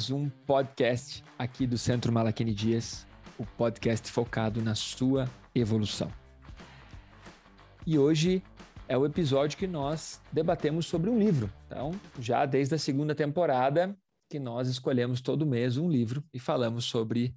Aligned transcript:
mais 0.00 0.10
um 0.10 0.30
podcast 0.30 1.22
aqui 1.38 1.66
do 1.66 1.76
Centro 1.76 2.10
Malaquini 2.10 2.54
Dias, 2.54 3.06
o 3.38 3.44
podcast 3.44 4.10
focado 4.10 4.62
na 4.62 4.74
sua 4.74 5.28
evolução. 5.54 6.10
E 7.86 7.98
hoje 7.98 8.42
é 8.88 8.96
o 8.96 9.04
episódio 9.04 9.58
que 9.58 9.66
nós 9.66 10.18
debatemos 10.32 10.86
sobre 10.86 11.10
um 11.10 11.18
livro. 11.18 11.52
Então, 11.66 11.90
já 12.18 12.46
desde 12.46 12.74
a 12.74 12.78
segunda 12.78 13.14
temporada, 13.14 13.94
que 14.30 14.38
nós 14.38 14.68
escolhemos 14.68 15.20
todo 15.20 15.44
mês 15.44 15.76
um 15.76 15.90
livro 15.90 16.24
e 16.32 16.38
falamos 16.38 16.86
sobre 16.86 17.34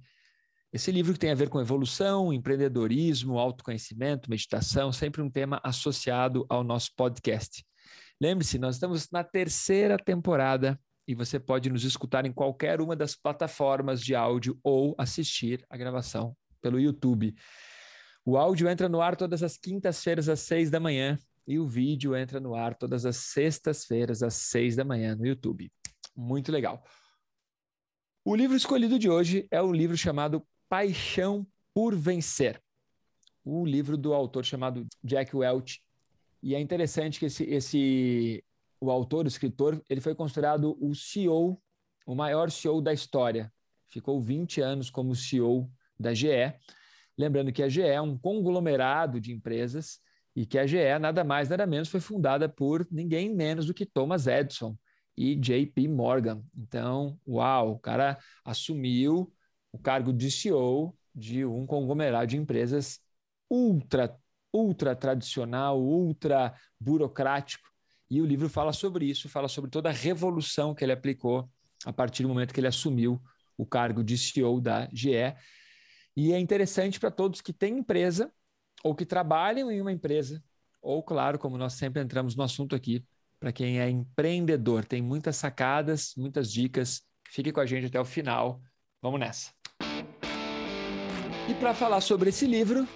esse 0.72 0.90
livro 0.90 1.12
que 1.12 1.18
tem 1.18 1.32
a 1.32 1.34
ver 1.34 1.50
com 1.50 1.60
evolução, 1.60 2.32
empreendedorismo, 2.32 3.38
autoconhecimento, 3.38 4.30
meditação, 4.30 4.90
sempre 4.90 5.20
um 5.20 5.28
tema 5.28 5.60
associado 5.62 6.46
ao 6.48 6.64
nosso 6.64 6.92
podcast. 6.96 7.62
Lembre-se, 8.18 8.58
nós 8.58 8.76
estamos 8.76 9.10
na 9.10 9.22
terceira 9.22 9.98
temporada 9.98 10.80
e 11.06 11.14
você 11.14 11.38
pode 11.38 11.70
nos 11.70 11.84
escutar 11.84 12.24
em 12.24 12.32
qualquer 12.32 12.80
uma 12.80 12.96
das 12.96 13.14
plataformas 13.14 14.00
de 14.00 14.14
áudio 14.14 14.58
ou 14.62 14.94
assistir 14.98 15.64
a 15.68 15.76
gravação 15.76 16.36
pelo 16.60 16.80
YouTube. 16.80 17.34
O 18.24 18.38
áudio 18.38 18.68
entra 18.68 18.88
no 18.88 19.02
ar 19.02 19.16
todas 19.16 19.42
as 19.42 19.56
quintas-feiras 19.56 20.28
às 20.28 20.40
seis 20.40 20.70
da 20.70 20.80
manhã 20.80 21.18
e 21.46 21.58
o 21.58 21.66
vídeo 21.66 22.16
entra 22.16 22.40
no 22.40 22.54
ar 22.54 22.74
todas 22.74 23.04
as 23.04 23.16
sextas-feiras 23.16 24.22
às 24.22 24.34
seis 24.34 24.74
da 24.74 24.84
manhã 24.84 25.14
no 25.14 25.26
YouTube. 25.26 25.70
Muito 26.16 26.50
legal. 26.50 26.82
O 28.24 28.34
livro 28.34 28.56
escolhido 28.56 28.98
de 28.98 29.10
hoje 29.10 29.46
é 29.50 29.60
o 29.60 29.70
livro 29.70 29.96
chamado 29.96 30.46
Paixão 30.68 31.46
por 31.74 31.94
Vencer. 31.94 32.58
O 33.44 33.66
livro 33.66 33.98
do 33.98 34.14
autor 34.14 34.44
chamado 34.44 34.86
Jack 35.02 35.36
Welch. 35.36 35.82
E 36.42 36.54
é 36.54 36.60
interessante 36.60 37.18
que 37.18 37.26
esse, 37.26 37.44
esse 37.44 38.42
o 38.80 38.90
autor, 38.90 39.24
o 39.24 39.28
escritor, 39.28 39.82
ele 39.88 40.00
foi 40.00 40.14
considerado 40.14 40.76
o 40.80 40.94
CEO, 40.94 41.60
o 42.06 42.14
maior 42.14 42.50
CEO 42.50 42.80
da 42.80 42.92
história. 42.92 43.52
Ficou 43.88 44.20
20 44.20 44.60
anos 44.60 44.90
como 44.90 45.14
CEO 45.14 45.70
da 45.98 46.12
GE. 46.12 46.54
Lembrando 47.16 47.52
que 47.52 47.62
a 47.62 47.68
GE 47.68 47.82
é 47.82 48.00
um 48.00 48.18
conglomerado 48.18 49.20
de 49.20 49.32
empresas 49.32 50.00
e 50.34 50.44
que 50.44 50.58
a 50.58 50.66
GE, 50.66 50.98
nada 51.00 51.22
mais, 51.22 51.48
nada 51.48 51.66
menos, 51.66 51.88
foi 51.88 52.00
fundada 52.00 52.48
por 52.48 52.86
ninguém 52.90 53.32
menos 53.32 53.66
do 53.66 53.74
que 53.74 53.86
Thomas 53.86 54.26
Edison 54.26 54.76
e 55.16 55.36
JP 55.36 55.88
Morgan. 55.88 56.42
Então, 56.56 57.18
uau, 57.26 57.72
o 57.72 57.78
cara 57.78 58.18
assumiu 58.44 59.32
o 59.72 59.78
cargo 59.78 60.12
de 60.12 60.30
CEO 60.30 60.96
de 61.14 61.44
um 61.44 61.66
conglomerado 61.66 62.26
de 62.26 62.36
empresas 62.36 63.00
ultra, 63.48 64.16
ultra 64.52 64.96
tradicional, 64.96 65.80
ultra 65.80 66.52
burocrático, 66.80 67.68
e 68.14 68.20
o 68.20 68.26
livro 68.26 68.48
fala 68.48 68.72
sobre 68.72 69.06
isso, 69.06 69.28
fala 69.28 69.48
sobre 69.48 69.68
toda 69.68 69.88
a 69.88 69.92
revolução 69.92 70.72
que 70.72 70.84
ele 70.84 70.92
aplicou 70.92 71.50
a 71.84 71.92
partir 71.92 72.22
do 72.22 72.28
momento 72.28 72.54
que 72.54 72.60
ele 72.60 72.68
assumiu 72.68 73.20
o 73.58 73.66
cargo 73.66 74.04
de 74.04 74.16
CEO 74.16 74.60
da 74.60 74.88
GE. 74.92 75.34
E 76.16 76.32
é 76.32 76.38
interessante 76.38 77.00
para 77.00 77.10
todos 77.10 77.40
que 77.40 77.52
têm 77.52 77.78
empresa 77.78 78.32
ou 78.84 78.94
que 78.94 79.04
trabalham 79.04 79.68
em 79.68 79.80
uma 79.80 79.90
empresa, 79.90 80.40
ou, 80.80 81.02
claro, 81.02 81.40
como 81.40 81.58
nós 81.58 81.72
sempre 81.72 82.00
entramos 82.00 82.36
no 82.36 82.44
assunto 82.44 82.76
aqui, 82.76 83.04
para 83.40 83.50
quem 83.50 83.80
é 83.80 83.90
empreendedor. 83.90 84.84
Tem 84.84 85.02
muitas 85.02 85.36
sacadas, 85.36 86.14
muitas 86.16 86.52
dicas. 86.52 87.02
Fique 87.28 87.50
com 87.50 87.60
a 87.60 87.66
gente 87.66 87.86
até 87.86 87.98
o 87.98 88.04
final. 88.04 88.62
Vamos 89.02 89.18
nessa. 89.18 89.50
E 91.48 91.54
para 91.58 91.74
falar 91.74 92.00
sobre 92.00 92.28
esse 92.28 92.46
livro, 92.46 92.86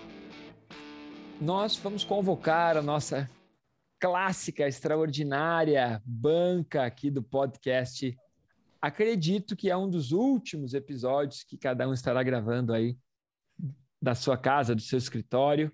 nós 1.40 1.76
vamos 1.76 2.04
convocar 2.04 2.76
a 2.76 2.82
nossa 2.82 3.28
clássica, 3.98 4.66
extraordinária 4.66 6.02
banca 6.04 6.84
aqui 6.84 7.10
do 7.10 7.22
podcast. 7.22 8.16
Acredito 8.80 9.56
que 9.56 9.70
é 9.70 9.76
um 9.76 9.90
dos 9.90 10.12
últimos 10.12 10.72
episódios 10.74 11.42
que 11.42 11.58
cada 11.58 11.88
um 11.88 11.92
estará 11.92 12.22
gravando 12.22 12.72
aí 12.72 12.96
da 14.00 14.14
sua 14.14 14.38
casa, 14.38 14.74
do 14.74 14.80
seu 14.80 14.98
escritório. 14.98 15.72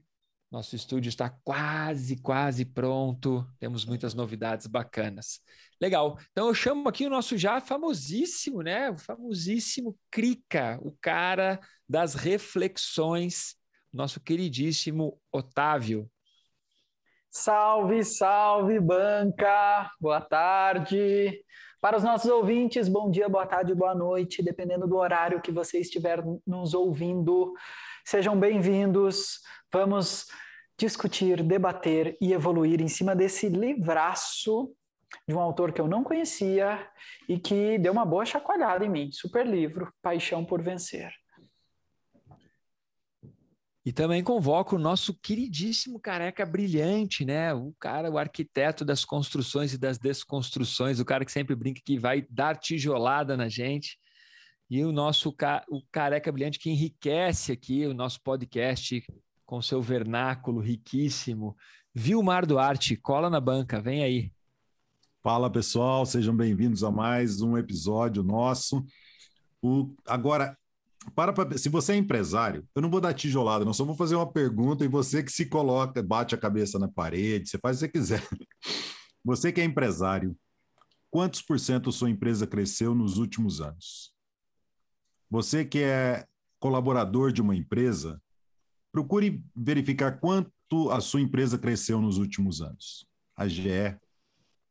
Nosso 0.51 0.77
estúdio 0.77 1.09
está 1.09 1.29
quase, 1.29 2.17
quase 2.17 2.65
pronto. 2.65 3.47
Temos 3.59 3.85
muitas 3.85 4.15
novidades 4.15 4.67
bacanas. 4.67 5.41
Legal. 5.81 6.19
Então 6.31 6.47
eu 6.47 6.55
chamo 6.55 6.89
aqui 6.89 7.07
o 7.07 7.11
nosso 7.11 7.37
já 7.37 7.61
famosíssimo, 7.61 8.63
né? 8.63 8.89
O 8.91 8.97
famosíssimo 8.97 9.99
Crica, 10.11 10.79
o 10.81 10.93
cara 11.01 11.61
das 11.89 12.15
reflexões, 12.15 13.57
nosso 13.93 14.21
queridíssimo 14.21 15.21
Otávio. 15.33 16.09
Salve, 17.37 18.05
salve, 18.05 18.79
banca! 18.79 19.91
Boa 20.01 20.21
tarde! 20.21 21.43
Para 21.81 21.97
os 21.97 22.05
nossos 22.05 22.31
ouvintes, 22.31 22.89
bom 22.89 23.11
dia, 23.11 23.29
boa 23.29 23.45
tarde, 23.45 23.75
boa 23.75 23.93
noite, 23.93 24.41
dependendo 24.41 24.87
do 24.87 24.97
horário 24.97 25.43
que 25.43 25.51
você 25.51 25.81
estiver 25.81 26.23
nos 26.47 26.75
ouvindo. 26.75 27.53
Sejam 28.05 28.39
bem-vindos. 28.39 29.41
Vamos 29.73 30.27
discutir, 30.79 31.43
debater 31.43 32.17
e 32.21 32.33
evoluir 32.33 32.81
em 32.81 32.89
cima 32.89 33.17
desse 33.17 33.49
livraço 33.49 34.73
de 35.27 35.35
um 35.35 35.41
autor 35.41 35.73
que 35.73 35.81
eu 35.81 35.89
não 35.89 36.05
conhecia 36.05 36.89
e 37.29 37.37
que 37.37 37.79
deu 37.79 37.93
uma 37.93 38.07
boa 38.07 38.25
chacoalhada 38.25 38.85
em 38.85 38.89
mim. 38.89 39.11
Super 39.11 39.45
livro, 39.45 39.93
Paixão 40.01 40.45
por 40.45 40.63
Vencer. 40.63 41.13
E 43.85 43.93
também 43.93 44.25
convoco 44.25 44.77
o 44.77 44.79
nosso 44.79 45.13
queridíssimo 45.13 46.01
careca 46.01 46.47
brilhante, 46.47 47.23
né? 47.23 47.53
O 47.53 47.75
cara, 47.79 48.11
o 48.11 48.17
arquiteto 48.17 48.83
das 48.83 49.05
construções 49.05 49.75
e 49.75 49.79
das 49.79 49.99
desconstruções, 49.99 50.99
o 50.99 51.05
cara 51.05 51.23
que 51.23 51.31
sempre 51.31 51.55
brinca 51.55 51.83
que 51.85 51.99
vai 51.99 52.27
dar 52.31 52.57
tijolada 52.57 53.37
na 53.37 53.47
gente. 53.47 53.99
E 54.71 54.83
o 54.83 54.91
nosso 54.91 55.37
o 55.69 55.83
careca 55.93 56.33
brilhante 56.33 56.59
que 56.59 56.71
enriquece 56.71 57.53
aqui 57.53 57.87
o 57.87 57.93
nosso 57.93 58.23
podcast 58.23 59.05
com 59.45 59.61
seu 59.61 59.83
vernáculo 59.83 60.61
riquíssimo. 60.61 61.55
Vilmar 61.95 62.47
Duarte, 62.47 62.97
cola 62.97 63.29
na 63.29 63.39
banca, 63.39 63.83
vem 63.83 64.03
aí. 64.03 64.33
Fala 65.23 65.51
pessoal, 65.51 66.07
sejam 66.07 66.35
bem-vindos 66.35 66.83
a 66.83 66.91
mais 66.91 67.43
um 67.43 67.59
episódio 67.59 68.23
nosso. 68.23 68.83
O, 69.61 69.95
agora, 70.07 70.57
para 71.15 71.33
pra, 71.33 71.57
se 71.59 71.69
você 71.69 71.93
é 71.93 71.97
empresário, 71.97 72.67
eu 72.75 72.83
não 72.83 72.91
vou 72.91 73.01
dar 73.01 73.15
tijolada, 73.15 73.65
não 73.65 73.75
só 73.75 73.85
vou 73.85 73.97
fazer 73.97 74.15
uma 74.15 74.31
pergunta 74.31 74.85
e 74.85 74.89
você 74.89 75.23
que 75.23 75.33
se 75.33 75.47
coloca, 75.47 76.03
bate 76.03 76.35
a 76.35 76.39
cabeça 76.39 76.79
na 76.79 76.89
parede, 76.89 77.49
você 77.49 77.59
faz 77.59 77.83
o 77.83 77.89
que 77.89 77.99
você 77.99 78.19
quiser. 78.21 78.29
Você 79.27 79.51
que 79.51 79.59
é 79.59 79.65
empresário, 79.65 80.37
quantos 81.11 81.41
por 81.41 81.59
cento 81.59 81.91
sua 81.91 82.11
empresa 82.11 82.47
cresceu 82.47 82.95
nos 82.95 83.17
últimos 83.17 83.59
anos? 83.59 84.13
Você 85.31 85.65
que 85.65 85.79
é 85.79 86.27
colaborador 86.61 87.33
de 87.33 87.41
uma 87.41 87.57
empresa, 87.57 88.21
procure 88.93 89.43
verificar 89.57 90.21
quanto 90.21 90.91
a 90.91 91.01
sua 91.01 91.21
empresa 91.23 91.59
cresceu 91.59 92.01
nos 92.01 92.19
últimos 92.19 92.61
anos. 92.61 93.07
A 93.35 93.49
GE, 93.49 93.99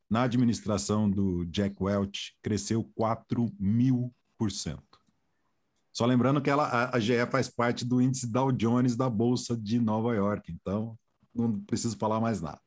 na 0.10 0.24
administração 0.24 1.10
do 1.10 1.46
Jack 1.46 1.76
Welch, 1.82 2.36
cresceu 2.42 2.84
4 2.96 3.52
mil 3.60 4.14
por 4.38 4.52
cento. 4.52 5.03
Só 5.94 6.06
lembrando 6.06 6.42
que 6.42 6.50
ela, 6.50 6.66
a, 6.66 6.98
a 6.98 7.00
GE 7.00 7.26
faz 7.32 7.48
parte 7.48 7.86
do 7.86 8.02
índice 8.02 8.26
Dow 8.26 8.52
Jones 8.52 8.96
da 8.96 9.10
Bolsa 9.10 9.56
de 9.56 9.80
Nova 9.80 10.16
York, 10.16 10.52
então 10.52 10.98
não 11.34 11.60
preciso 11.62 11.96
falar 11.98 12.20
mais 12.20 12.42
nada. 12.42 12.60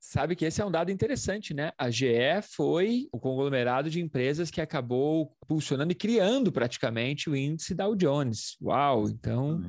Sabe 0.00 0.34
que 0.34 0.44
esse 0.44 0.60
é 0.60 0.64
um 0.64 0.70
dado 0.70 0.90
interessante, 0.90 1.52
né? 1.52 1.70
A 1.76 1.90
GE 1.90 2.40
foi 2.42 3.08
o 3.12 3.20
conglomerado 3.20 3.90
de 3.90 4.00
empresas 4.00 4.50
que 4.50 4.60
acabou 4.60 5.36
pulsionando 5.46 5.92
e 5.92 5.94
criando 5.94 6.50
praticamente 6.50 7.28
o 7.28 7.36
índice 7.36 7.74
Dow 7.74 7.94
Jones. 7.94 8.56
Uau! 8.60 9.08
Então, 9.08 9.62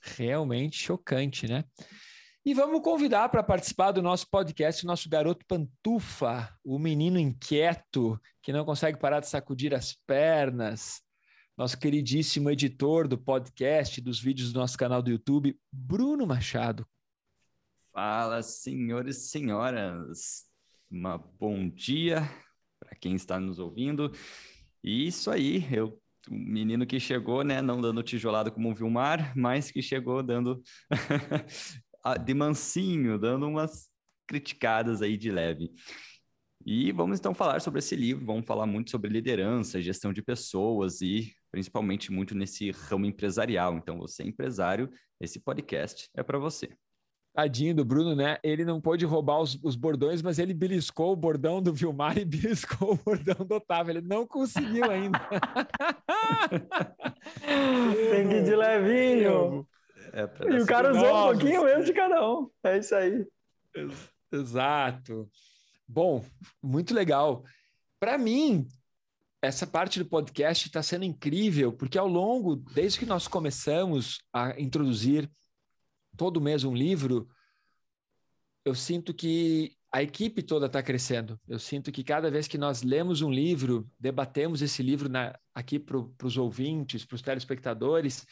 realmente 0.00 0.78
chocante, 0.78 1.46
né? 1.46 1.64
E 2.46 2.52
vamos 2.52 2.82
convidar 2.82 3.28
para 3.30 3.42
participar 3.42 3.92
do 3.92 4.02
nosso 4.02 4.28
podcast 4.30 4.84
o 4.84 4.86
nosso 4.86 5.08
garoto 5.08 5.46
Pantufa, 5.46 6.54
o 6.62 6.78
menino 6.78 7.18
inquieto 7.18 8.20
que 8.42 8.52
não 8.52 8.64
consegue 8.64 8.98
parar 8.98 9.20
de 9.20 9.28
sacudir 9.28 9.74
as 9.74 9.94
pernas, 10.06 11.00
nosso 11.56 11.78
queridíssimo 11.78 12.50
editor 12.50 13.06
do 13.06 13.16
podcast, 13.16 14.00
dos 14.00 14.20
vídeos 14.20 14.52
do 14.52 14.58
nosso 14.58 14.76
canal 14.76 15.00
do 15.00 15.10
YouTube, 15.10 15.58
Bruno 15.72 16.26
Machado. 16.26 16.86
Fala, 17.92 18.42
senhores 18.42 19.18
e 19.18 19.28
senhoras. 19.28 20.44
Uma 20.90 21.16
bom 21.16 21.68
dia 21.68 22.22
para 22.80 22.96
quem 22.96 23.14
está 23.14 23.38
nos 23.38 23.58
ouvindo. 23.58 24.10
E 24.82 25.06
isso 25.06 25.30
aí, 25.30 25.66
eu 25.72 26.00
o 26.28 26.34
menino 26.34 26.86
que 26.86 26.98
chegou, 26.98 27.44
né, 27.44 27.60
não 27.60 27.80
dando 27.80 28.02
tijolada 28.02 28.50
como 28.50 28.70
o 28.70 28.74
Vilmar, 28.74 29.36
mas 29.36 29.70
que 29.70 29.82
chegou 29.82 30.22
dando 30.22 30.62
de 32.24 32.34
mansinho, 32.34 33.18
dando 33.18 33.46
umas 33.46 33.90
criticadas 34.26 35.02
aí 35.02 35.16
de 35.16 35.30
leve. 35.30 35.70
E 36.66 36.90
vamos 36.92 37.18
então 37.18 37.34
falar 37.34 37.60
sobre 37.60 37.80
esse 37.80 37.94
livro, 37.94 38.24
vamos 38.24 38.46
falar 38.46 38.64
muito 38.64 38.90
sobre 38.90 39.10
liderança, 39.10 39.82
gestão 39.82 40.14
de 40.14 40.22
pessoas 40.22 41.02
e 41.02 41.30
principalmente 41.50 42.10
muito 42.10 42.34
nesse 42.34 42.70
ramo 42.70 43.04
empresarial. 43.04 43.76
Então, 43.76 43.98
você 43.98 44.22
é 44.22 44.26
empresário, 44.26 44.90
esse 45.20 45.38
podcast 45.38 46.08
é 46.14 46.22
para 46.22 46.38
você. 46.38 46.70
Tadinho 47.34 47.74
do 47.74 47.84
Bruno, 47.84 48.14
né? 48.14 48.38
Ele 48.42 48.64
não 48.64 48.80
pôde 48.80 49.04
roubar 49.04 49.40
os, 49.40 49.58
os, 49.62 49.76
bordões, 49.76 50.22
mas 50.22 50.38
ele 50.38 50.54
beliscou 50.54 51.12
o 51.12 51.16
bordão 51.16 51.60
do 51.60 51.74
Vilmar 51.74 52.16
e 52.18 52.24
beliscou 52.24 52.92
o 52.92 52.96
bordão 52.96 53.44
do 53.44 53.56
Otávio. 53.56 53.90
Ele 53.90 54.00
não 54.00 54.26
conseguiu 54.26 54.90
ainda. 54.90 55.18
Tem 58.10 58.28
que 58.28 58.34
ir 58.36 58.44
de 58.44 58.56
levinho. 58.56 59.66
É 60.12 60.22
e 60.48 60.62
o 60.62 60.66
cara 60.66 60.92
usou 60.92 61.08
um 61.08 61.32
pouquinho 61.32 61.64
mesmo 61.64 61.84
de 61.84 61.92
cada 61.92 62.26
um. 62.26 62.48
É 62.62 62.78
isso 62.78 62.94
aí. 62.94 63.26
Exato. 64.32 65.28
Bom, 65.86 66.24
muito 66.62 66.94
legal. 66.94 67.44
Para 68.00 68.18
mim, 68.18 68.66
essa 69.40 69.66
parte 69.66 69.98
do 69.98 70.06
podcast 70.06 70.66
está 70.66 70.82
sendo 70.82 71.04
incrível, 71.04 71.72
porque 71.72 71.98
ao 71.98 72.08
longo, 72.08 72.56
desde 72.56 72.98
que 72.98 73.06
nós 73.06 73.28
começamos 73.28 74.22
a 74.32 74.58
introduzir 74.60 75.30
todo 76.16 76.40
mês 76.40 76.64
um 76.64 76.74
livro, 76.74 77.28
eu 78.64 78.74
sinto 78.74 79.12
que 79.12 79.76
a 79.92 80.02
equipe 80.02 80.42
toda 80.42 80.66
está 80.66 80.82
crescendo. 80.82 81.38
Eu 81.46 81.58
sinto 81.58 81.92
que 81.92 82.02
cada 82.02 82.30
vez 82.30 82.48
que 82.48 82.58
nós 82.58 82.82
lemos 82.82 83.22
um 83.22 83.30
livro, 83.30 83.88
debatemos 84.00 84.62
esse 84.62 84.82
livro 84.82 85.08
na, 85.08 85.38
aqui 85.54 85.78
para 85.78 85.98
os 86.22 86.36
ouvintes, 86.36 87.04
para 87.04 87.14
os 87.14 87.22
telespectadores, 87.22 88.26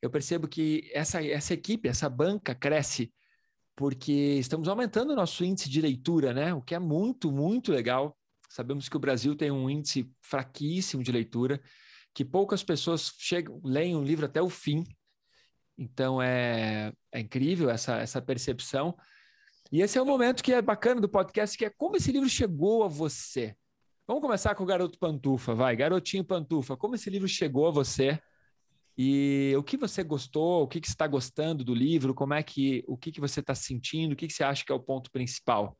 eu 0.00 0.10
percebo 0.10 0.46
que 0.46 0.88
essa, 0.92 1.24
essa 1.24 1.54
equipe, 1.54 1.88
essa 1.88 2.08
banca 2.08 2.54
cresce, 2.54 3.12
porque 3.78 4.10
estamos 4.40 4.66
aumentando 4.66 5.12
o 5.12 5.14
nosso 5.14 5.44
índice 5.44 5.70
de 5.70 5.80
leitura, 5.80 6.34
né? 6.34 6.52
O 6.52 6.60
que 6.60 6.74
é 6.74 6.80
muito, 6.80 7.30
muito 7.30 7.70
legal. 7.70 8.18
Sabemos 8.50 8.88
que 8.88 8.96
o 8.96 8.98
Brasil 8.98 9.36
tem 9.36 9.52
um 9.52 9.70
índice 9.70 10.10
fraquíssimo 10.20 11.00
de 11.00 11.12
leitura, 11.12 11.62
que 12.12 12.24
poucas 12.24 12.64
pessoas 12.64 13.14
chegam, 13.20 13.60
leem 13.62 13.94
um 13.94 14.02
livro 14.02 14.26
até 14.26 14.42
o 14.42 14.48
fim. 14.48 14.84
Então 15.78 16.20
é, 16.20 16.92
é 17.12 17.20
incrível 17.20 17.70
essa, 17.70 17.98
essa 17.98 18.20
percepção. 18.20 18.96
E 19.70 19.80
esse 19.80 19.96
é 19.96 20.02
o 20.02 20.06
momento 20.06 20.42
que 20.42 20.52
é 20.52 20.60
bacana 20.60 21.00
do 21.00 21.08
podcast, 21.08 21.56
que 21.56 21.64
é 21.64 21.70
como 21.70 21.94
esse 21.94 22.10
livro 22.10 22.28
chegou 22.28 22.82
a 22.82 22.88
você. 22.88 23.54
Vamos 24.08 24.22
começar 24.22 24.56
com 24.56 24.64
o 24.64 24.66
Garoto 24.66 24.98
Pantufa, 24.98 25.54
vai. 25.54 25.76
Garotinho 25.76 26.24
Pantufa, 26.24 26.76
como 26.76 26.96
esse 26.96 27.08
livro 27.08 27.28
chegou 27.28 27.68
a 27.68 27.70
você? 27.70 28.20
E 29.00 29.54
o 29.56 29.62
que 29.62 29.76
você 29.76 30.02
gostou, 30.02 30.64
o 30.64 30.66
que, 30.66 30.80
que 30.80 30.88
você 30.88 30.92
está 30.92 31.06
gostando 31.06 31.62
do 31.62 31.72
livro, 31.72 32.12
como 32.12 32.34
é 32.34 32.42
que, 32.42 32.84
o 32.88 32.96
que, 32.96 33.12
que 33.12 33.20
você 33.20 33.38
está 33.38 33.54
sentindo, 33.54 34.12
o 34.12 34.16
que, 34.16 34.26
que 34.26 34.32
você 34.32 34.42
acha 34.42 34.64
que 34.64 34.72
é 34.72 34.74
o 34.74 34.80
ponto 34.80 35.08
principal? 35.12 35.78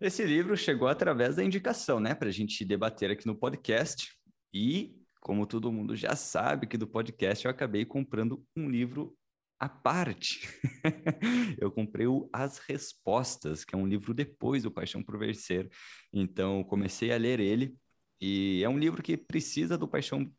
Esse 0.00 0.24
livro 0.24 0.56
chegou 0.56 0.88
através 0.88 1.36
da 1.36 1.44
indicação, 1.44 2.00
né, 2.00 2.12
para 2.12 2.28
a 2.28 2.32
gente 2.32 2.64
debater 2.64 3.12
aqui 3.12 3.24
no 3.24 3.36
podcast. 3.36 4.12
E 4.52 5.00
como 5.20 5.46
todo 5.46 5.72
mundo 5.72 5.94
já 5.94 6.16
sabe 6.16 6.66
que 6.66 6.76
do 6.76 6.88
podcast 6.88 7.44
eu 7.44 7.50
acabei 7.50 7.84
comprando 7.84 8.44
um 8.56 8.68
livro 8.68 9.16
à 9.58 9.68
parte. 9.68 10.40
eu 11.58 11.70
comprei 11.70 12.06
o 12.06 12.28
As 12.32 12.58
Respostas, 12.58 13.64
que 13.64 13.74
é 13.74 13.78
um 13.78 13.86
livro 13.86 14.12
depois 14.12 14.64
do 14.64 14.70
Paixão 14.70 15.02
por 15.02 15.18
Vencer. 15.18 15.70
Então, 16.12 16.64
comecei 16.64 17.12
a 17.12 17.16
ler 17.16 17.40
ele 17.40 17.74
e 18.20 18.62
é 18.62 18.68
um 18.68 18.78
livro 18.78 19.02
que 19.02 19.16
precisa 19.16 19.78
do 19.78 19.88
Paixão, 19.88 20.30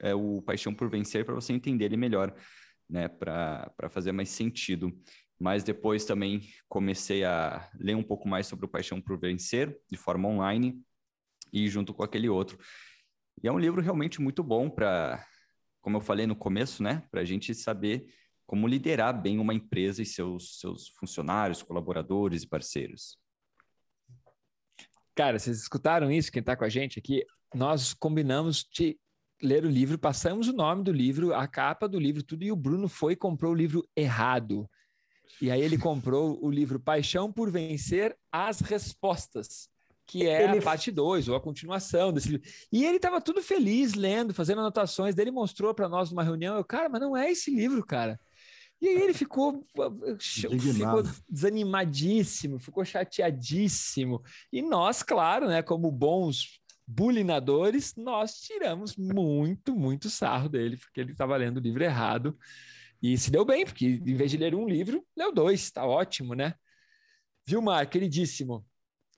é, 0.00 0.14
o 0.14 0.42
Paixão 0.42 0.74
por 0.74 0.88
Vencer 0.88 1.24
para 1.24 1.34
você 1.34 1.52
entender 1.52 1.86
ele 1.86 1.96
melhor, 1.96 2.34
né? 2.88 3.08
Para 3.08 3.88
fazer 3.90 4.12
mais 4.12 4.28
sentido. 4.28 4.92
Mas 5.38 5.62
depois 5.62 6.04
também 6.04 6.48
comecei 6.68 7.24
a 7.24 7.70
ler 7.78 7.94
um 7.94 8.02
pouco 8.02 8.28
mais 8.28 8.46
sobre 8.46 8.64
o 8.64 8.68
Paixão 8.68 9.00
por 9.00 9.18
Vencer 9.18 9.78
de 9.90 9.96
forma 9.96 10.28
online 10.28 10.82
e 11.52 11.68
junto 11.68 11.92
com 11.92 12.02
aquele 12.02 12.28
outro. 12.28 12.58
E 13.42 13.46
é 13.46 13.52
um 13.52 13.58
livro 13.58 13.82
realmente 13.82 14.20
muito 14.20 14.42
bom 14.42 14.70
para, 14.70 15.24
como 15.80 15.98
eu 15.98 16.00
falei 16.00 16.26
no 16.26 16.34
começo, 16.34 16.82
né, 16.82 17.06
para 17.10 17.20
a 17.20 17.24
gente 17.24 17.54
saber 17.54 18.06
como 18.46 18.66
liderar 18.66 19.20
bem 19.20 19.38
uma 19.38 19.52
empresa 19.52 20.00
e 20.00 20.06
seus, 20.06 20.60
seus 20.60 20.88
funcionários, 20.88 21.62
colaboradores 21.62 22.44
e 22.44 22.48
parceiros. 22.48 23.18
Cara, 25.14 25.38
vocês 25.38 25.58
escutaram 25.58 26.10
isso? 26.10 26.30
Quem 26.30 26.40
está 26.40 26.56
com 26.56 26.64
a 26.64 26.68
gente 26.68 26.98
aqui? 26.98 27.24
Nós 27.54 27.92
combinamos 27.92 28.64
de 28.72 28.98
ler 29.42 29.64
o 29.64 29.70
livro, 29.70 29.98
passamos 29.98 30.48
o 30.48 30.52
nome 30.52 30.82
do 30.82 30.92
livro, 30.92 31.34
a 31.34 31.46
capa 31.46 31.88
do 31.88 31.98
livro, 31.98 32.22
tudo, 32.22 32.44
e 32.44 32.52
o 32.52 32.56
Bruno 32.56 32.88
foi 32.88 33.12
e 33.12 33.16
comprou 33.16 33.52
o 33.52 33.56
livro 33.56 33.86
errado. 33.94 34.68
E 35.40 35.50
aí 35.50 35.60
ele 35.60 35.76
comprou 35.76 36.38
o 36.42 36.50
livro 36.50 36.80
Paixão 36.80 37.30
por 37.30 37.50
Vencer 37.50 38.16
as 38.32 38.60
Respostas 38.60 39.68
que 40.06 40.26
é 40.26 40.44
ele... 40.44 40.58
a 40.58 40.62
parte 40.62 40.90
2, 40.90 41.28
ou 41.28 41.34
a 41.34 41.40
continuação 41.40 42.12
desse 42.12 42.28
livro. 42.28 42.48
E 42.72 42.84
ele 42.84 42.96
estava 42.96 43.20
tudo 43.20 43.42
feliz 43.42 43.94
lendo, 43.94 44.32
fazendo 44.32 44.60
anotações. 44.60 45.14
Daí 45.14 45.24
ele 45.24 45.32
mostrou 45.32 45.74
para 45.74 45.88
nós 45.88 46.10
numa 46.10 46.22
reunião, 46.22 46.56
eu, 46.56 46.64
cara, 46.64 46.88
mas 46.88 47.00
não 47.00 47.16
é 47.16 47.30
esse 47.30 47.50
livro, 47.50 47.84
cara. 47.84 48.18
E 48.80 48.88
aí 48.88 49.02
ele 49.02 49.14
ficou, 49.14 49.66
ficou 50.20 51.02
desanimadíssimo, 51.28 52.58
ficou 52.58 52.84
chateadíssimo. 52.84 54.22
E 54.52 54.62
nós, 54.62 55.02
claro, 55.02 55.48
né, 55.48 55.62
como 55.62 55.90
bons 55.90 56.60
bulinadores, 56.86 57.94
nós 57.96 58.40
tiramos 58.40 58.96
muito, 58.96 59.74
muito 59.74 60.08
sarro 60.08 60.48
dele, 60.48 60.76
porque 60.76 61.00
ele 61.00 61.12
estava 61.12 61.36
lendo 61.36 61.56
o 61.56 61.60
livro 61.60 61.82
errado. 61.82 62.38
E 63.02 63.18
se 63.18 63.30
deu 63.30 63.44
bem, 63.44 63.64
porque 63.64 63.86
em 63.86 64.14
vez 64.14 64.30
de 64.30 64.36
ler 64.36 64.54
um 64.54 64.68
livro, 64.68 65.04
leu 65.16 65.32
dois, 65.32 65.70
tá 65.70 65.84
ótimo, 65.84 66.34
né? 66.34 66.54
Vilmar, 67.46 67.88
queridíssimo, 67.88 68.64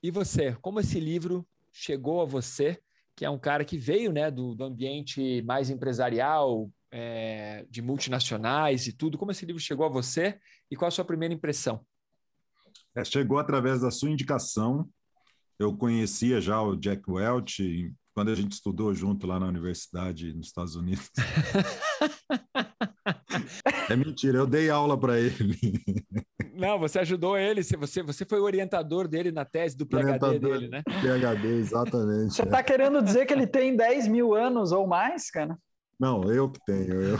e 0.01 0.11
você, 0.11 0.55
como 0.61 0.79
esse 0.79 0.99
livro 0.99 1.47
chegou 1.71 2.21
a 2.21 2.25
você, 2.25 2.79
que 3.15 3.25
é 3.25 3.29
um 3.29 3.37
cara 3.37 3.65
que 3.65 3.77
veio 3.77 4.11
né, 4.13 4.31
do, 4.31 4.55
do 4.55 4.63
ambiente 4.63 5.41
mais 5.41 5.69
empresarial, 5.69 6.71
é, 6.89 7.65
de 7.69 7.81
multinacionais 7.81 8.87
e 8.87 8.93
tudo, 8.93 9.17
como 9.17 9.31
esse 9.31 9.45
livro 9.45 9.61
chegou 9.61 9.85
a 9.85 9.89
você 9.89 10.39
e 10.71 10.75
qual 10.75 10.87
a 10.87 10.91
sua 10.91 11.03
primeira 11.03 11.33
impressão? 11.33 11.85
É, 12.95 13.03
chegou 13.03 13.37
através 13.37 13.81
da 13.81 13.91
sua 13.91 14.09
indicação. 14.09 14.89
Eu 15.59 15.75
conhecia 15.75 16.39
já 16.39 16.61
o 16.61 16.77
Jack 16.77 17.03
Welch 17.11 17.93
quando 18.15 18.31
a 18.31 18.35
gente 18.35 18.53
estudou 18.53 18.95
junto 18.95 19.27
lá 19.27 19.37
na 19.37 19.45
universidade 19.45 20.33
nos 20.33 20.47
Estados 20.47 20.77
Unidos. 20.77 21.11
é 23.89 23.95
mentira, 23.97 24.37
eu 24.37 24.47
dei 24.47 24.69
aula 24.69 24.97
para 24.97 25.19
ele. 25.19 25.57
Não, 26.55 26.79
você 26.79 26.99
ajudou 26.99 27.37
ele, 27.37 27.61
você, 27.61 28.01
você 28.01 28.23
foi 28.23 28.39
o 28.39 28.43
orientador 28.43 29.05
dele 29.05 29.33
na 29.33 29.43
tese 29.43 29.75
do 29.75 29.85
PhD 29.85 30.39
dele, 30.39 30.69
né? 30.69 30.81
PhD, 30.81 31.59
exatamente. 31.59 32.35
Você 32.35 32.43
está 32.43 32.59
é. 32.59 32.63
querendo 32.63 33.01
dizer 33.01 33.25
que 33.25 33.33
ele 33.33 33.45
tem 33.45 33.75
10 33.75 34.07
mil 34.07 34.33
anos 34.33 34.71
ou 34.71 34.87
mais, 34.87 35.29
cara? 35.29 35.57
Não, 35.99 36.31
eu 36.31 36.49
que 36.49 36.59
tenho. 36.65 36.93
Eu, 36.93 37.17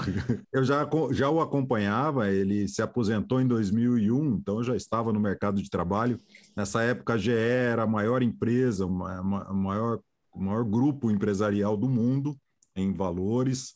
eu 0.53 0.63
já, 0.63 0.89
já 1.11 1.29
o 1.29 1.41
acompanhava, 1.41 2.31
ele 2.31 2.65
se 2.69 2.81
aposentou 2.81 3.41
em 3.41 3.47
2001, 3.47 4.35
então 4.35 4.59
eu 4.59 4.63
já 4.63 4.75
estava 4.75 5.11
no 5.11 5.19
mercado 5.19 5.61
de 5.61 5.69
trabalho. 5.69 6.17
Nessa 6.59 6.83
época, 6.83 7.13
a 7.13 7.17
GE 7.17 7.31
era 7.31 7.83
a 7.83 7.87
maior 7.87 8.21
empresa, 8.21 8.85
o 8.85 8.89
maior, 8.89 10.03
maior 10.35 10.65
grupo 10.65 11.09
empresarial 11.09 11.77
do 11.77 11.87
mundo 11.87 12.37
em 12.75 12.91
valores 12.91 13.73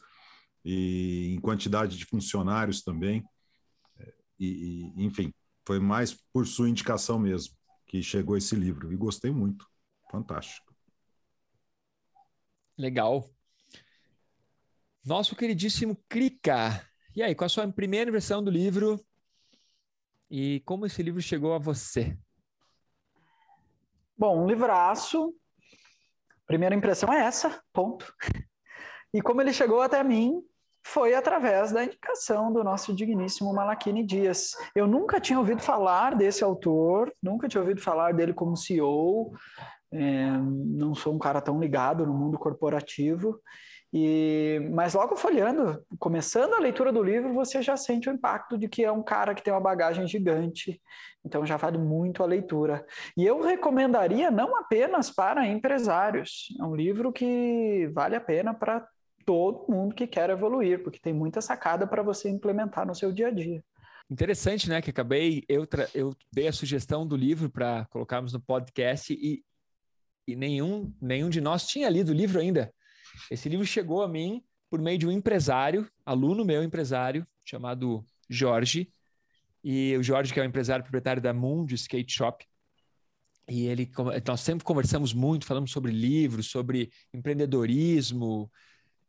e 0.65 1.33
em 1.33 1.39
quantidade 1.39 1.97
de 1.97 2.03
funcionários 2.03 2.83
também. 2.83 3.23
E, 4.37 4.91
e 4.97 5.05
enfim, 5.05 5.33
foi 5.65 5.79
mais 5.79 6.13
por 6.33 6.45
sua 6.45 6.69
indicação 6.69 7.17
mesmo 7.17 7.55
que 7.85 8.03
chegou 8.03 8.35
esse 8.35 8.53
livro 8.53 8.91
e 8.91 8.97
gostei 8.97 9.31
muito. 9.31 9.65
Fantástico. 10.11 10.75
Legal. 12.77 13.29
Nosso 15.05 15.37
queridíssimo 15.37 16.03
Krika. 16.09 16.85
E 17.15 17.23
aí, 17.23 17.33
qual 17.33 17.45
a 17.45 17.49
sua 17.49 17.65
primeira 17.71 18.11
versão 18.11 18.43
do 18.43 18.51
livro? 18.51 18.99
E 20.29 20.59
como 20.65 20.85
esse 20.85 21.01
livro 21.01 21.21
chegou 21.21 21.53
a 21.53 21.57
você? 21.57 22.19
Bom, 24.17 24.43
um 24.43 24.47
livraço. 24.47 25.33
Primeira 26.45 26.75
impressão 26.75 27.11
é 27.11 27.21
essa, 27.21 27.61
ponto. 27.73 28.13
E 29.13 29.21
como 29.21 29.41
ele 29.41 29.53
chegou 29.53 29.81
até 29.81 30.03
mim, 30.03 30.41
foi 30.85 31.13
através 31.13 31.71
da 31.71 31.83
indicação 31.83 32.51
do 32.51 32.63
nosso 32.63 32.93
digníssimo 32.93 33.53
Malaquini 33.53 34.05
Dias. 34.05 34.55
Eu 34.75 34.85
nunca 34.85 35.19
tinha 35.19 35.39
ouvido 35.39 35.61
falar 35.61 36.15
desse 36.15 36.43
autor, 36.43 37.11
nunca 37.21 37.47
tinha 37.47 37.61
ouvido 37.61 37.81
falar 37.81 38.13
dele 38.13 38.33
como 38.33 38.57
CEO, 38.57 39.33
é, 39.91 40.29
não 40.29 40.93
sou 40.93 41.13
um 41.13 41.19
cara 41.19 41.41
tão 41.41 41.59
ligado 41.59 42.05
no 42.05 42.13
mundo 42.13 42.37
corporativo, 42.37 43.39
e, 43.93 44.59
mas 44.71 44.95
logo 44.95 45.15
folhando, 45.15 45.85
começando 45.99 46.55
a 46.55 46.59
leitura 46.59 46.91
do 46.91 47.03
livro, 47.03 47.31
você 47.31 47.61
já 47.61 47.77
sente 47.77 48.09
o 48.09 48.11
impacto 48.11 48.57
de 48.57 48.67
que 48.67 48.83
é 48.83 48.91
um 48.91 49.03
cara 49.03 49.35
que 49.35 49.43
tem 49.43 49.53
uma 49.53 49.59
bagagem 49.59 50.07
gigante, 50.07 50.81
então 51.23 51.45
já 51.45 51.57
vale 51.57 51.77
muito 51.77 52.23
a 52.23 52.25
leitura. 52.25 52.83
E 53.15 53.23
eu 53.23 53.39
recomendaria 53.41 54.31
não 54.31 54.57
apenas 54.57 55.11
para 55.11 55.45
empresários, 55.45 56.47
é 56.59 56.63
um 56.63 56.75
livro 56.75 57.13
que 57.13 57.87
vale 57.93 58.15
a 58.15 58.21
pena 58.21 58.51
para 58.51 58.83
todo 59.27 59.71
mundo 59.71 59.93
que 59.93 60.07
quer 60.07 60.31
evoluir, 60.31 60.81
porque 60.81 60.99
tem 60.99 61.13
muita 61.13 61.39
sacada 61.39 61.85
para 61.85 62.01
você 62.01 62.27
implementar 62.29 62.87
no 62.87 62.95
seu 62.95 63.11
dia 63.11 63.27
a 63.27 63.31
dia. 63.31 63.63
Interessante, 64.09 64.67
né? 64.67 64.81
Que 64.81 64.89
acabei, 64.89 65.43
eu, 65.47 65.67
eu 65.93 66.15
dei 66.31 66.47
a 66.47 66.51
sugestão 66.51 67.05
do 67.05 67.15
livro 67.15 67.47
para 67.47 67.85
colocarmos 67.91 68.33
no 68.33 68.41
podcast 68.41 69.13
e, 69.13 69.43
e 70.27 70.35
nenhum, 70.35 70.91
nenhum 70.99 71.29
de 71.29 71.39
nós 71.39 71.67
tinha 71.67 71.89
lido 71.89 72.09
o 72.09 72.15
livro 72.15 72.39
ainda. 72.39 72.73
Esse 73.29 73.49
livro 73.49 73.65
chegou 73.65 74.01
a 74.03 74.07
mim 74.07 74.43
por 74.69 74.81
meio 74.81 74.97
de 74.97 75.07
um 75.07 75.11
empresário, 75.11 75.89
aluno 76.05 76.43
meu 76.43 76.63
empresário, 76.63 77.27
chamado 77.45 78.05
Jorge, 78.29 78.91
e 79.63 79.95
o 79.97 80.03
Jorge, 80.03 80.33
que 80.33 80.39
é 80.39 80.43
o 80.43 80.45
empresário 80.45 80.83
proprietário 80.83 81.21
da 81.21 81.33
Mundo 81.33 81.73
Skate 81.73 82.11
Shop. 82.11 82.45
E 83.47 83.67
ele, 83.67 83.91
nós 84.27 84.41
sempre 84.41 84.63
conversamos 84.63 85.13
muito, 85.13 85.45
falamos 85.45 85.71
sobre 85.71 85.91
livros, 85.91 86.49
sobre 86.49 86.91
empreendedorismo, 87.13 88.49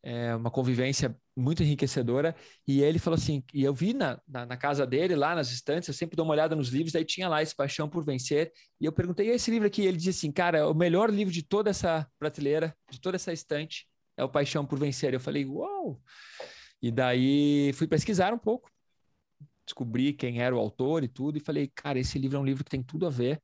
é 0.04 0.37
uma 0.37 0.50
convivência 0.50 1.16
muito 1.34 1.62
enriquecedora. 1.62 2.37
E 2.68 2.82
ele 2.82 2.99
falou 2.99 3.16
assim: 3.16 3.42
e 3.54 3.64
eu 3.64 3.73
vi 3.73 3.94
na, 3.94 4.20
na, 4.28 4.44
na, 4.44 4.56
casa 4.56 4.87
dele, 4.87 5.16
lá 5.16 5.34
nas 5.34 5.50
estantes, 5.50 5.88
eu 5.88 5.94
sempre 5.94 6.14
dou 6.14 6.26
uma 6.26 6.34
olhada 6.34 6.54
nos 6.54 6.68
livros, 6.68 6.92
daí 6.92 7.04
tinha 7.04 7.26
lá 7.26 7.42
esse 7.42 7.56
Paixão 7.56 7.88
por 7.88 8.04
Vencer. 8.04 8.52
E 8.78 8.84
eu 8.84 8.92
perguntei: 8.92 9.28
e 9.28 9.30
esse 9.30 9.50
livro 9.50 9.66
aqui? 9.66 9.82
Ele 9.82 9.96
disse 9.96 10.11
assim: 10.11 10.30
cara, 10.30 10.68
o 10.68 10.75
melhor 10.75 11.11
livro 11.11 11.32
de 11.32 11.42
toda 11.42 11.70
essa 11.70 12.06
prateleira, 12.18 12.76
de 12.90 13.00
toda 13.00 13.16
essa 13.16 13.32
estante, 13.32 13.88
é 14.16 14.25
o 14.25 14.28
Paixão 14.28 14.64
por 14.66 14.78
Vencer. 14.78 15.14
Eu 15.14 15.21
falei: 15.21 15.44
uau! 15.44 16.00
E 16.83 16.90
daí 16.90 17.73
fui 17.75 17.87
pesquisar 17.87 18.33
um 18.35 18.38
pouco, 18.38 18.71
descobri 19.64 20.12
quem 20.12 20.40
era 20.40 20.54
o 20.54 20.59
autor 20.59 21.04
e 21.04 21.09
tudo, 21.09 21.38
e 21.38 21.40
falei: 21.40 21.71
cara, 21.75 21.99
esse 21.99 22.18
livro 22.18 22.37
é 22.37 22.40
um 22.40 22.44
livro 22.44 22.64
que 22.64 22.71
tem 22.71 22.83
tudo 22.83 23.06
a 23.06 23.11
ver 23.11 23.42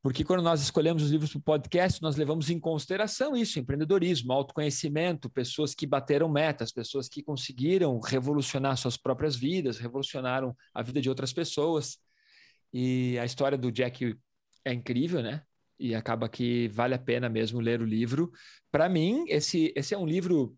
porque 0.00 0.24
quando 0.24 0.42
nós 0.42 0.62
escolhemos 0.62 1.02
os 1.02 1.10
livros 1.10 1.30
para 1.30 1.38
o 1.38 1.42
podcast, 1.42 2.00
nós 2.00 2.16
levamos 2.16 2.50
em 2.50 2.60
consideração 2.60 3.36
isso: 3.36 3.58
empreendedorismo, 3.58 4.32
autoconhecimento, 4.32 5.28
pessoas 5.28 5.74
que 5.74 5.86
bateram 5.86 6.28
metas, 6.28 6.72
pessoas 6.72 7.08
que 7.08 7.22
conseguiram 7.22 7.98
revolucionar 8.00 8.76
suas 8.76 8.96
próprias 8.96 9.34
vidas, 9.34 9.78
revolucionaram 9.78 10.56
a 10.72 10.82
vida 10.82 11.00
de 11.00 11.08
outras 11.08 11.32
pessoas. 11.32 11.98
E 12.72 13.18
a 13.18 13.24
história 13.24 13.58
do 13.58 13.72
Jack 13.72 14.16
é 14.64 14.72
incrível, 14.72 15.22
né? 15.22 15.42
E 15.78 15.94
acaba 15.94 16.28
que 16.28 16.68
vale 16.68 16.94
a 16.94 16.98
pena 16.98 17.28
mesmo 17.28 17.60
ler 17.60 17.80
o 17.80 17.86
livro. 17.86 18.30
Para 18.70 18.88
mim, 18.88 19.24
esse, 19.28 19.72
esse 19.76 19.94
é 19.94 19.98
um 19.98 20.06
livro. 20.06 20.56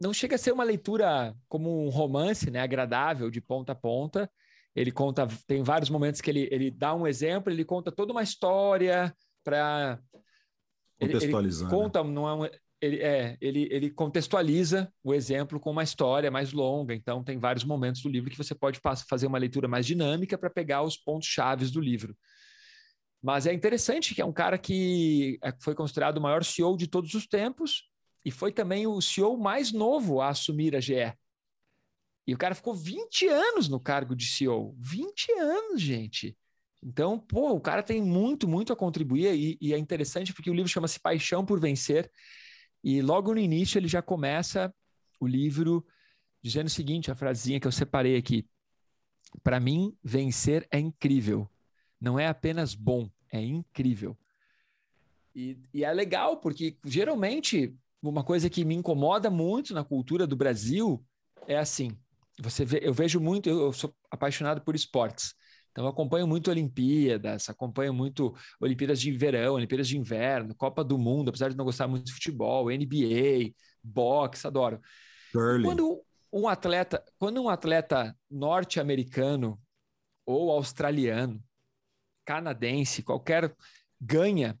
Não 0.00 0.12
chega 0.12 0.36
a 0.36 0.38
ser 0.38 0.52
uma 0.52 0.64
leitura 0.64 1.34
como 1.48 1.86
um 1.86 1.88
romance, 1.88 2.50
né? 2.50 2.60
Agradável 2.60 3.30
de 3.30 3.40
ponta 3.40 3.72
a 3.72 3.76
ponta 3.76 4.30
ele 4.74 4.90
conta, 4.90 5.28
tem 5.46 5.62
vários 5.62 5.88
momentos 5.88 6.20
que 6.20 6.30
ele, 6.30 6.48
ele 6.50 6.70
dá 6.70 6.94
um 6.94 7.06
exemplo, 7.06 7.52
ele 7.52 7.64
conta 7.64 7.92
toda 7.92 8.12
uma 8.12 8.22
história 8.22 9.14
para 9.44 10.00
contextualizar. 10.98 11.68
Ele, 11.68 11.76
ele 11.76 11.82
conta, 11.82 12.02
não 12.02 12.28
é, 12.28 12.34
um, 12.34 12.50
ele, 12.80 12.98
é 13.00 13.36
ele, 13.40 13.68
ele 13.70 13.90
contextualiza 13.90 14.92
o 15.02 15.14
exemplo 15.14 15.60
com 15.60 15.70
uma 15.70 15.84
história 15.84 16.28
mais 16.30 16.52
longa. 16.52 16.92
Então, 16.92 17.22
tem 17.22 17.38
vários 17.38 17.64
momentos 17.64 18.02
do 18.02 18.08
livro 18.08 18.30
que 18.30 18.38
você 18.38 18.54
pode 18.54 18.80
fazer 19.08 19.28
uma 19.28 19.38
leitura 19.38 19.68
mais 19.68 19.86
dinâmica 19.86 20.36
para 20.36 20.50
pegar 20.50 20.82
os 20.82 20.96
pontos 20.96 21.28
chaves 21.28 21.70
do 21.70 21.80
livro. 21.80 22.16
Mas 23.24 23.46
é 23.46 23.54
interessante 23.54 24.14
que 24.14 24.20
é 24.20 24.24
um 24.24 24.34
cara 24.34 24.58
que 24.58 25.38
é, 25.42 25.50
foi 25.58 25.74
considerado 25.74 26.18
o 26.18 26.20
maior 26.20 26.44
CEO 26.44 26.76
de 26.76 26.86
todos 26.86 27.14
os 27.14 27.26
tempos 27.26 27.88
e 28.22 28.30
foi 28.30 28.52
também 28.52 28.86
o 28.86 29.00
CEO 29.00 29.38
mais 29.38 29.72
novo 29.72 30.20
a 30.20 30.28
assumir 30.28 30.76
a 30.76 30.80
GE. 30.80 31.10
E 32.26 32.34
o 32.34 32.36
cara 32.36 32.54
ficou 32.54 32.74
20 32.74 33.26
anos 33.28 33.66
no 33.66 33.80
cargo 33.80 34.14
de 34.14 34.26
CEO. 34.26 34.76
20 34.78 35.32
anos, 35.40 35.80
gente. 35.80 36.36
Então, 36.82 37.18
pô, 37.18 37.52
o 37.52 37.60
cara 37.62 37.82
tem 37.82 38.02
muito, 38.02 38.46
muito 38.46 38.74
a 38.74 38.76
contribuir 38.76 39.34
e, 39.34 39.56
e 39.58 39.72
é 39.72 39.78
interessante 39.78 40.34
porque 40.34 40.50
o 40.50 40.54
livro 40.54 40.70
chama-se 40.70 41.00
Paixão 41.00 41.46
por 41.46 41.58
Vencer. 41.58 42.10
E 42.82 43.00
logo 43.00 43.32
no 43.32 43.40
início 43.40 43.78
ele 43.78 43.88
já 43.88 44.02
começa 44.02 44.70
o 45.18 45.26
livro 45.26 45.82
dizendo 46.42 46.66
o 46.66 46.70
seguinte, 46.70 47.10
a 47.10 47.14
frasinha 47.14 47.58
que 47.58 47.66
eu 47.66 47.72
separei 47.72 48.18
aqui. 48.18 48.46
Para 49.42 49.58
mim, 49.58 49.96
vencer 50.04 50.68
é 50.70 50.78
incrível. 50.78 51.50
Não 51.98 52.18
é 52.18 52.26
apenas 52.26 52.74
bom, 52.74 53.08
é 53.34 53.42
incrível. 53.42 54.16
E, 55.34 55.58
e, 55.72 55.84
é 55.84 55.92
legal, 55.92 56.36
porque 56.36 56.76
geralmente 56.84 57.74
uma 58.00 58.22
coisa 58.22 58.48
que 58.48 58.64
me 58.64 58.74
incomoda 58.74 59.28
muito 59.28 59.74
na 59.74 59.82
cultura 59.82 60.26
do 60.26 60.36
Brasil 60.36 61.04
é 61.48 61.58
assim: 61.58 61.90
você 62.40 62.64
vê, 62.64 62.80
eu 62.82 62.94
vejo 62.94 63.18
muito, 63.18 63.48
eu, 63.48 63.72
sou 63.72 63.92
apaixonado 64.10 64.60
por 64.60 64.76
esportes. 64.76 65.34
Então, 65.72 65.84
eu 65.84 65.90
acompanho 65.90 66.24
muito 66.24 66.52
Olimpíadas, 66.52 67.50
acompanho 67.50 67.92
muito 67.92 68.32
Olimpíadas 68.60 69.00
de 69.00 69.10
verão, 69.10 69.54
Olimpíadas 69.54 69.88
de 69.88 69.98
inverno, 69.98 70.54
Copa 70.54 70.84
do 70.84 70.96
Mundo, 70.96 71.30
apesar 71.30 71.48
de 71.48 71.56
não 71.56 71.64
gostar 71.64 71.88
muito 71.88 72.04
de 72.04 72.12
futebol, 72.12 72.70
NBA, 72.70 73.52
boxe, 73.82 74.46
adoro. 74.46 74.80
Quando 75.64 76.00
um 76.32 76.46
atleta, 76.46 77.04
quando 77.18 77.42
um 77.42 77.48
atleta 77.48 78.16
norte-americano 78.30 79.60
ou 80.24 80.52
australiano, 80.52 81.42
canadense, 82.24 83.02
qualquer 83.02 83.54
ganha, 84.00 84.58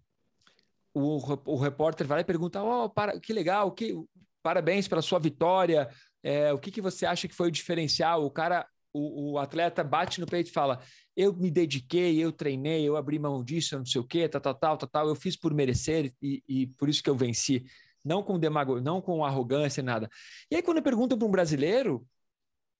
o, 0.92 1.18
o 1.46 1.56
repórter 1.56 2.06
vai 2.06 2.20
e 2.20 2.24
pergunta: 2.24 2.62
"Oh, 2.62 2.88
para, 2.88 3.18
que 3.18 3.32
legal, 3.32 3.72
que 3.72 3.94
parabéns 4.42 4.86
pela 4.86 5.02
sua 5.02 5.18
vitória, 5.18 5.88
é, 6.22 6.52
o 6.52 6.58
que, 6.58 6.70
que 6.70 6.80
você 6.80 7.04
acha 7.04 7.26
que 7.26 7.34
foi 7.34 7.48
o 7.48 7.52
diferencial? 7.52 8.24
O 8.24 8.30
cara, 8.30 8.66
o, 8.92 9.32
o, 9.32 9.38
atleta 9.38 9.84
bate 9.84 10.20
no 10.20 10.26
peito 10.26 10.48
e 10.48 10.52
fala: 10.52 10.80
Eu 11.16 11.34
me 11.34 11.50
dediquei, 11.50 12.22
eu 12.22 12.32
treinei, 12.32 12.82
eu 12.88 12.96
abri 12.96 13.18
mão 13.18 13.42
disso, 13.44 13.76
não 13.76 13.84
sei 13.84 14.00
o 14.00 14.06
quê, 14.06 14.28
tal, 14.28 14.40
tal, 14.40 14.54
tal, 14.54 14.78
tal, 14.78 14.88
tal 14.88 15.08
eu 15.08 15.14
fiz 15.14 15.36
por 15.36 15.52
merecer 15.52 16.12
e, 16.22 16.42
e 16.48 16.66
por 16.78 16.88
isso 16.88 17.02
que 17.02 17.10
eu 17.10 17.16
venci. 17.16 17.64
Não 18.04 18.22
com 18.22 18.38
demagogia, 18.38 18.82
não 18.82 19.00
com 19.00 19.24
arrogância, 19.24 19.82
nada. 19.82 20.10
E 20.50 20.56
aí, 20.56 20.62
quando 20.62 20.82
perguntam 20.82 21.18
para 21.18 21.26
um 21.26 21.30
brasileiro, 21.30 22.06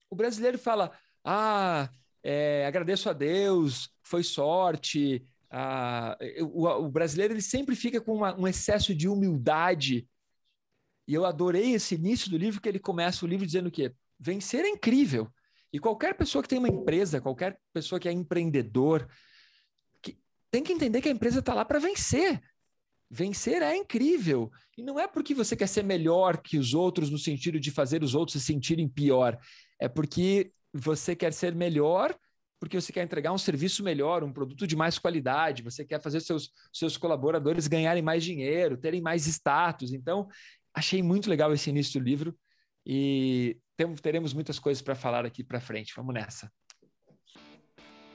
o 0.08 0.16
brasileiro 0.16 0.58
fala: 0.58 0.92
Ah, 1.24 1.90
é, 2.24 2.66
agradeço 2.66 3.08
a 3.08 3.12
Deus, 3.12 3.90
foi 4.02 4.24
sorte. 4.24 5.24
Ah, 5.50 6.18
o, 6.40 6.66
o, 6.66 6.90
brasileiro 6.90 7.34
ele 7.34 7.42
sempre 7.42 7.76
fica 7.76 8.00
com 8.00 8.16
uma, 8.16 8.34
um 8.36 8.48
excesso 8.48 8.92
de 8.92 9.06
humildade 9.06 10.08
e 11.06 11.14
eu 11.14 11.24
adorei 11.24 11.72
esse 11.72 11.94
início 11.94 12.30
do 12.30 12.38
livro, 12.38 12.60
que 12.60 12.68
ele 12.68 12.78
começa 12.78 13.24
o 13.24 13.28
livro 13.28 13.46
dizendo 13.46 13.70
que 13.70 13.92
vencer 14.18 14.64
é 14.64 14.68
incrível. 14.68 15.30
E 15.72 15.78
qualquer 15.78 16.16
pessoa 16.16 16.42
que 16.42 16.48
tem 16.48 16.58
uma 16.58 16.68
empresa, 16.68 17.20
qualquer 17.20 17.58
pessoa 17.72 18.00
que 18.00 18.08
é 18.08 18.12
empreendedor, 18.12 19.08
que 20.00 20.18
tem 20.50 20.62
que 20.62 20.72
entender 20.72 21.02
que 21.02 21.08
a 21.08 21.12
empresa 21.12 21.40
está 21.40 21.52
lá 21.52 21.64
para 21.64 21.78
vencer. 21.78 22.40
Vencer 23.10 23.60
é 23.60 23.76
incrível. 23.76 24.50
E 24.78 24.82
não 24.82 24.98
é 24.98 25.06
porque 25.06 25.34
você 25.34 25.54
quer 25.54 25.66
ser 25.66 25.84
melhor 25.84 26.38
que 26.38 26.58
os 26.58 26.72
outros, 26.72 27.10
no 27.10 27.18
sentido 27.18 27.60
de 27.60 27.70
fazer 27.70 28.02
os 28.02 28.14
outros 28.14 28.40
se 28.40 28.46
sentirem 28.46 28.88
pior. 28.88 29.38
É 29.78 29.88
porque 29.88 30.52
você 30.74 31.14
quer 31.14 31.32
ser 31.32 31.54
melhor 31.54 32.14
porque 32.64 32.80
você 32.80 32.92
quer 32.92 33.04
entregar 33.04 33.30
um 33.30 33.36
serviço 33.36 33.84
melhor, 33.84 34.24
um 34.24 34.32
produto 34.32 34.66
de 34.66 34.74
mais 34.74 34.98
qualidade, 34.98 35.62
você 35.62 35.84
quer 35.84 36.00
fazer 36.00 36.20
seus, 36.20 36.50
seus 36.72 36.96
colaboradores 36.96 37.66
ganharem 37.66 38.02
mais 38.02 38.24
dinheiro, 38.24 38.78
terem 38.78 39.02
mais 39.02 39.26
status. 39.26 39.92
Então, 39.92 40.26
achei 40.72 41.02
muito 41.02 41.28
legal 41.28 41.52
esse 41.52 41.68
início 41.68 42.00
do 42.00 42.04
livro 42.04 42.34
e 42.86 43.58
temos, 43.76 44.00
teremos 44.00 44.32
muitas 44.32 44.58
coisas 44.58 44.82
para 44.82 44.94
falar 44.94 45.26
aqui 45.26 45.44
para 45.44 45.60
frente. 45.60 45.92
Vamos 45.94 46.14
nessa. 46.14 46.50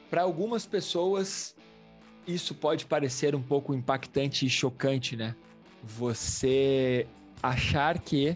Para 0.09 0.23
algumas 0.23 0.65
pessoas, 0.65 1.55
isso 2.25 2.55
pode 2.55 2.87
parecer 2.87 3.35
um 3.35 3.43
pouco 3.43 3.75
impactante 3.75 4.47
e 4.47 4.49
chocante, 4.49 5.15
né? 5.15 5.35
Você 5.83 7.05
achar 7.43 7.99
que 7.99 8.35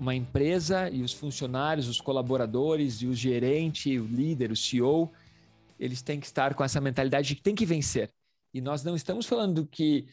uma 0.00 0.14
empresa 0.14 0.88
e 0.88 1.02
os 1.02 1.12
funcionários, 1.12 1.86
os 1.86 2.00
colaboradores 2.00 3.02
e 3.02 3.06
o 3.06 3.14
gerente, 3.14 3.98
o 3.98 4.06
líder, 4.06 4.50
o 4.50 4.56
CEO, 4.56 5.12
eles 5.78 6.00
têm 6.00 6.18
que 6.18 6.24
estar 6.24 6.54
com 6.54 6.64
essa 6.64 6.80
mentalidade 6.80 7.28
de 7.28 7.36
que 7.36 7.42
tem 7.42 7.54
que 7.54 7.66
vencer. 7.66 8.10
E 8.52 8.62
nós 8.62 8.82
não 8.82 8.96
estamos 8.96 9.26
falando 9.26 9.66
que 9.66 10.08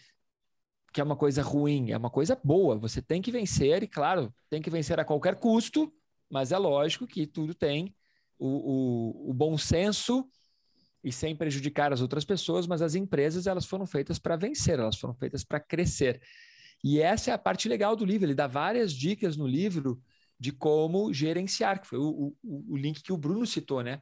que 0.94 1.01
é 1.01 1.03
uma 1.03 1.15
coisa 1.15 1.44
ruim, 1.44 1.91
é 1.91 1.98
uma 1.98 2.10
coisa 2.10 2.39
boa. 2.44 2.75
Você 2.77 3.01
tem 3.01 3.22
que 3.22 3.32
vencer, 3.32 3.84
e 3.84 3.88
claro, 3.88 4.34
tem 4.50 4.62
que 4.62 4.70
vencer 4.70 5.00
a 5.00 5.06
qualquer 5.06 5.36
custo, 5.36 5.94
mas 6.29 6.51
é 6.51 6.58
lógico 6.58 7.06
que 7.06 7.27
tudo 7.27 7.53
tem 7.53 7.94
o, 8.39 8.48
o, 8.48 9.29
o 9.29 9.34
bom 9.34 9.58
senso 9.58 10.27
e 11.03 11.12
sem 11.12 11.36
prejudicar 11.36 11.94
as 11.94 12.01
outras 12.01 12.25
pessoas, 12.25 12.65
mas 12.65 12.82
as 12.82 12.96
empresas 12.96 13.48
elas 13.48 13.65
foram 13.65 13.86
feitas 13.86 14.17
para 14.17 14.36
vencer, 14.36 14.79
elas 14.79 14.98
foram 14.98 15.13
feitas 15.13 15.44
para 15.44 15.60
crescer. 15.60 16.22
E 16.84 17.00
essa 17.00 17.32
é 17.32 17.34
a 17.34 17.38
parte 17.38 17.68
legal 17.68 17.96
do 17.96 18.06
livro. 18.06 18.26
Ele 18.26 18.36
dá 18.36 18.48
várias 18.48 18.94
dicas 18.94 19.36
no 19.36 19.48
livro 19.48 20.02
de 20.40 20.52
como 20.52 21.12
gerenciar, 21.14 21.82
que 21.82 21.88
foi 21.88 22.00
o, 22.00 22.36
o, 22.44 22.74
o 22.74 22.78
link 22.78 23.02
que 23.02 23.12
o 23.12 23.18
Bruno 23.18 23.46
citou, 23.46 23.82
né? 23.82 24.02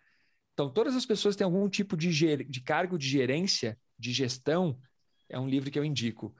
Então, 0.53 0.69
todas 0.69 0.95
as 0.95 1.05
pessoas 1.05 1.35
têm 1.35 1.45
algum 1.45 1.67
tipo 1.69 1.97
de, 1.97 2.09
de 2.45 2.61
cargo 2.61 2.97
de 2.97 3.07
gerência, 3.07 3.77
de 3.97 4.11
gestão, 4.11 4.79
é 5.29 5.39
um 5.39 5.47
livro 5.47 5.71
que 5.71 5.79
eu 5.79 5.85
indico 5.85 6.35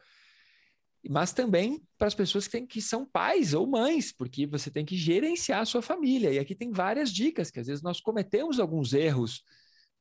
mas 1.09 1.33
também 1.33 1.83
para 1.97 2.07
as 2.07 2.15
pessoas 2.15 2.45
que, 2.47 2.51
têm, 2.51 2.65
que 2.65 2.81
são 2.81 3.05
pais 3.05 3.53
ou 3.53 3.67
mães, 3.67 4.11
porque 4.11 4.45
você 4.45 4.71
tem 4.71 4.85
que 4.85 4.97
gerenciar 4.97 5.61
a 5.61 5.65
sua 5.65 5.81
família. 5.81 6.31
E 6.31 6.39
aqui 6.39 6.55
tem 6.55 6.71
várias 6.71 7.11
dicas, 7.11 7.51
que 7.51 7.59
às 7.59 7.67
vezes 7.67 7.83
nós 7.83 8.01
cometemos 8.01 8.59
alguns 8.59 8.93
erros. 8.93 9.43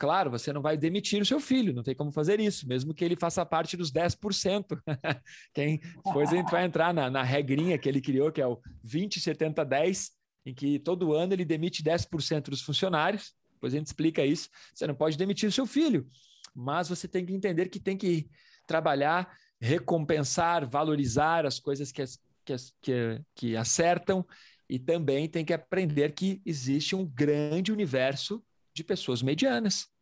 Claro, 0.05 0.31
você 0.31 0.53
não 0.53 0.61
vai 0.61 0.77
demitir 0.77 1.23
o 1.23 1.25
seu 1.25 1.41
filho, 1.41 1.73
não 1.73 1.83
tem 1.83 1.95
como 1.95 2.13
fazer 2.13 2.39
isso, 2.39 2.69
mesmo 2.69 2.93
que 2.93 3.03
ele 3.03 3.17
faça 3.17 3.45
parte 3.47 3.75
dos 3.75 3.91
10%. 3.91 4.79
Quem, 5.55 5.81
depois 6.05 6.31
a 6.31 6.37
gente 6.37 6.51
vai 6.51 6.67
entrar 6.67 6.93
na, 6.93 7.09
na 7.09 7.23
regrinha 7.23 7.79
que 7.79 7.89
ele 7.89 8.03
criou, 8.03 8.31
que 8.31 8.39
é 8.39 8.47
o 8.47 8.61
20, 8.83 9.19
70, 9.19 9.65
10, 9.65 10.11
em 10.45 10.53
que 10.53 10.79
todo 10.79 11.15
ano 11.15 11.33
ele 11.33 11.43
demite 11.43 11.83
10% 11.83 12.51
dos 12.51 12.61
funcionários. 12.61 13.33
Depois 13.55 13.73
a 13.73 13.79
gente 13.79 13.87
explica 13.87 14.23
isso. 14.27 14.51
Você 14.75 14.87
não 14.87 14.95
pode 14.95 15.17
demitir 15.17 15.49
o 15.49 15.53
seu 15.53 15.65
filho, 15.65 16.07
mas 16.55 16.91
você 16.91 17.09
tem 17.09 17.25
que 17.25 17.33
entender 17.33 17.71
que 17.71 17.81
tem 17.81 17.97
que 17.97 18.29
trabalhar 18.67 19.35
recompensar, 19.59 20.69
valorizar 20.69 21.47
as 21.47 21.59
coisas 21.59 21.91
que, 21.91 22.05
que, 22.45 22.57
que, 22.83 23.23
que 23.35 23.57
acertam 23.57 24.23
e 24.69 24.79
também 24.79 25.27
tem 25.31 25.47
que 25.47 25.55
aprender 25.55 26.13
que 26.13 26.43
existe 26.45 26.95
um 26.95 27.07
grande 27.07 27.73
universo 27.73 28.45
de 28.75 28.85
pessoas 28.85 29.23
medianas. 29.23 29.94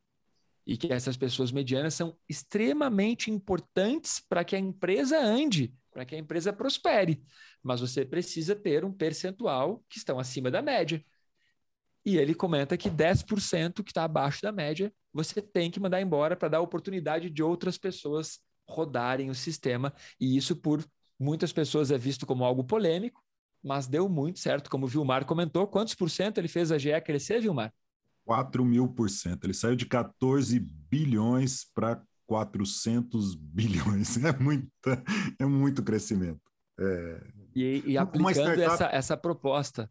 E 0.67 0.77
que 0.77 0.93
essas 0.93 1.17
pessoas 1.17 1.51
medianas 1.51 1.95
são 1.95 2.17
extremamente 2.29 3.31
importantes 3.31 4.21
para 4.21 4.45
que 4.45 4.55
a 4.55 4.59
empresa 4.59 5.19
ande, 5.19 5.75
para 5.91 6.05
que 6.05 6.15
a 6.15 6.19
empresa 6.19 6.53
prospere. 6.53 7.23
Mas 7.63 7.81
você 7.81 8.05
precisa 8.05 8.55
ter 8.55 8.85
um 8.85 8.93
percentual 8.93 9.85
que 9.89 9.99
estão 9.99 10.19
acima 10.19 10.51
da 10.51 10.63
média. 10.63 11.05
E 12.05 12.17
ele 12.17 12.35
comenta 12.35 12.77
que 12.77 12.91
10% 12.91 13.83
que 13.83 13.91
está 13.91 14.05
abaixo 14.05 14.43
da 14.43 14.51
média, 14.51 14.93
você 15.13 15.41
tem 15.41 15.71
que 15.71 15.79
mandar 15.79 16.01
embora 16.01 16.37
para 16.37 16.49
dar 16.49 16.61
oportunidade 16.61 17.31
de 17.31 17.43
outras 17.43 17.79
pessoas 17.79 18.41
rodarem 18.69 19.31
o 19.31 19.35
sistema. 19.35 19.93
E 20.19 20.37
isso, 20.37 20.57
por 20.57 20.85
muitas 21.19 21.53
pessoas, 21.53 21.91
é 21.91 21.99
visto 21.99 22.27
como 22.27 22.45
algo 22.45 22.65
polêmico, 22.65 23.23
mas 23.63 23.87
deu 23.87 24.09
muito 24.09 24.41
certo, 24.41 24.69
como 24.69 24.87
o 24.87 24.89
Vilmar 24.89 25.25
comentou. 25.25 25.67
Quantos 25.67 25.95
por 25.95 26.11
cento 26.11 26.39
ele 26.39 26.49
fez 26.49 26.73
a 26.73 26.79
GE 26.79 27.01
crescer, 27.03 27.41
Vilmar? 27.41 27.73
4 28.25 28.65
mil 28.65 28.89
por 28.89 29.11
cento. 29.11 29.45
Ele 29.45 29.55
saiu 29.55 29.77
de 29.77 29.87
14 29.87 30.59
bilhões 30.61 31.67
para 31.75 32.03
400 32.27 33.35
bilhões. 33.35 34.17
É 34.25 34.33
muito, 34.39 34.69
é 35.39 35.45
muito 35.45 35.83
crescimento. 35.83 36.41
É... 36.79 37.27
E, 37.55 37.83
e 37.87 37.99
aplicando 37.99 38.33
startup... 38.33 38.63
essa, 38.63 38.85
essa 38.87 39.17
proposta 39.17 39.91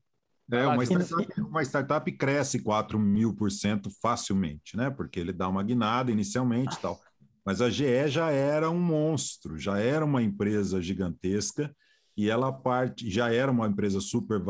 é, 0.51 0.67
uma 0.67 0.83
startup, 0.83 1.41
uma 1.41 1.63
startup 1.63 2.11
cresce 2.11 2.59
4 2.59 2.99
mil 2.99 3.33
por 3.33 3.49
cento 3.49 3.89
facilmente, 4.01 4.75
né? 4.75 4.89
Porque 4.89 5.19
ele 5.19 5.31
dá 5.31 5.47
uma 5.47 5.63
guinada 5.63 6.11
inicialmente 6.11 6.75
e 6.75 6.79
tal. 6.79 6.99
Mas 7.45 7.61
a 7.61 7.69
GE 7.69 8.07
já 8.07 8.29
era 8.29 8.69
um 8.69 8.79
monstro, 8.79 9.57
já 9.57 9.79
era 9.79 10.03
uma 10.03 10.21
empresa 10.21 10.81
gigantesca 10.81 11.73
e 12.17 12.29
ela 12.29 12.51
parte, 12.51 13.09
já 13.09 13.33
era 13.33 13.49
uma 13.49 13.67
empresa 13.67 14.01
super 14.01 14.41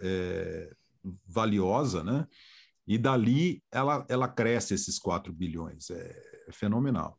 é, 0.00 0.72
valiosa, 1.26 2.02
né? 2.02 2.26
E 2.90 2.98
dali 2.98 3.62
ela, 3.70 4.04
ela 4.08 4.26
cresce 4.26 4.74
esses 4.74 4.98
4 4.98 5.32
bilhões. 5.32 5.90
É, 5.90 6.10
é 6.48 6.52
fenomenal. 6.52 7.16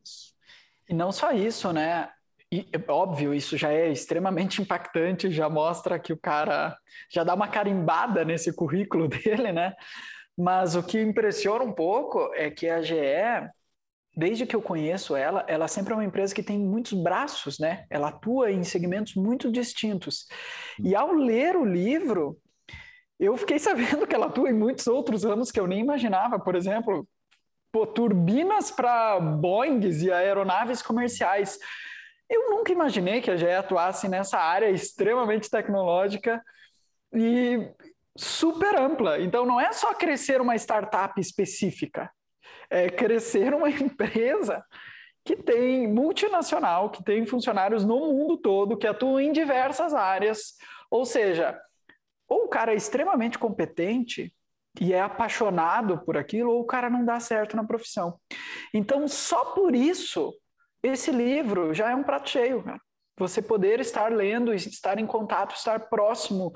E 0.86 0.92
não 0.92 1.10
só 1.10 1.32
isso, 1.32 1.72
né? 1.72 2.10
E, 2.52 2.68
óbvio, 2.86 3.32
isso 3.32 3.56
já 3.56 3.72
é 3.72 3.90
extremamente 3.90 4.60
impactante, 4.62 5.30
já 5.30 5.48
mostra 5.48 5.98
que 5.98 6.12
o 6.12 6.18
cara 6.18 6.76
já 7.10 7.24
dá 7.24 7.32
uma 7.32 7.48
carimbada 7.48 8.22
nesse 8.22 8.52
currículo 8.54 9.08
dele, 9.08 9.50
né? 9.50 9.72
Mas 10.36 10.76
o 10.76 10.82
que 10.82 11.00
impressiona 11.00 11.64
um 11.64 11.72
pouco 11.72 12.30
é 12.34 12.50
que 12.50 12.68
a 12.68 12.82
GE, 12.82 13.48
desde 14.14 14.44
que 14.44 14.54
eu 14.54 14.60
conheço 14.60 15.16
ela, 15.16 15.42
ela 15.48 15.68
sempre 15.68 15.94
é 15.94 15.96
uma 15.96 16.04
empresa 16.04 16.34
que 16.34 16.42
tem 16.42 16.58
muitos 16.58 16.92
braços, 16.92 17.58
né? 17.58 17.86
Ela 17.88 18.08
atua 18.08 18.52
em 18.52 18.62
segmentos 18.62 19.14
muito 19.14 19.50
distintos. 19.50 20.26
E 20.78 20.94
ao 20.94 21.12
ler 21.12 21.56
o 21.56 21.64
livro, 21.64 22.38
eu 23.24 23.36
fiquei 23.36 23.58
sabendo 23.58 24.06
que 24.06 24.14
ela 24.14 24.26
atua 24.26 24.50
em 24.50 24.54
muitos 24.54 24.86
outros 24.86 25.24
ramos 25.24 25.50
que 25.50 25.60
eu 25.60 25.66
nem 25.66 25.80
imaginava. 25.80 26.38
Por 26.38 26.56
exemplo, 26.56 27.06
pô, 27.70 27.86
turbinas 27.86 28.70
para 28.70 29.20
Boeings 29.20 30.02
e 30.02 30.10
aeronaves 30.10 30.82
comerciais. 30.82 31.58
Eu 32.28 32.50
nunca 32.50 32.72
imaginei 32.72 33.20
que 33.20 33.30
a 33.30 33.36
GE 33.36 33.50
atuasse 33.50 34.08
nessa 34.08 34.38
área 34.38 34.70
extremamente 34.70 35.48
tecnológica 35.48 36.42
e 37.12 37.70
super 38.16 38.76
ampla. 38.76 39.20
Então, 39.20 39.46
não 39.46 39.60
é 39.60 39.72
só 39.72 39.94
crescer 39.94 40.40
uma 40.40 40.56
startup 40.56 41.20
específica, 41.20 42.10
é 42.68 42.88
crescer 42.88 43.54
uma 43.54 43.68
empresa 43.70 44.64
que 45.24 45.36
tem 45.36 45.86
multinacional, 45.86 46.90
que 46.90 47.04
tem 47.04 47.24
funcionários 47.24 47.84
no 47.84 47.98
mundo 48.12 48.36
todo, 48.36 48.76
que 48.76 48.86
atuam 48.86 49.20
em 49.20 49.30
diversas 49.30 49.94
áreas. 49.94 50.56
Ou 50.90 51.04
seja, 51.04 51.56
ou 52.32 52.44
o 52.44 52.48
cara 52.48 52.72
é 52.72 52.76
extremamente 52.76 53.38
competente 53.38 54.32
e 54.80 54.92
é 54.92 55.00
apaixonado 55.00 55.98
por 56.04 56.16
aquilo, 56.16 56.50
ou 56.50 56.60
o 56.62 56.66
cara 56.66 56.88
não 56.88 57.04
dá 57.04 57.20
certo 57.20 57.56
na 57.56 57.64
profissão. 57.64 58.18
Então, 58.72 59.06
só 59.06 59.46
por 59.46 59.74
isso 59.74 60.32
esse 60.82 61.10
livro 61.12 61.74
já 61.74 61.90
é 61.90 61.94
um 61.94 62.02
prato 62.02 62.30
cheio, 62.30 62.62
cara. 62.62 62.80
Você 63.18 63.42
poder 63.42 63.78
estar 63.80 64.10
lendo, 64.10 64.54
estar 64.54 64.98
em 64.98 65.06
contato, 65.06 65.54
estar 65.54 65.88
próximo 65.88 66.52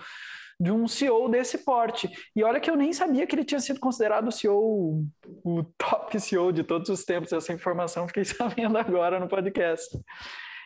de 0.58 0.72
um 0.72 0.88
CEO 0.88 1.28
desse 1.28 1.58
porte. 1.58 2.10
E 2.34 2.42
olha 2.42 2.58
que 2.58 2.70
eu 2.70 2.76
nem 2.76 2.92
sabia 2.92 3.26
que 3.26 3.34
ele 3.34 3.44
tinha 3.44 3.60
sido 3.60 3.78
considerado 3.78 4.28
o 4.28 4.32
CEO, 4.32 5.04
o 5.44 5.62
top 5.76 6.18
CEO 6.18 6.50
de 6.50 6.64
todos 6.64 6.88
os 6.88 7.04
tempos. 7.04 7.32
Essa 7.32 7.52
informação 7.52 8.08
fiquei 8.08 8.24
sabendo 8.26 8.78
agora 8.78 9.20
no 9.20 9.28
podcast. 9.28 9.96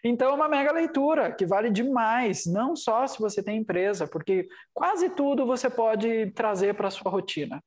Então 0.04 0.30
é 0.30 0.34
uma 0.34 0.48
mega 0.48 0.72
leitura 0.72 1.32
que 1.32 1.46
vale 1.46 1.70
demais, 1.70 2.46
não 2.46 2.74
só 2.74 3.06
se 3.06 3.18
você 3.18 3.42
tem 3.42 3.58
empresa, 3.58 4.06
porque 4.06 4.48
quase 4.72 5.10
tudo 5.10 5.46
você 5.46 5.68
pode 5.68 6.30
trazer 6.32 6.74
para 6.74 6.88
a 6.88 6.90
sua 6.90 7.10
rotina. 7.10 7.62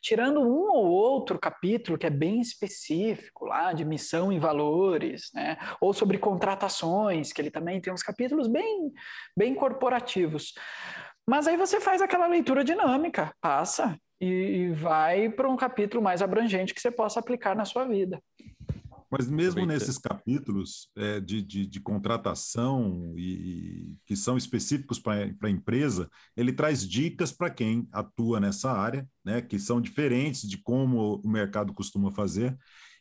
Tirando 0.00 0.40
um 0.40 0.70
ou 0.70 0.86
outro 0.86 1.38
capítulo 1.38 1.96
que 1.96 2.06
é 2.06 2.10
bem 2.10 2.40
específico 2.40 3.46
lá 3.46 3.72
de 3.72 3.84
missão 3.84 4.32
e 4.32 4.38
valores, 4.38 5.30
né? 5.34 5.56
Ou 5.80 5.92
sobre 5.92 6.18
contratações, 6.18 7.32
que 7.32 7.40
ele 7.40 7.50
também 7.50 7.80
tem 7.80 7.92
uns 7.92 8.02
capítulos 8.02 8.46
bem, 8.46 8.92
bem 9.36 9.54
corporativos. 9.54 10.52
Mas 11.26 11.48
aí 11.48 11.56
você 11.56 11.80
faz 11.80 12.02
aquela 12.02 12.26
leitura 12.26 12.62
dinâmica, 12.62 13.34
passa 13.40 13.98
e 14.20 14.70
vai 14.72 15.30
para 15.30 15.48
um 15.48 15.56
capítulo 15.56 16.02
mais 16.02 16.20
abrangente 16.20 16.74
que 16.74 16.80
você 16.80 16.90
possa 16.90 17.20
aplicar 17.20 17.56
na 17.56 17.64
sua 17.64 17.84
vida. 17.84 18.20
Mas 19.10 19.28
mesmo 19.28 19.64
nesses 19.64 19.98
capítulos 19.98 20.90
é, 20.96 21.20
de, 21.20 21.42
de, 21.42 21.66
de, 21.66 21.80
contratação 21.80 23.14
e, 23.16 23.96
que 24.04 24.16
são 24.16 24.36
específicos 24.36 24.98
para 24.98 25.30
a 25.42 25.50
empresa, 25.50 26.10
ele 26.36 26.52
traz 26.52 26.86
dicas 26.86 27.30
para 27.30 27.50
quem 27.50 27.88
atua 27.92 28.40
nessa 28.40 28.72
área, 28.72 29.08
né, 29.24 29.40
que 29.40 29.58
são 29.58 29.80
diferentes 29.80 30.48
de 30.48 30.58
como 30.58 31.20
o 31.22 31.28
mercado 31.28 31.72
costuma 31.72 32.10
fazer. 32.10 32.56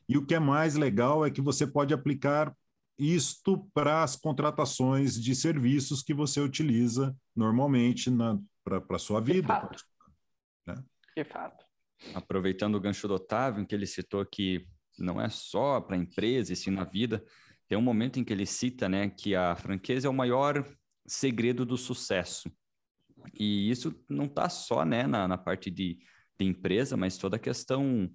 E 0.07 0.17
o 0.17 0.25
que 0.25 0.35
é 0.35 0.39
mais 0.39 0.75
legal 0.75 1.25
é 1.25 1.31
que 1.31 1.41
você 1.41 1.65
pode 1.65 1.93
aplicar 1.93 2.53
isto 2.97 3.69
para 3.73 4.03
as 4.03 4.15
contratações 4.15 5.19
de 5.19 5.35
serviços 5.35 6.03
que 6.03 6.13
você 6.13 6.39
utiliza 6.39 7.15
normalmente 7.35 8.11
para 8.63 8.83
a 8.89 8.99
sua 8.99 9.19
vida. 9.19 9.41
De 9.41 9.47
fato. 9.47 9.83
Né? 10.67 10.83
De 11.17 11.23
fato. 11.23 11.65
Aproveitando 12.13 12.75
o 12.75 12.79
gancho 12.79 13.07
do 13.07 13.15
Otávio, 13.15 13.65
que 13.65 13.73
ele 13.73 13.87
citou 13.87 14.25
que 14.25 14.67
não 14.99 15.21
é 15.21 15.29
só 15.29 15.79
para 15.81 15.95
a 15.95 15.99
empresa 15.99 16.53
e 16.53 16.55
sim 16.55 16.71
na 16.71 16.83
vida. 16.83 17.23
Tem 17.67 17.77
um 17.77 17.81
momento 17.81 18.19
em 18.19 18.23
que 18.23 18.33
ele 18.33 18.45
cita 18.45 18.87
né, 18.89 19.09
que 19.09 19.35
a 19.35 19.55
franqueza 19.55 20.07
é 20.07 20.09
o 20.09 20.13
maior 20.13 20.65
segredo 21.05 21.65
do 21.65 21.77
sucesso. 21.77 22.51
E 23.39 23.69
isso 23.69 23.93
não 24.09 24.25
está 24.25 24.49
só 24.49 24.83
né, 24.85 25.07
na, 25.07 25.27
na 25.27 25.37
parte 25.37 25.71
de, 25.71 25.99
de 26.39 26.45
empresa, 26.45 26.97
mas 26.97 27.17
toda 27.17 27.37
a 27.37 27.39
questão 27.39 28.11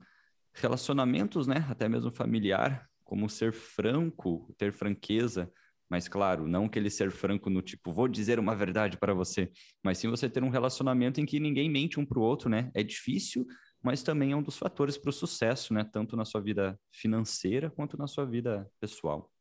relacionamentos, 0.54 1.46
né, 1.46 1.66
até 1.68 1.88
mesmo 1.88 2.10
familiar, 2.10 2.88
como 3.04 3.28
ser 3.28 3.52
franco, 3.52 4.54
ter 4.58 4.72
franqueza, 4.72 5.50
mas 5.88 6.06
claro, 6.06 6.46
não 6.46 6.66
aquele 6.66 6.90
ser 6.90 7.10
franco 7.10 7.48
no 7.48 7.62
tipo, 7.62 7.92
vou 7.92 8.06
dizer 8.06 8.38
uma 8.38 8.54
verdade 8.54 8.98
para 8.98 9.14
você, 9.14 9.50
mas 9.82 9.98
sim 9.98 10.08
você 10.08 10.28
ter 10.28 10.44
um 10.44 10.50
relacionamento 10.50 11.20
em 11.20 11.24
que 11.24 11.40
ninguém 11.40 11.70
mente 11.70 11.98
um 11.98 12.04
para 12.04 12.18
o 12.18 12.22
outro, 12.22 12.50
né? 12.50 12.70
É 12.74 12.82
difícil, 12.82 13.46
mas 13.88 14.02
também 14.02 14.32
é 14.32 14.36
um 14.36 14.42
dos 14.42 14.58
fatores 14.58 14.98
para 14.98 15.08
o 15.08 15.12
sucesso, 15.14 15.72
né? 15.72 15.82
Tanto 15.82 16.14
na 16.14 16.26
sua 16.26 16.42
vida 16.42 16.78
financeira 16.92 17.70
quanto 17.70 17.96
na 17.96 18.06
sua 18.06 18.26
vida 18.26 18.70
pessoal. 18.78 19.32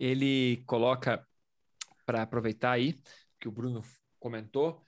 Ele 0.00 0.64
coloca, 0.66 1.24
para 2.04 2.22
aproveitar 2.22 2.72
aí, 2.72 3.00
que 3.38 3.46
o 3.46 3.52
Bruno 3.52 3.80
comentou, 4.18 4.84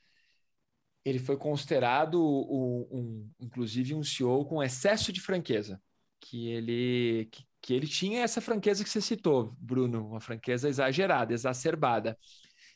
ele 1.05 1.21
foi 1.21 1.37
considerado, 1.37 2.21
um, 2.21 2.89
um, 2.91 3.31
inclusive, 3.39 3.95
um 3.95 4.03
CEO 4.03 4.45
com 4.45 4.61
excesso 4.61 5.13
de 5.13 5.21
franqueza, 5.21 5.81
que 6.21 6.49
ele, 6.49 7.29
que, 7.31 7.47
que 7.63 7.73
ele 7.73 7.87
tinha 7.87 8.23
essa 8.23 8.41
franqueza 8.41 8.83
que 8.83 8.91
você 8.91 9.01
citou, 9.01 9.55
Bruno, 9.61 10.05
uma 10.05 10.21
franqueza 10.21 10.69
exagerada, 10.69 11.33
exacerbada. 11.33 12.19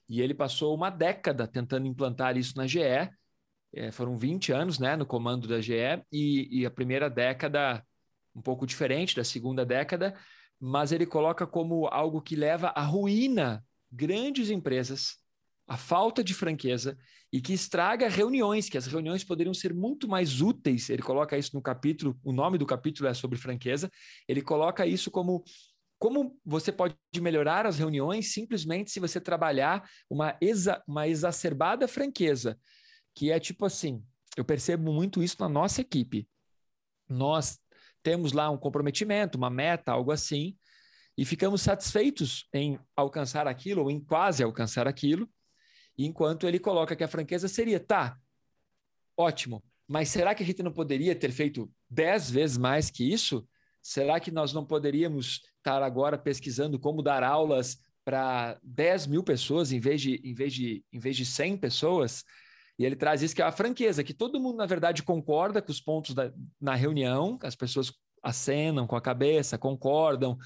E 0.09 0.21
ele 0.21 0.33
passou 0.33 0.77
uma 0.77 0.91
década 0.91 1.49
tentando 1.49 1.89
implantar 1.89 2.37
isso 2.37 2.57
na 2.57 2.69
GE, 2.69 3.11
é, 3.75 3.91
foram 3.91 4.17
20 4.17 4.53
anos 4.53 4.79
né, 4.79 4.97
no 4.97 5.05
comando 5.05 5.49
da 5.49 5.61
GE 5.61 5.75
e, 6.13 6.61
e, 6.61 6.67
a 6.67 6.71
primeira 6.71 7.11
década 7.11 7.85
um 8.35 8.41
pouco 8.41 8.67
diferente 8.67 9.15
da 9.15 9.23
segunda 9.23 9.65
década, 9.65 10.15
mas 10.61 10.93
ele 10.93 11.07
coloca 11.07 11.47
como 11.47 11.87
algo 11.87 12.21
que 12.21 12.35
leva 12.35 12.69
à 12.69 12.83
ruína 12.83 13.65
grandes 13.91 14.51
empresas, 14.51 15.17
a 15.69 15.77
falta 15.77 16.23
de 16.23 16.35
franqueza 16.35 16.99
e 17.33 17.41
que 17.41 17.53
estraga 17.53 18.09
reuniões, 18.09 18.69
que 18.69 18.79
as 18.79 18.87
reuniões 18.87 19.25
poderiam 19.25 19.55
ser 19.55 19.73
muito 19.73 20.09
mais 20.09 20.41
úteis. 20.41 20.91
Ele 20.91 21.03
coloca 21.03 21.39
isso 21.39 21.51
no 21.55 21.63
capítulo, 21.63 22.19
o 22.25 22.33
nome 22.33 22.59
do 22.59 22.67
capítulo 22.67 23.09
é 23.09 23.15
sobre 23.15 23.39
franqueza. 23.39 23.91
Ele 24.29 24.43
coloca 24.43 24.87
isso 24.87 25.11
como 25.11 25.45
como 25.97 26.39
você 26.45 26.71
pode 26.71 26.97
melhorar 27.19 27.65
as 27.65 27.79
reuniões 27.79 28.35
simplesmente 28.35 28.91
se 28.91 29.01
você 29.01 29.19
trabalhar 29.19 29.89
uma, 30.11 30.37
exa, 30.39 30.83
uma 30.87 31.09
exacerbada 31.09 31.89
franqueza 31.89 32.59
que 33.15 33.31
é 33.31 33.39
tipo 33.39 33.65
assim, 33.65 34.05
eu 34.37 34.45
percebo 34.45 34.93
muito 34.93 35.23
isso 35.23 35.37
na 35.41 35.49
nossa 35.49 35.81
equipe. 35.81 36.29
Nós 37.09 37.59
temos 38.03 38.33
lá 38.33 38.51
um 38.51 38.59
comprometimento, 38.59 39.39
uma 39.39 39.51
meta, 39.51 39.93
algo 39.93 40.11
assim, 40.11 40.57
e 41.17 41.25
ficamos 41.25 41.63
satisfeitos 41.63 42.49
em 42.53 42.79
alcançar 42.97 43.47
aquilo 43.47 43.83
ou 43.83 43.91
em 43.91 44.01
quase 44.01 44.43
alcançar 44.43 44.89
aquilo, 44.89 45.29
enquanto 45.97 46.47
ele 46.47 46.59
coloca 46.59 46.97
que 46.97 47.05
a 47.05 47.09
franqueza 47.09 47.47
seria, 47.49 47.79
tá, 47.79 48.19
ótimo, 49.17 49.63
Mas 49.87 50.09
será 50.09 50.35
que 50.35 50.43
a 50.43 50.47
gente 50.47 50.63
não 50.63 50.73
poderia 50.73 51.15
ter 51.15 51.31
feito 51.31 51.71
dez 51.89 52.31
vezes 52.31 52.57
mais 52.57 52.91
que 52.91 53.05
isso? 53.05 53.47
Será 53.83 54.19
que 54.19 54.31
nós 54.31 54.53
não 54.53 54.65
poderíamos 54.65 55.43
estar 55.59 55.83
agora 55.83 56.17
pesquisando 56.17 56.79
como 56.81 57.03
dar 57.03 57.23
aulas 57.23 57.79
para 58.03 58.59
10 58.63 59.07
mil 59.07 59.23
pessoas 59.23 59.73
em 59.73 59.81
vez, 59.81 60.01
de, 60.01 60.15
em, 60.25 60.35
vez 60.35 60.55
de, 60.55 60.83
em 60.91 60.99
vez 60.99 61.17
de 61.17 61.27
100 61.27 61.59
pessoas? 61.59 62.25
E 62.79 62.85
ele 62.85 62.97
traz 62.97 63.23
isso 63.23 63.35
que 63.35 63.43
é 63.43 63.45
a 63.45 63.53
franqueza, 63.53 64.03
que 64.03 64.15
todo 64.15 64.41
mundo, 64.41 64.57
na 64.57 64.67
verdade, 64.67 65.03
concorda 65.03 65.63
com 65.63 65.71
os 65.71 65.81
pontos 65.81 66.15
da, 66.15 66.33
na 66.61 66.75
reunião, 66.75 67.39
as 67.43 67.55
pessoas 67.55 67.93
acenam 68.23 68.87
com 68.87 68.97
a 68.97 69.01
cabeça, 69.01 69.59
concordam, 69.59 70.37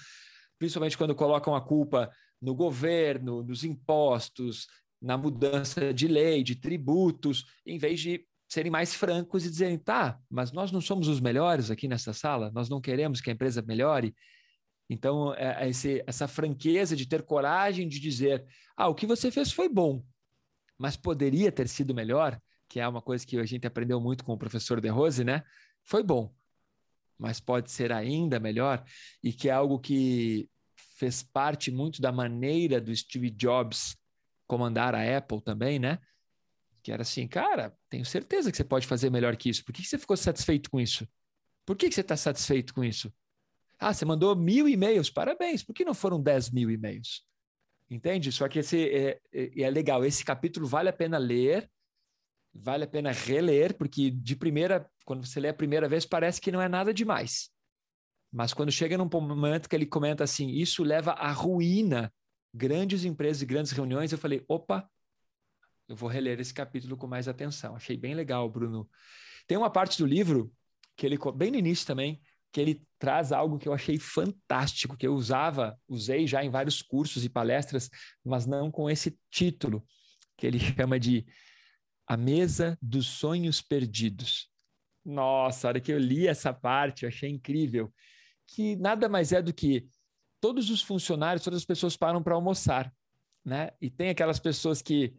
principalmente 0.58 0.98
quando 0.98 1.14
colocam 1.14 1.54
a 1.54 1.60
culpa 1.60 2.10
no 2.40 2.54
governo, 2.54 3.42
nos 3.42 3.64
impostos, 3.64 4.66
na 5.00 5.16
mudança 5.16 5.94
de 5.94 6.08
lei, 6.08 6.42
de 6.42 6.56
tributos, 6.56 7.44
em 7.64 7.78
vez 7.78 8.00
de 8.00 8.26
serem 8.48 8.70
mais 8.70 8.94
francos 8.94 9.44
e 9.44 9.50
dizerem, 9.50 9.78
tá, 9.78 10.18
mas 10.28 10.52
nós 10.52 10.72
não 10.72 10.80
somos 10.80 11.06
os 11.06 11.20
melhores 11.20 11.70
aqui 11.70 11.86
nessa 11.86 12.12
sala, 12.12 12.50
nós 12.52 12.68
não 12.68 12.80
queremos 12.80 13.20
que 13.20 13.30
a 13.30 13.32
empresa 13.32 13.62
melhore. 13.62 14.14
Então, 14.90 15.34
é, 15.34 15.64
é 15.64 15.68
esse, 15.68 16.02
essa 16.06 16.26
franqueza 16.26 16.96
de 16.96 17.06
ter 17.06 17.22
coragem 17.22 17.86
de 17.86 18.00
dizer, 18.00 18.44
ah, 18.76 18.88
o 18.88 18.94
que 18.94 19.06
você 19.06 19.30
fez 19.30 19.52
foi 19.52 19.68
bom, 19.68 20.02
mas 20.78 20.96
poderia 20.96 21.50
ter 21.50 21.68
sido 21.68 21.94
melhor, 21.94 22.40
que 22.68 22.78
é 22.78 22.86
uma 22.86 23.02
coisa 23.02 23.26
que 23.26 23.38
a 23.38 23.44
gente 23.44 23.66
aprendeu 23.66 24.00
muito 24.00 24.24
com 24.24 24.32
o 24.32 24.38
professor 24.38 24.80
De 24.80 24.88
Rose, 24.88 25.24
né? 25.24 25.42
Foi 25.82 26.02
bom, 26.02 26.32
mas 27.18 27.40
pode 27.40 27.70
ser 27.70 27.90
ainda 27.90 28.38
melhor, 28.38 28.84
e 29.22 29.32
que 29.32 29.48
é 29.48 29.52
algo 29.52 29.78
que 29.78 30.48
fez 30.98 31.22
parte 31.22 31.70
muito 31.70 32.00
da 32.00 32.12
maneira 32.12 32.80
do 32.80 32.94
Steve 32.94 33.30
Jobs 33.30 33.96
comandar 34.46 34.94
a 34.94 35.16
Apple 35.16 35.40
também, 35.42 35.78
né? 35.78 35.98
Que 36.82 36.92
era 36.92 37.02
assim, 37.02 37.26
cara, 37.28 37.76
tenho 37.88 38.04
certeza 38.04 38.50
que 38.50 38.56
você 38.56 38.64
pode 38.64 38.86
fazer 38.86 39.10
melhor 39.10 39.36
que 39.36 39.48
isso. 39.48 39.64
Por 39.64 39.72
que, 39.72 39.84
você 39.84 39.98
ficou 39.98 40.16
satisfeito 40.16 40.70
com 40.70 40.80
isso? 40.80 41.06
Por 41.66 41.76
que, 41.76 41.90
você 41.90 42.00
está 42.00 42.16
satisfeito 42.16 42.72
com 42.72 42.82
isso? 42.82 43.12
Ah, 43.78 43.92
você 43.92 44.04
mandou 44.04 44.34
mil 44.34 44.68
e-mails, 44.68 45.10
parabéns. 45.10 45.62
Por 45.62 45.74
que 45.74 45.84
não 45.84 45.94
foram 45.94 46.20
dez 46.20 46.50
mil 46.50 46.70
e-mails? 46.70 47.27
Entende? 47.90 48.30
Só 48.30 48.48
que 48.48 48.58
esse 48.58 48.88
é, 48.88 49.20
é, 49.32 49.62
é 49.62 49.70
legal. 49.70 50.04
Esse 50.04 50.24
capítulo 50.24 50.66
vale 50.66 50.88
a 50.88 50.92
pena 50.92 51.16
ler, 51.16 51.70
vale 52.52 52.84
a 52.84 52.88
pena 52.88 53.10
reler, 53.12 53.76
porque 53.76 54.10
de 54.10 54.36
primeira, 54.36 54.88
quando 55.04 55.26
você 55.26 55.40
lê 55.40 55.48
a 55.48 55.54
primeira 55.54 55.88
vez, 55.88 56.04
parece 56.04 56.40
que 56.40 56.52
não 56.52 56.60
é 56.60 56.68
nada 56.68 56.92
demais. 56.92 57.50
Mas 58.30 58.52
quando 58.52 58.70
chega 58.70 58.98
num 58.98 59.08
momento 59.08 59.68
que 59.68 59.74
ele 59.74 59.86
comenta 59.86 60.22
assim, 60.22 60.50
isso 60.50 60.84
leva 60.84 61.12
à 61.12 61.32
ruína 61.32 62.12
grandes 62.52 63.04
empresas 63.04 63.42
e 63.42 63.46
grandes 63.46 63.72
reuniões, 63.72 64.12
eu 64.12 64.18
falei, 64.18 64.44
opa, 64.46 64.88
eu 65.88 65.96
vou 65.96 66.08
reler 66.08 66.38
esse 66.38 66.52
capítulo 66.52 66.96
com 66.96 67.06
mais 67.06 67.26
atenção. 67.26 67.74
Achei 67.74 67.96
bem 67.96 68.14
legal, 68.14 68.48
Bruno. 68.50 68.88
Tem 69.46 69.56
uma 69.56 69.70
parte 69.70 69.96
do 69.96 70.06
livro 70.06 70.52
que 70.94 71.06
ele, 71.06 71.18
bem 71.34 71.50
no 71.50 71.56
início 71.56 71.86
também, 71.86 72.20
que 72.52 72.60
ele 72.60 72.82
traz 72.98 73.32
algo 73.32 73.58
que 73.58 73.68
eu 73.68 73.72
achei 73.72 73.98
fantástico, 73.98 74.96
que 74.96 75.06
eu 75.06 75.14
usava, 75.14 75.78
usei 75.86 76.26
já 76.26 76.44
em 76.44 76.50
vários 76.50 76.82
cursos 76.82 77.24
e 77.24 77.28
palestras, 77.28 77.90
mas 78.24 78.46
não 78.46 78.70
com 78.70 78.88
esse 78.90 79.18
título, 79.30 79.86
que 80.36 80.46
ele 80.46 80.58
chama 80.76 80.98
de 80.98 81.26
A 82.06 82.16
Mesa 82.16 82.78
dos 82.80 83.06
Sonhos 83.06 83.60
Perdidos. 83.60 84.50
Nossa, 85.04 85.66
a 85.66 85.70
hora 85.70 85.80
que 85.80 85.92
eu 85.92 85.98
li 85.98 86.26
essa 86.26 86.52
parte, 86.52 87.04
eu 87.04 87.08
achei 87.08 87.30
incrível, 87.30 87.92
que 88.46 88.76
nada 88.76 89.08
mais 89.08 89.32
é 89.32 89.40
do 89.40 89.52
que 89.52 89.86
todos 90.40 90.70
os 90.70 90.82
funcionários, 90.82 91.44
todas 91.44 91.60
as 91.60 91.66
pessoas 91.66 91.96
param 91.96 92.22
para 92.22 92.34
almoçar, 92.34 92.92
né? 93.44 93.70
E 93.80 93.90
tem 93.90 94.10
aquelas 94.10 94.38
pessoas 94.38 94.82
que 94.82 95.14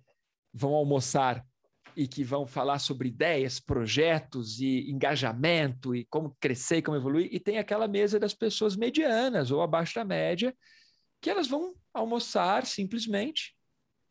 vão 0.54 0.74
almoçar 0.74 1.46
e 1.96 2.08
que 2.08 2.24
vão 2.24 2.46
falar 2.46 2.80
sobre 2.80 3.10
ideias, 3.10 3.60
projetos 3.60 4.60
e 4.60 4.90
engajamento 4.90 5.96
e 5.96 6.06
como 6.06 6.36
crescer 6.40 6.78
e 6.78 6.82
como 6.82 6.98
evoluir, 6.98 7.30
e 7.32 7.40
tem 7.40 7.58
aquela 7.58 7.88
mesa 7.88 8.20
das 8.20 8.34
pessoas 8.34 8.76
medianas 8.76 9.52
ou 9.52 9.62
abaixo 9.62 9.96
da 9.96 10.06
média, 10.06 10.56
que 11.22 11.30
elas 11.30 11.48
vão 11.48 11.76
almoçar 11.94 12.66
simplesmente, 12.66 13.56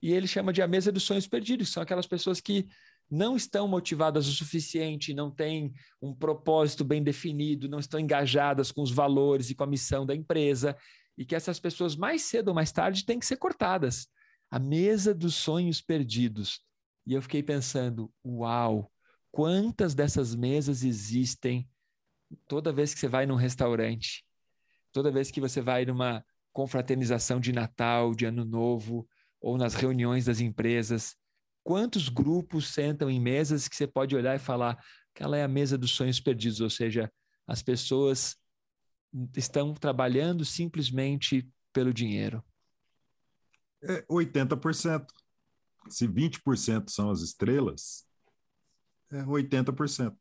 e 0.02 0.12
ele 0.12 0.26
chama 0.26 0.52
de 0.52 0.62
a 0.62 0.68
mesa 0.68 0.92
dos 0.92 1.02
sonhos 1.02 1.26
perdidos, 1.26 1.70
são 1.70 1.82
aquelas 1.82 2.06
pessoas 2.06 2.40
que 2.40 2.68
não 3.10 3.36
estão 3.36 3.66
motivadas 3.66 4.28
o 4.28 4.32
suficiente, 4.32 5.14
não 5.14 5.30
têm 5.30 5.72
um 6.00 6.14
propósito 6.14 6.84
bem 6.84 7.02
definido, 7.02 7.68
não 7.68 7.78
estão 7.78 7.98
engajadas 7.98 8.70
com 8.70 8.82
os 8.82 8.90
valores 8.90 9.50
e 9.50 9.54
com 9.54 9.64
a 9.64 9.66
missão 9.66 10.04
da 10.04 10.14
empresa, 10.14 10.76
e 11.16 11.24
que 11.24 11.34
essas 11.34 11.58
pessoas 11.58 11.96
mais 11.96 12.22
cedo 12.22 12.48
ou 12.48 12.54
mais 12.54 12.70
tarde 12.70 13.04
têm 13.04 13.18
que 13.18 13.26
ser 13.26 13.36
cortadas. 13.36 14.06
A 14.50 14.58
mesa 14.58 15.14
dos 15.14 15.34
sonhos 15.34 15.80
perdidos. 15.80 16.60
E 17.08 17.14
eu 17.14 17.22
fiquei 17.22 17.42
pensando, 17.42 18.12
uau, 18.22 18.92
quantas 19.32 19.94
dessas 19.94 20.34
mesas 20.34 20.82
existem 20.82 21.66
toda 22.46 22.70
vez 22.70 22.92
que 22.92 23.00
você 23.00 23.08
vai 23.08 23.24
num 23.24 23.34
restaurante, 23.34 24.26
toda 24.92 25.10
vez 25.10 25.30
que 25.30 25.40
você 25.40 25.62
vai 25.62 25.86
numa 25.86 26.22
confraternização 26.52 27.40
de 27.40 27.50
Natal, 27.50 28.14
de 28.14 28.26
Ano 28.26 28.44
Novo, 28.44 29.08
ou 29.40 29.56
nas 29.56 29.72
reuniões 29.72 30.26
das 30.26 30.38
empresas, 30.38 31.16
quantos 31.64 32.10
grupos 32.10 32.68
sentam 32.68 33.08
em 33.08 33.18
mesas 33.18 33.68
que 33.68 33.76
você 33.76 33.86
pode 33.86 34.14
olhar 34.14 34.36
e 34.36 34.38
falar, 34.38 34.78
aquela 35.14 35.38
é 35.38 35.42
a 35.42 35.48
mesa 35.48 35.78
dos 35.78 35.92
sonhos 35.92 36.20
perdidos, 36.20 36.60
ou 36.60 36.68
seja, 36.68 37.10
as 37.46 37.62
pessoas 37.62 38.36
estão 39.34 39.72
trabalhando 39.72 40.44
simplesmente 40.44 41.48
pelo 41.72 41.90
dinheiro. 41.90 42.44
É 43.82 44.04
80%. 44.10 45.06
Se 45.94 46.06
20% 46.06 46.90
são 46.90 47.10
as 47.10 47.20
estrelas, 47.20 48.06
é 49.10 49.22
80%. 49.22 50.14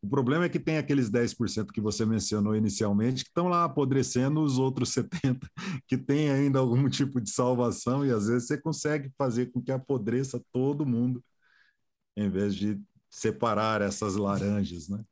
O 0.00 0.08
problema 0.08 0.44
é 0.44 0.48
que 0.48 0.60
tem 0.60 0.78
aqueles 0.78 1.10
10% 1.10 1.72
que 1.72 1.80
você 1.80 2.06
mencionou 2.06 2.54
inicialmente 2.54 3.24
que 3.24 3.30
estão 3.30 3.48
lá 3.48 3.64
apodrecendo 3.64 4.40
os 4.40 4.56
outros 4.56 4.90
70% 4.90 5.40
que 5.88 5.98
tem 5.98 6.30
ainda 6.30 6.60
algum 6.60 6.88
tipo 6.88 7.20
de 7.20 7.30
salvação 7.30 8.06
e 8.06 8.12
às 8.12 8.28
vezes 8.28 8.46
você 8.46 8.60
consegue 8.60 9.10
fazer 9.18 9.46
com 9.46 9.60
que 9.60 9.72
apodreça 9.72 10.40
todo 10.52 10.86
mundo 10.86 11.22
em 12.16 12.30
vez 12.30 12.54
de 12.54 12.80
separar 13.10 13.82
essas 13.82 14.14
laranjas, 14.14 14.88
né? 14.88 15.02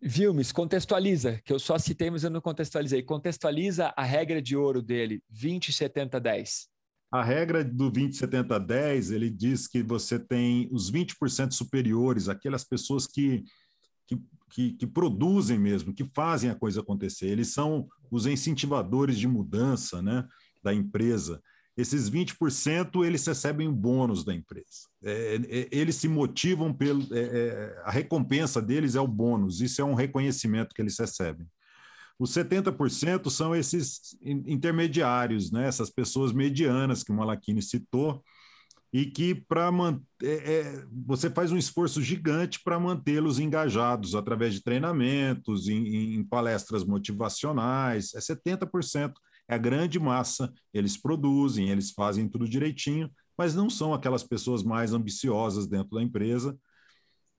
Vilmes, 0.00 0.50
contextualiza, 0.50 1.40
que 1.44 1.52
eu 1.52 1.60
só 1.60 1.78
citei, 1.78 2.10
mas 2.10 2.24
eu 2.24 2.30
não 2.30 2.40
contextualizei. 2.40 3.04
Contextualiza 3.04 3.94
a 3.96 4.02
regra 4.02 4.42
de 4.42 4.56
ouro 4.56 4.82
dele, 4.82 5.22
20, 5.30 5.72
70, 5.72 6.18
10. 6.18 6.71
A 7.12 7.22
regra 7.22 7.62
do 7.62 7.92
20, 7.92 8.16
70, 8.16 8.58
10, 8.58 9.10
ele 9.10 9.28
diz 9.28 9.68
que 9.68 9.82
você 9.82 10.18
tem 10.18 10.68
os 10.72 10.90
20% 10.90 11.52
superiores, 11.52 12.28
aquelas 12.28 12.64
pessoas 12.64 13.06
que 13.06 13.44
que, 14.06 14.20
que, 14.50 14.70
que, 14.72 14.86
produzem 14.86 15.58
mesmo, 15.58 15.94
que 15.94 16.04
fazem 16.14 16.50
a 16.50 16.54
coisa 16.54 16.80
acontecer. 16.80 17.26
Eles 17.26 17.48
são 17.48 17.88
os 18.10 18.26
incentivadores 18.26 19.18
de 19.18 19.26
mudança 19.26 20.02
né, 20.02 20.26
da 20.62 20.74
empresa. 20.74 21.42
Esses 21.76 22.10
20% 22.10 23.04
eles 23.04 23.24
recebem 23.26 23.66
o 23.66 23.72
bônus 23.72 24.24
da 24.24 24.34
empresa. 24.34 24.88
É, 25.02 25.40
é, 25.48 25.68
eles 25.70 25.96
se 25.96 26.08
motivam 26.08 26.72
pelo. 26.72 27.02
É, 27.14 27.20
é 27.20 27.82
a 27.84 27.90
recompensa 27.90 28.60
deles 28.60 28.94
é 28.94 29.00
o 29.00 29.08
bônus, 29.08 29.60
isso 29.60 29.80
é 29.80 29.84
um 29.84 29.94
reconhecimento 29.94 30.74
que 30.74 30.82
eles 30.82 30.98
recebem. 30.98 31.46
Os 32.22 32.30
70% 32.30 33.28
são 33.30 33.52
esses 33.52 34.16
intermediários, 34.22 35.50
né, 35.50 35.66
essas 35.66 35.90
pessoas 35.90 36.32
medianas 36.32 37.02
que 37.02 37.10
o 37.10 37.14
Malachini 37.16 37.60
citou, 37.60 38.22
e 38.92 39.06
que 39.06 39.34
para 39.34 39.72
manter 39.72 40.04
é, 40.22 40.52
é, 40.52 40.84
você 41.04 41.28
faz 41.28 41.50
um 41.50 41.56
esforço 41.56 42.00
gigante 42.00 42.60
para 42.62 42.78
mantê-los 42.78 43.40
engajados 43.40 44.14
através 44.14 44.54
de 44.54 44.62
treinamentos, 44.62 45.66
em, 45.66 46.14
em, 46.14 46.22
palestras 46.22 46.84
motivacionais, 46.84 48.14
é 48.14 48.20
70%, 48.20 49.14
é 49.48 49.56
a 49.56 49.58
grande 49.58 49.98
massa, 49.98 50.52
eles 50.72 50.96
produzem, 50.96 51.70
eles 51.70 51.90
fazem 51.90 52.28
tudo 52.28 52.48
direitinho, 52.48 53.10
mas 53.36 53.52
não 53.52 53.68
são 53.68 53.92
aquelas 53.92 54.22
pessoas 54.22 54.62
mais 54.62 54.92
ambiciosas 54.92 55.66
dentro 55.66 55.96
da 55.96 56.02
empresa. 56.04 56.56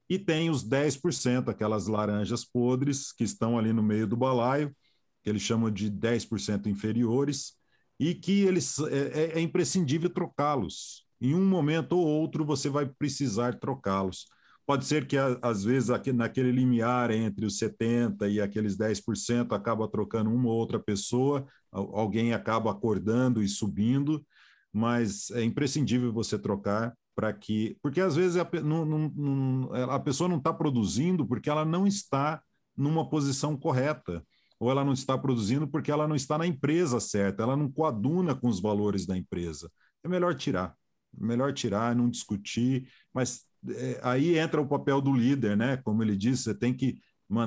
E 0.09 0.19
tem 0.19 0.49
os 0.49 0.63
10%, 0.63 1.49
aquelas 1.49 1.87
laranjas 1.87 2.45
podres 2.45 3.11
que 3.11 3.23
estão 3.23 3.57
ali 3.57 3.71
no 3.73 3.83
meio 3.83 4.05
do 4.05 4.17
balaio, 4.17 4.75
que 5.23 5.29
eles 5.29 5.41
chamam 5.41 5.71
de 5.71 5.89
10% 5.89 6.67
inferiores, 6.67 7.53
e 7.99 8.13
que 8.13 8.41
eles 8.41 8.79
é, 8.79 9.07
é, 9.07 9.31
é 9.37 9.39
imprescindível 9.39 10.09
trocá-los 10.09 11.03
em 11.23 11.33
um 11.33 11.45
momento 11.45 11.93
ou 11.93 12.05
outro 12.05 12.43
você 12.43 12.69
vai 12.69 12.85
precisar 12.85 13.57
trocá-los. 13.57 14.27
Pode 14.65 14.85
ser 14.85 15.07
que, 15.07 15.15
às 15.41 15.63
vezes, 15.63 15.89
naquele 16.13 16.51
limiar 16.51 17.11
entre 17.11 17.45
os 17.45 17.57
70% 17.57 18.29
e 18.29 18.41
aqueles 18.41 18.75
10%, 18.77 19.53
acaba 19.53 19.87
trocando 19.87 20.29
uma 20.29 20.49
ou 20.49 20.55
outra 20.55 20.79
pessoa, 20.79 21.45
alguém 21.71 22.33
acaba 22.33 22.71
acordando 22.71 23.41
e 23.41 23.47
subindo, 23.47 24.25
mas 24.71 25.31
é 25.31 25.43
imprescindível 25.43 26.11
você 26.11 26.37
trocar 26.37 26.93
para 27.15 27.31
que. 27.33 27.77
Porque, 27.81 28.01
às 28.01 28.15
vezes, 28.15 28.37
a, 28.37 28.47
não, 28.63 28.85
não, 28.85 29.69
a 29.89 29.99
pessoa 29.99 30.27
não 30.29 30.37
está 30.37 30.53
produzindo 30.53 31.25
porque 31.25 31.49
ela 31.49 31.65
não 31.65 31.85
está 31.87 32.41
numa 32.75 33.07
posição 33.09 33.55
correta 33.55 34.23
ou 34.59 34.71
ela 34.71 34.83
não 34.83 34.93
está 34.93 35.17
produzindo 35.17 35.67
porque 35.67 35.91
ela 35.91 36.07
não 36.07 36.15
está 36.15 36.37
na 36.37 36.47
empresa 36.47 36.99
certa, 36.99 37.43
ela 37.43 37.57
não 37.57 37.71
coaduna 37.71 38.33
com 38.33 38.47
os 38.47 38.61
valores 38.61 39.05
da 39.05 39.17
empresa. 39.17 39.69
É 40.03 40.07
melhor 40.07 40.35
tirar 40.35 40.75
melhor 41.17 41.53
tirar, 41.53 41.95
não 41.95 42.09
discutir, 42.09 42.87
mas 43.13 43.43
é, 43.69 43.99
aí 44.03 44.37
entra 44.37 44.61
o 44.61 44.67
papel 44.67 45.01
do 45.01 45.13
líder, 45.13 45.55
né? 45.55 45.77
Como 45.77 46.01
ele 46.03 46.15
disse, 46.15 46.43
você 46.43 46.55
tem 46.55 46.73
que 46.73 46.97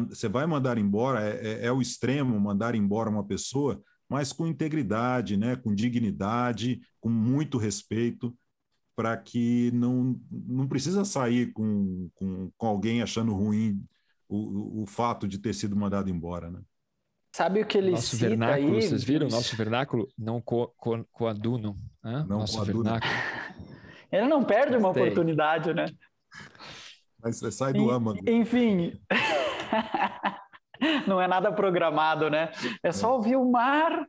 você 0.09 0.29
vai 0.29 0.47
mandar 0.47 0.79
embora, 0.79 1.23
é, 1.23 1.47
é, 1.47 1.67
é, 1.67 1.73
o 1.73 1.81
extremo 1.81 2.41
mandar 2.41 2.75
embora 2.75 3.09
uma 3.09 3.25
pessoa, 3.25 3.81
mas 4.09 4.33
com 4.33 4.47
integridade, 4.47 5.37
né? 5.37 5.55
com 5.55 5.75
dignidade, 5.75 6.81
com 7.01 7.09
muito 7.09 7.57
respeito, 7.57 8.37
para 8.97 9.15
que 9.17 9.71
não, 9.73 10.19
não 10.31 10.67
precisa 10.67 11.05
sair 11.05 11.53
com, 11.53 12.09
com, 12.15 12.51
com 12.57 12.67
alguém 12.67 13.03
achando 13.03 13.35
ruim 13.35 13.85
o, 14.27 14.83
o 14.83 14.87
fato 14.87 15.29
de 15.29 15.39
ter 15.39 15.55
sido 15.55 15.77
mandado 15.77 16.09
embora. 16.09 16.51
Né? 16.51 16.61
Sabe 17.37 17.61
o 17.61 17.67
que 17.67 17.77
ele 17.77 17.91
nosso 17.91 18.17
cita 18.17 18.31
vernáculo, 18.31 18.75
aí? 18.75 18.83
Vocês 18.83 19.05
viram 19.05 19.29
o 19.29 19.31
nosso 19.31 19.55
vernáculo? 19.55 20.09
Não 20.19 20.41
co, 20.41 20.69
co, 20.79 21.05
coadunam. 21.13 21.77
Né? 22.03 22.25
Não 22.27 22.39
nosso 22.39 22.57
coadunam. 22.57 22.95
vernáculo. 22.95 23.13
Ele 24.11 24.29
não 24.29 24.45
perde 24.45 24.77
uma 24.77 24.89
Gostei. 24.89 25.03
oportunidade, 25.03 25.75
né? 25.75 25.87
Mas 27.21 27.39
sai 27.55 27.73
do 27.73 27.91
âmago. 27.91 28.21
Enfim. 28.25 28.99
não 31.07 31.21
é 31.21 31.27
nada 31.27 31.53
programado, 31.53 32.31
né? 32.31 32.53
É 32.85 32.93
só 32.93 33.15
ouvir 33.15 33.35
o 33.35 33.51
mar 33.51 34.07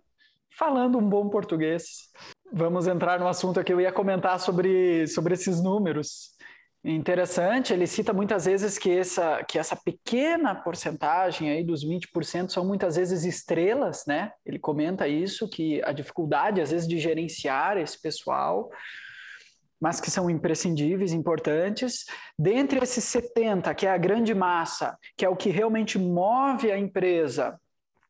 falando 0.55 0.99
um 0.99 1.09
bom 1.09 1.27
português. 1.29 2.11
Vamos 2.51 2.87
entrar 2.87 3.19
no 3.19 3.27
assunto 3.27 3.63
que 3.63 3.73
eu 3.73 3.81
ia 3.81 3.91
comentar 3.91 4.39
sobre, 4.39 5.05
sobre 5.07 5.33
esses 5.33 5.61
números. 5.61 6.37
Interessante, 6.83 7.73
ele 7.73 7.85
cita 7.85 8.13
muitas 8.13 8.45
vezes 8.45 8.77
que 8.77 8.89
essa, 8.89 9.43
que 9.43 9.59
essa 9.59 9.75
pequena 9.75 10.55
porcentagem 10.55 11.49
aí 11.49 11.63
dos 11.63 11.83
20% 11.85 12.49
são 12.49 12.65
muitas 12.65 12.95
vezes 12.95 13.25
estrelas, 13.25 14.05
né? 14.07 14.31
Ele 14.45 14.57
comenta 14.57 15.07
isso, 15.07 15.49
que 15.49 15.83
a 15.83 15.91
dificuldade 15.91 16.61
às 16.61 16.71
vezes 16.71 16.87
de 16.87 16.97
gerenciar 16.97 17.77
esse 17.77 18.01
pessoal, 18.01 18.69
mas 19.81 19.99
que 19.99 20.09
são 20.09 20.29
imprescindíveis, 20.29 21.11
importantes. 21.11 22.05
Dentre 22.39 22.79
esses 22.81 23.03
70, 23.03 23.75
que 23.75 23.85
é 23.85 23.91
a 23.91 23.97
grande 23.97 24.33
massa, 24.33 24.97
que 25.17 25.25
é 25.25 25.29
o 25.29 25.35
que 25.35 25.49
realmente 25.49 25.99
move 25.99 26.71
a 26.71 26.77
empresa, 26.77 27.59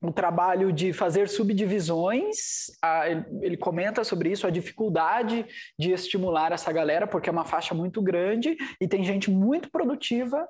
o 0.01 0.11
trabalho 0.11 0.71
de 0.71 0.93
fazer 0.93 1.27
subdivisões, 1.27 2.67
a, 2.81 3.09
ele, 3.41 3.57
comenta 3.57 4.03
sobre 4.03 4.31
isso, 4.31 4.45
a 4.45 4.51
dificuldade 4.51 5.45
de 5.77 5.91
estimular 5.91 6.51
essa 6.51 6.71
galera, 6.71 7.07
porque 7.07 7.29
é 7.29 7.31
uma 7.31 7.45
faixa 7.45 7.73
muito 7.73 8.01
grande 8.01 8.55
e 8.79 8.87
tem 8.87 9.03
gente 9.03 9.31
muito 9.31 9.71
produtiva, 9.71 10.47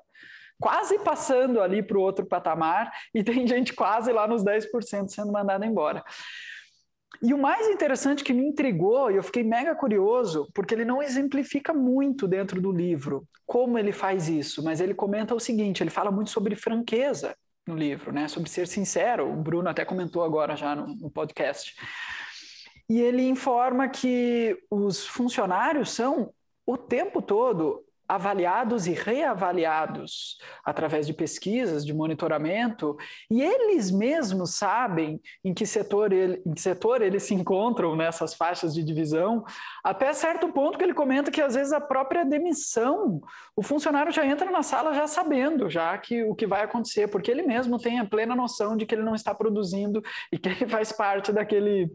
quase 0.60 0.98
passando 0.98 1.62
ali 1.62 1.82
para 1.82 1.96
o 1.96 2.02
outro 2.02 2.26
patamar, 2.26 2.92
e 3.14 3.24
tem 3.24 3.46
gente 3.46 3.72
quase 3.72 4.12
lá 4.12 4.28
nos 4.28 4.44
10% 4.44 5.08
sendo 5.08 5.32
mandada 5.32 5.64
embora. 5.64 6.04
E 7.22 7.32
o 7.32 7.38
mais 7.38 7.66
interessante 7.68 8.22
que 8.22 8.34
me 8.34 8.46
intrigou, 8.46 9.10
e 9.10 9.16
eu 9.16 9.22
fiquei 9.22 9.42
mega 9.42 9.74
curioso, 9.74 10.48
porque 10.54 10.74
ele 10.74 10.84
não 10.84 11.02
exemplifica 11.02 11.72
muito 11.72 12.28
dentro 12.28 12.60
do 12.60 12.70
livro 12.70 13.26
como 13.46 13.78
ele 13.78 13.92
faz 13.92 14.28
isso, 14.28 14.62
mas 14.62 14.78
ele 14.78 14.94
comenta 14.94 15.34
o 15.34 15.40
seguinte: 15.40 15.82
ele 15.82 15.90
fala 15.90 16.12
muito 16.12 16.30
sobre 16.30 16.54
franqueza 16.54 17.34
no 17.68 17.76
livro, 17.76 18.10
né? 18.12 18.26
Sobre 18.26 18.48
ser 18.48 18.66
sincero. 18.66 19.30
O 19.30 19.36
Bruno 19.36 19.68
até 19.68 19.84
comentou 19.84 20.24
agora 20.24 20.56
já 20.56 20.74
no, 20.74 20.86
no 20.86 21.10
podcast. 21.10 21.76
E 22.88 23.00
ele 23.00 23.28
informa 23.28 23.88
que 23.88 24.58
os 24.70 25.06
funcionários 25.06 25.90
são 25.90 26.32
o 26.66 26.76
tempo 26.76 27.20
todo 27.20 27.84
avaliados 28.08 28.86
e 28.86 28.92
reavaliados 28.92 30.38
através 30.64 31.06
de 31.06 31.12
pesquisas, 31.12 31.84
de 31.84 31.92
monitoramento, 31.92 32.96
e 33.30 33.42
eles 33.42 33.90
mesmos 33.90 34.54
sabem 34.56 35.20
em 35.44 35.52
que 35.52 35.66
setor, 35.66 36.12
ele, 36.12 36.42
em 36.46 36.54
que 36.54 36.60
setor 36.60 37.02
eles 37.02 37.24
se 37.24 37.34
encontram 37.34 37.94
nessas 37.94 38.34
faixas 38.34 38.74
de 38.74 38.82
divisão, 38.82 39.44
até 39.84 40.12
certo 40.12 40.48
ponto 40.48 40.78
que 40.78 40.84
ele 40.84 40.94
comenta 40.94 41.30
que 41.30 41.42
às 41.42 41.54
vezes 41.54 41.72
a 41.72 41.80
própria 41.80 42.24
demissão, 42.24 43.20
o 43.54 43.62
funcionário 43.62 44.10
já 44.10 44.24
entra 44.24 44.50
na 44.50 44.62
sala 44.62 44.94
já 44.94 45.06
sabendo 45.06 45.68
já 45.68 45.96
que 45.98 46.22
o 46.24 46.34
que 46.34 46.46
vai 46.46 46.62
acontecer, 46.62 47.08
porque 47.08 47.30
ele 47.30 47.42
mesmo 47.42 47.78
tem 47.78 47.98
a 47.98 48.06
plena 48.06 48.34
noção 48.34 48.76
de 48.76 48.86
que 48.86 48.94
ele 48.94 49.02
não 49.02 49.14
está 49.14 49.34
produzindo 49.34 50.02
e 50.32 50.38
que 50.38 50.48
ele 50.48 50.66
faz 50.66 50.92
parte 50.92 51.32
daquele 51.32 51.90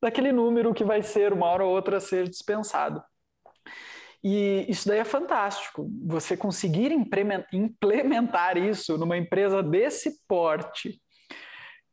daquele 0.00 0.30
número 0.30 0.74
que 0.74 0.84
vai 0.84 1.02
ser 1.02 1.32
uma 1.32 1.46
hora 1.46 1.64
ou 1.64 1.74
outra 1.74 2.00
ser 2.00 2.28
dispensado. 2.28 3.02
E 4.22 4.66
isso 4.68 4.88
daí 4.88 4.98
é 4.98 5.04
fantástico. 5.04 5.88
Você 6.06 6.36
conseguir 6.36 6.92
implementar 6.92 8.56
isso 8.56 8.98
numa 8.98 9.16
empresa 9.16 9.62
desse 9.62 10.18
porte, 10.26 11.00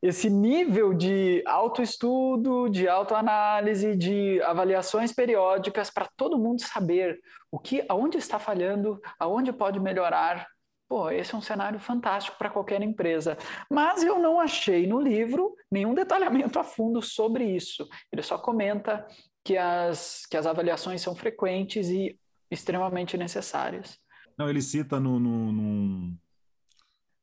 esse 0.04 0.30
nível 0.30 0.94
de 0.94 1.42
autoestudo, 1.48 2.70
de 2.70 2.90
autoanálise, 2.90 3.96
de 3.96 4.42
avaliações 4.42 5.14
periódicas 5.14 5.90
para 5.90 6.10
todo 6.18 6.38
mundo 6.38 6.62
saber 6.62 7.22
o 7.50 7.58
que, 7.58 7.86
aonde 7.88 8.18
está 8.18 8.38
falhando, 8.38 9.00
aonde 9.18 9.54
pode 9.54 9.80
melhorar. 9.80 10.46
Pô, 10.90 11.10
esse 11.10 11.34
é 11.34 11.38
um 11.38 11.42
cenário 11.42 11.80
fantástico 11.80 12.38
para 12.38 12.50
qualquer 12.50 12.82
empresa. 12.82 13.38
Mas 13.70 14.04
eu 14.04 14.20
não 14.20 14.42
achei 14.42 14.86
no 14.86 15.00
livro 15.00 15.56
nenhum 15.72 15.94
detalhamento 15.94 16.60
a 16.60 16.66
fundo 16.66 17.02
sobre 17.02 17.46
isso. 17.46 17.88
Ele 18.12 18.22
só 18.22 18.38
comenta 18.38 19.08
que 19.44 19.58
as, 19.58 20.26
que 20.26 20.38
as 20.38 20.46
avaliações 20.46 21.02
são 21.02 21.16
frequentes 21.16 21.90
e 21.90 22.18
extremamente 22.50 23.18
necessárias. 23.18 24.00
Não, 24.38 24.50
ele 24.50 24.62
cita 24.62 25.00
no, 25.00 25.20
no, 25.20 25.52
no 25.52 26.18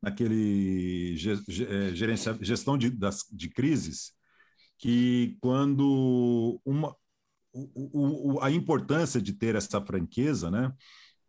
naquele 0.03 1.17
gerencia, 1.17 2.39
gestão 2.41 2.77
de, 2.77 2.91
das, 2.91 3.27
de 3.31 3.49
crises 3.49 4.13
que 4.79 5.37
quando 5.41 6.61
uma 6.65 6.97
o, 7.53 8.35
o, 8.35 8.41
a 8.41 8.51
importância 8.51 9.21
de 9.21 9.33
ter 9.33 9.57
essa 9.57 9.81
franqueza, 9.81 10.51
né? 10.51 10.73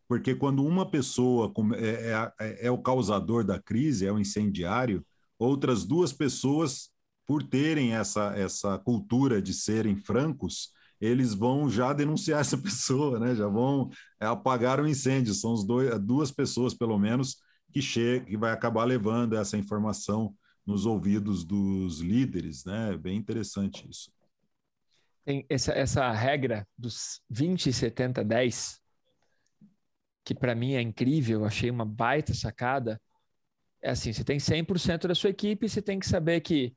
Porque 0.07 0.35
quando 0.35 0.63
uma 0.63 0.89
pessoa 0.89 1.51
é, 1.75 2.31
é, 2.39 2.67
é 2.67 2.71
o 2.71 2.77
causador 2.77 3.43
da 3.43 3.59
crise, 3.59 4.05
é 4.05 4.11
o 4.11 4.19
incendiário, 4.19 5.05
outras 5.39 5.85
duas 5.85 6.13
pessoas, 6.13 6.91
por 7.25 7.41
terem 7.43 7.93
essa, 7.93 8.33
essa 8.35 8.77
cultura 8.77 9.41
de 9.41 9.53
serem 9.53 9.95
francos, 9.95 10.71
eles 11.01 11.33
vão 11.33 11.67
já 11.67 11.91
denunciar 11.91 12.39
essa 12.39 12.57
pessoa, 12.61 13.19
né? 13.19 13.35
Já 13.35 13.47
vão 13.47 13.89
é, 14.19 14.27
apagar 14.27 14.79
o 14.79 14.87
incêndio. 14.87 15.33
São 15.33 15.51
os 15.51 15.65
dois, 15.65 15.99
duas 15.99 16.31
pessoas, 16.31 16.75
pelo 16.75 16.97
menos, 16.99 17.37
que 17.73 17.81
chega, 17.81 18.25
que 18.25 18.37
vai 18.37 18.51
acabar 18.51 18.83
levando 18.85 19.35
essa 19.35 19.57
informação 19.57 20.33
nos 20.65 20.85
ouvidos 20.85 21.43
dos 21.43 21.99
líderes, 21.99 22.63
né? 22.63 22.95
Bem 22.95 23.17
interessante 23.17 23.89
isso. 23.89 24.11
Tem 25.25 25.45
essa, 25.49 25.71
essa 25.71 26.11
regra 26.11 26.67
dos 26.77 27.21
20, 27.29 27.73
70, 27.73 28.23
10, 28.23 28.79
que 30.23 30.35
para 30.35 30.55
mim 30.55 30.73
é 30.73 30.81
incrível, 30.81 31.45
achei 31.45 31.69
uma 31.69 31.85
baita 31.85 32.33
sacada. 32.33 33.01
É 33.81 33.91
assim, 33.91 34.13
você 34.13 34.23
tem 34.23 34.37
100% 34.37 35.07
da 35.07 35.15
sua 35.15 35.31
equipe, 35.31 35.67
você 35.67 35.81
tem 35.81 35.99
que 35.99 36.07
saber 36.07 36.41
que 36.41 36.75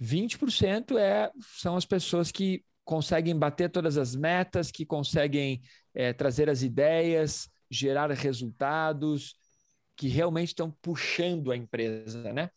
20% 0.00 0.96
é, 0.96 1.30
são 1.40 1.76
as 1.76 1.84
pessoas 1.84 2.30
que 2.30 2.64
conseguem 2.88 3.38
bater 3.38 3.68
todas 3.68 3.98
as 3.98 4.16
metas, 4.16 4.70
que 4.70 4.86
conseguem 4.86 5.60
é, 5.92 6.14
trazer 6.14 6.48
as 6.48 6.62
ideias, 6.62 7.46
gerar 7.70 8.10
resultados, 8.12 9.36
que 9.94 10.08
realmente 10.08 10.48
estão 10.48 10.70
puxando 10.70 11.52
a 11.52 11.56
empresa, 11.56 12.32
né? 12.32 12.50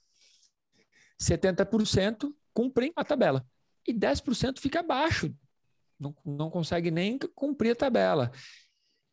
70% 1.20 2.34
cumprem 2.54 2.94
a 2.96 3.04
tabela 3.04 3.46
e 3.86 3.94
10% 3.94 4.62
fica 4.62 4.80
abaixo, 4.80 5.36
não, 6.00 6.16
não 6.26 6.50
consegue 6.50 6.90
nem 6.90 7.20
cumprir 7.36 7.72
a 7.72 7.76
tabela. 7.76 8.32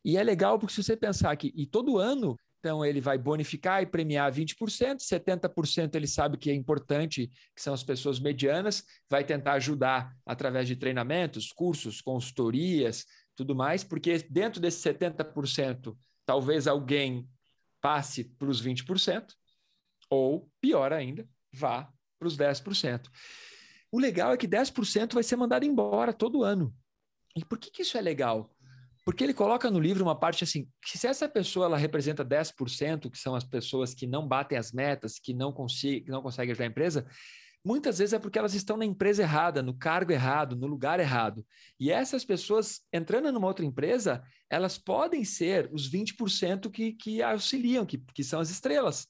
E 0.05 0.15
é 0.15 0.23
legal 0.23 0.57
porque 0.57 0.73
se 0.73 0.81
você 0.81 0.95
pensar 0.95 1.35
que 1.35 1.51
e 1.53 1.67
todo 1.67 1.97
ano 1.97 2.39
então, 2.59 2.85
ele 2.85 2.99
vai 2.99 3.17
bonificar 3.17 3.81
e 3.81 3.85
premiar 3.85 4.29
20%, 4.31 4.97
70% 4.99 5.95
ele 5.95 6.07
sabe 6.07 6.37
que 6.37 6.51
é 6.51 6.53
importante, 6.53 7.31
que 7.55 7.61
são 7.61 7.73
as 7.73 7.83
pessoas 7.83 8.19
medianas, 8.19 8.83
vai 9.09 9.23
tentar 9.23 9.53
ajudar 9.53 10.13
através 10.25 10.67
de 10.67 10.75
treinamentos, 10.75 11.53
cursos, 11.53 12.01
consultorias, 12.01 13.05
tudo 13.33 13.55
mais, 13.55 13.81
porque 13.81 14.17
dentro 14.29 14.59
desses 14.59 14.83
70%, 14.83 15.97
talvez 16.25 16.67
alguém 16.67 17.27
passe 17.79 18.25
para 18.25 18.49
os 18.49 18.61
20%, 18.61 19.33
ou, 20.09 20.51
pior 20.59 20.91
ainda, 20.91 21.25
vá 21.53 21.89
para 22.19 22.27
os 22.27 22.37
10%. 22.37 23.07
O 23.89 23.99
legal 23.99 24.33
é 24.33 24.37
que 24.37 24.47
10% 24.47 25.13
vai 25.13 25.23
ser 25.23 25.37
mandado 25.37 25.65
embora 25.65 26.11
todo 26.11 26.43
ano. 26.43 26.75
E 27.35 27.45
por 27.45 27.57
que, 27.57 27.71
que 27.71 27.83
isso 27.83 27.97
é 27.97 28.01
legal? 28.01 28.53
Porque 29.09 29.23
ele 29.23 29.33
coloca 29.33 29.71
no 29.71 29.79
livro 29.79 30.03
uma 30.03 30.15
parte 30.15 30.43
assim, 30.43 30.67
que 30.83 30.95
se 30.95 31.07
essa 31.07 31.27
pessoa 31.27 31.65
ela 31.65 31.77
representa 31.79 32.23
10%, 32.23 33.09
que 33.09 33.17
são 33.17 33.33
as 33.33 33.43
pessoas 33.43 33.91
que 33.91 34.05
não 34.05 34.27
batem 34.27 34.55
as 34.55 34.71
metas, 34.71 35.17
que 35.17 35.33
não, 35.33 35.51
consigam, 35.51 36.05
que 36.05 36.11
não 36.11 36.21
conseguem 36.21 36.51
ajudar 36.51 36.65
a 36.65 36.67
empresa, 36.67 37.07
muitas 37.65 37.97
vezes 37.97 38.13
é 38.13 38.19
porque 38.19 38.37
elas 38.37 38.53
estão 38.53 38.77
na 38.77 38.85
empresa 38.85 39.23
errada, 39.23 39.63
no 39.63 39.73
cargo 39.73 40.11
errado, 40.11 40.55
no 40.55 40.67
lugar 40.67 40.99
errado. 40.99 41.43
E 41.79 41.89
essas 41.89 42.23
pessoas, 42.23 42.81
entrando 42.93 43.31
numa 43.31 43.47
outra 43.47 43.65
empresa, 43.65 44.21
elas 44.47 44.77
podem 44.77 45.23
ser 45.23 45.67
os 45.73 45.91
20% 45.91 46.69
que, 46.69 46.93
que 46.93 47.23
auxiliam, 47.23 47.87
que, 47.87 47.97
que 48.13 48.23
são 48.23 48.39
as 48.39 48.51
estrelas. 48.51 49.07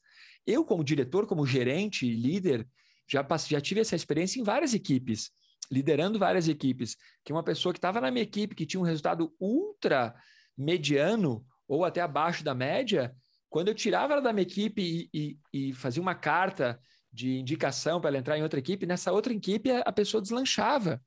Eu, 0.48 0.64
como 0.64 0.82
diretor, 0.82 1.28
como 1.28 1.46
gerente, 1.46 2.10
líder, 2.10 2.66
já, 3.06 3.22
passei, 3.22 3.58
já 3.58 3.60
tive 3.60 3.82
essa 3.82 3.98
experiência 3.98 4.40
em 4.40 4.44
várias 4.44 4.74
equipes 4.74 5.30
liderando 5.72 6.18
várias 6.18 6.48
equipes, 6.48 6.96
que 7.24 7.32
uma 7.32 7.44
pessoa 7.44 7.74
que 7.74 7.78
estava 7.78 8.02
na 8.02 8.12
minha 8.12 8.24
equipe, 8.24 8.56
que 8.56 8.66
tinha 8.66 8.80
um 8.80 8.86
resultado 8.86 9.34
ultra 9.40 10.16
mediano 10.58 11.46
ou 11.68 11.86
até 11.86 12.02
abaixo 12.02 12.44
da 12.44 12.56
média, 12.56 13.16
quando 13.50 13.68
eu 13.70 13.76
tirava 13.76 14.14
ela 14.14 14.22
da 14.22 14.34
minha 14.34 14.44
equipe 14.44 15.10
e, 15.14 15.38
e, 15.54 15.70
e 15.70 15.74
fazia 15.74 16.02
uma 16.02 16.16
carta 16.16 16.80
de 17.12 17.38
indicação 17.40 18.00
para 18.00 18.10
ela 18.10 18.18
entrar 18.18 18.38
em 18.38 18.44
outra 18.44 18.60
equipe, 18.60 18.86
nessa 18.86 19.12
outra 19.12 19.34
equipe 19.34 19.72
a, 19.72 19.80
a 19.80 19.92
pessoa 19.92 20.22
deslanchava. 20.22 21.02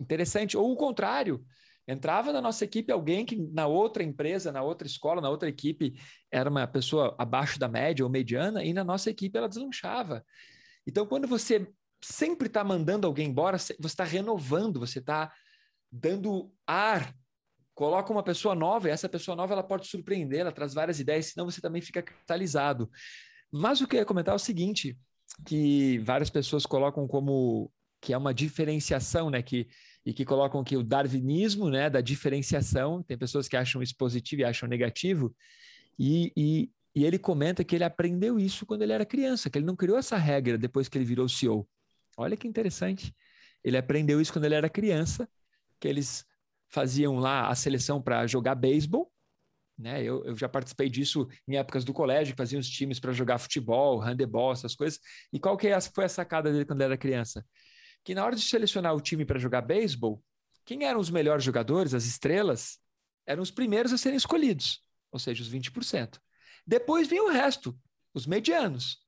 Interessante. 0.00 0.56
Ou 0.56 0.72
o 0.72 0.76
contrário, 0.76 1.44
entrava 1.86 2.32
na 2.32 2.40
nossa 2.40 2.64
equipe 2.64 2.92
alguém 2.92 3.24
que 3.24 3.36
na 3.36 3.66
outra 3.66 4.02
empresa, 4.02 4.52
na 4.52 4.62
outra 4.62 4.86
escola, 4.86 5.20
na 5.20 5.30
outra 5.30 5.48
equipe 5.48 5.94
era 6.30 6.48
uma 6.48 6.66
pessoa 6.66 7.14
abaixo 7.18 7.58
da 7.58 7.68
média 7.68 8.04
ou 8.04 8.10
mediana, 8.10 8.64
e 8.64 8.72
na 8.72 8.84
nossa 8.84 9.10
equipe 9.10 9.36
ela 9.36 9.48
deslanchava. 9.48 10.24
Então, 10.86 11.06
quando 11.06 11.26
você 11.26 11.66
sempre 12.04 12.48
está 12.48 12.62
mandando 12.62 13.06
alguém 13.06 13.28
embora, 13.28 13.58
você 13.58 13.74
está 13.84 14.04
renovando, 14.04 14.80
você 14.80 14.98
está 14.98 15.32
dando 15.90 16.52
ar. 16.66 17.14
Coloca 17.74 18.12
uma 18.12 18.22
pessoa 18.22 18.54
nova 18.54 18.88
e 18.88 18.90
essa 18.92 19.08
pessoa 19.08 19.36
nova 19.36 19.52
ela 19.52 19.62
pode 19.62 19.86
surpreender, 19.86 20.40
ela 20.40 20.52
traz 20.52 20.74
várias 20.74 21.00
ideias, 21.00 21.26
senão 21.26 21.50
você 21.50 21.60
também 21.60 21.82
fica 21.82 22.02
catalisado. 22.02 22.90
Mas 23.50 23.80
o 23.80 23.88
que 23.88 23.96
eu 23.96 24.00
ia 24.00 24.06
comentar 24.06 24.32
é 24.32 24.36
o 24.36 24.38
seguinte, 24.38 24.96
que 25.46 25.98
várias 26.00 26.30
pessoas 26.30 26.66
colocam 26.66 27.06
como 27.08 27.72
que 28.00 28.12
é 28.12 28.18
uma 28.18 28.34
diferenciação, 28.34 29.30
né, 29.30 29.42
que 29.42 29.66
e 30.04 30.12
que 30.12 30.24
colocam 30.24 30.62
que 30.62 30.76
o 30.76 30.82
darwinismo, 30.82 31.70
né, 31.70 31.88
da 31.88 32.02
diferenciação, 32.02 33.02
tem 33.02 33.16
pessoas 33.16 33.48
que 33.48 33.56
acham 33.56 33.82
isso 33.82 33.96
positivo 33.96 34.42
e 34.42 34.44
acham 34.44 34.68
negativo, 34.68 35.34
e, 35.98 36.30
e, 36.36 36.70
e 36.94 37.06
ele 37.06 37.18
comenta 37.18 37.64
que 37.64 37.74
ele 37.74 37.84
aprendeu 37.84 38.38
isso 38.38 38.66
quando 38.66 38.82
ele 38.82 38.92
era 38.92 39.06
criança, 39.06 39.48
que 39.48 39.56
ele 39.56 39.64
não 39.64 39.74
criou 39.74 39.96
essa 39.96 40.18
regra 40.18 40.58
depois 40.58 40.88
que 40.88 40.98
ele 40.98 41.06
virou 41.06 41.26
CEO. 41.26 41.66
Olha 42.16 42.36
que 42.36 42.46
interessante. 42.46 43.14
Ele 43.62 43.76
aprendeu 43.76 44.20
isso 44.20 44.32
quando 44.32 44.44
ele 44.44 44.54
era 44.54 44.68
criança, 44.68 45.28
que 45.80 45.88
eles 45.88 46.24
faziam 46.68 47.16
lá 47.18 47.48
a 47.48 47.54
seleção 47.54 48.00
para 48.02 48.26
jogar 48.26 48.54
beisebol, 48.54 49.10
né? 49.76 50.02
Eu, 50.02 50.24
eu, 50.24 50.36
já 50.36 50.48
participei 50.48 50.88
disso 50.88 51.28
em 51.48 51.56
épocas 51.56 51.84
do 51.84 51.92
colégio, 51.92 52.36
faziam 52.36 52.60
os 52.60 52.68
times 52.68 53.00
para 53.00 53.12
jogar 53.12 53.38
futebol, 53.38 53.98
handebol, 53.98 54.52
essas 54.52 54.74
coisas. 54.74 55.00
E 55.32 55.38
qual 55.38 55.56
que 55.56 55.66
é 55.66 55.80
foi 55.80 56.04
a 56.04 56.08
sacada 56.08 56.52
dele 56.52 56.64
quando 56.64 56.80
ele 56.80 56.92
era 56.92 56.98
criança? 56.98 57.44
Que 58.04 58.14
na 58.14 58.24
hora 58.24 58.36
de 58.36 58.42
selecionar 58.42 58.94
o 58.94 59.00
time 59.00 59.24
para 59.24 59.38
jogar 59.38 59.62
beisebol, 59.62 60.22
quem 60.64 60.84
eram 60.84 61.00
os 61.00 61.10
melhores 61.10 61.44
jogadores, 61.44 61.92
as 61.92 62.04
estrelas, 62.04 62.78
eram 63.26 63.42
os 63.42 63.50
primeiros 63.50 63.92
a 63.92 63.98
serem 63.98 64.16
escolhidos, 64.16 64.80
ou 65.10 65.18
seja, 65.18 65.42
os 65.42 65.48
20%. 65.48 66.18
Depois 66.66 67.08
vinha 67.08 67.24
o 67.24 67.30
resto, 67.30 67.78
os 68.12 68.26
medianos. 68.26 69.03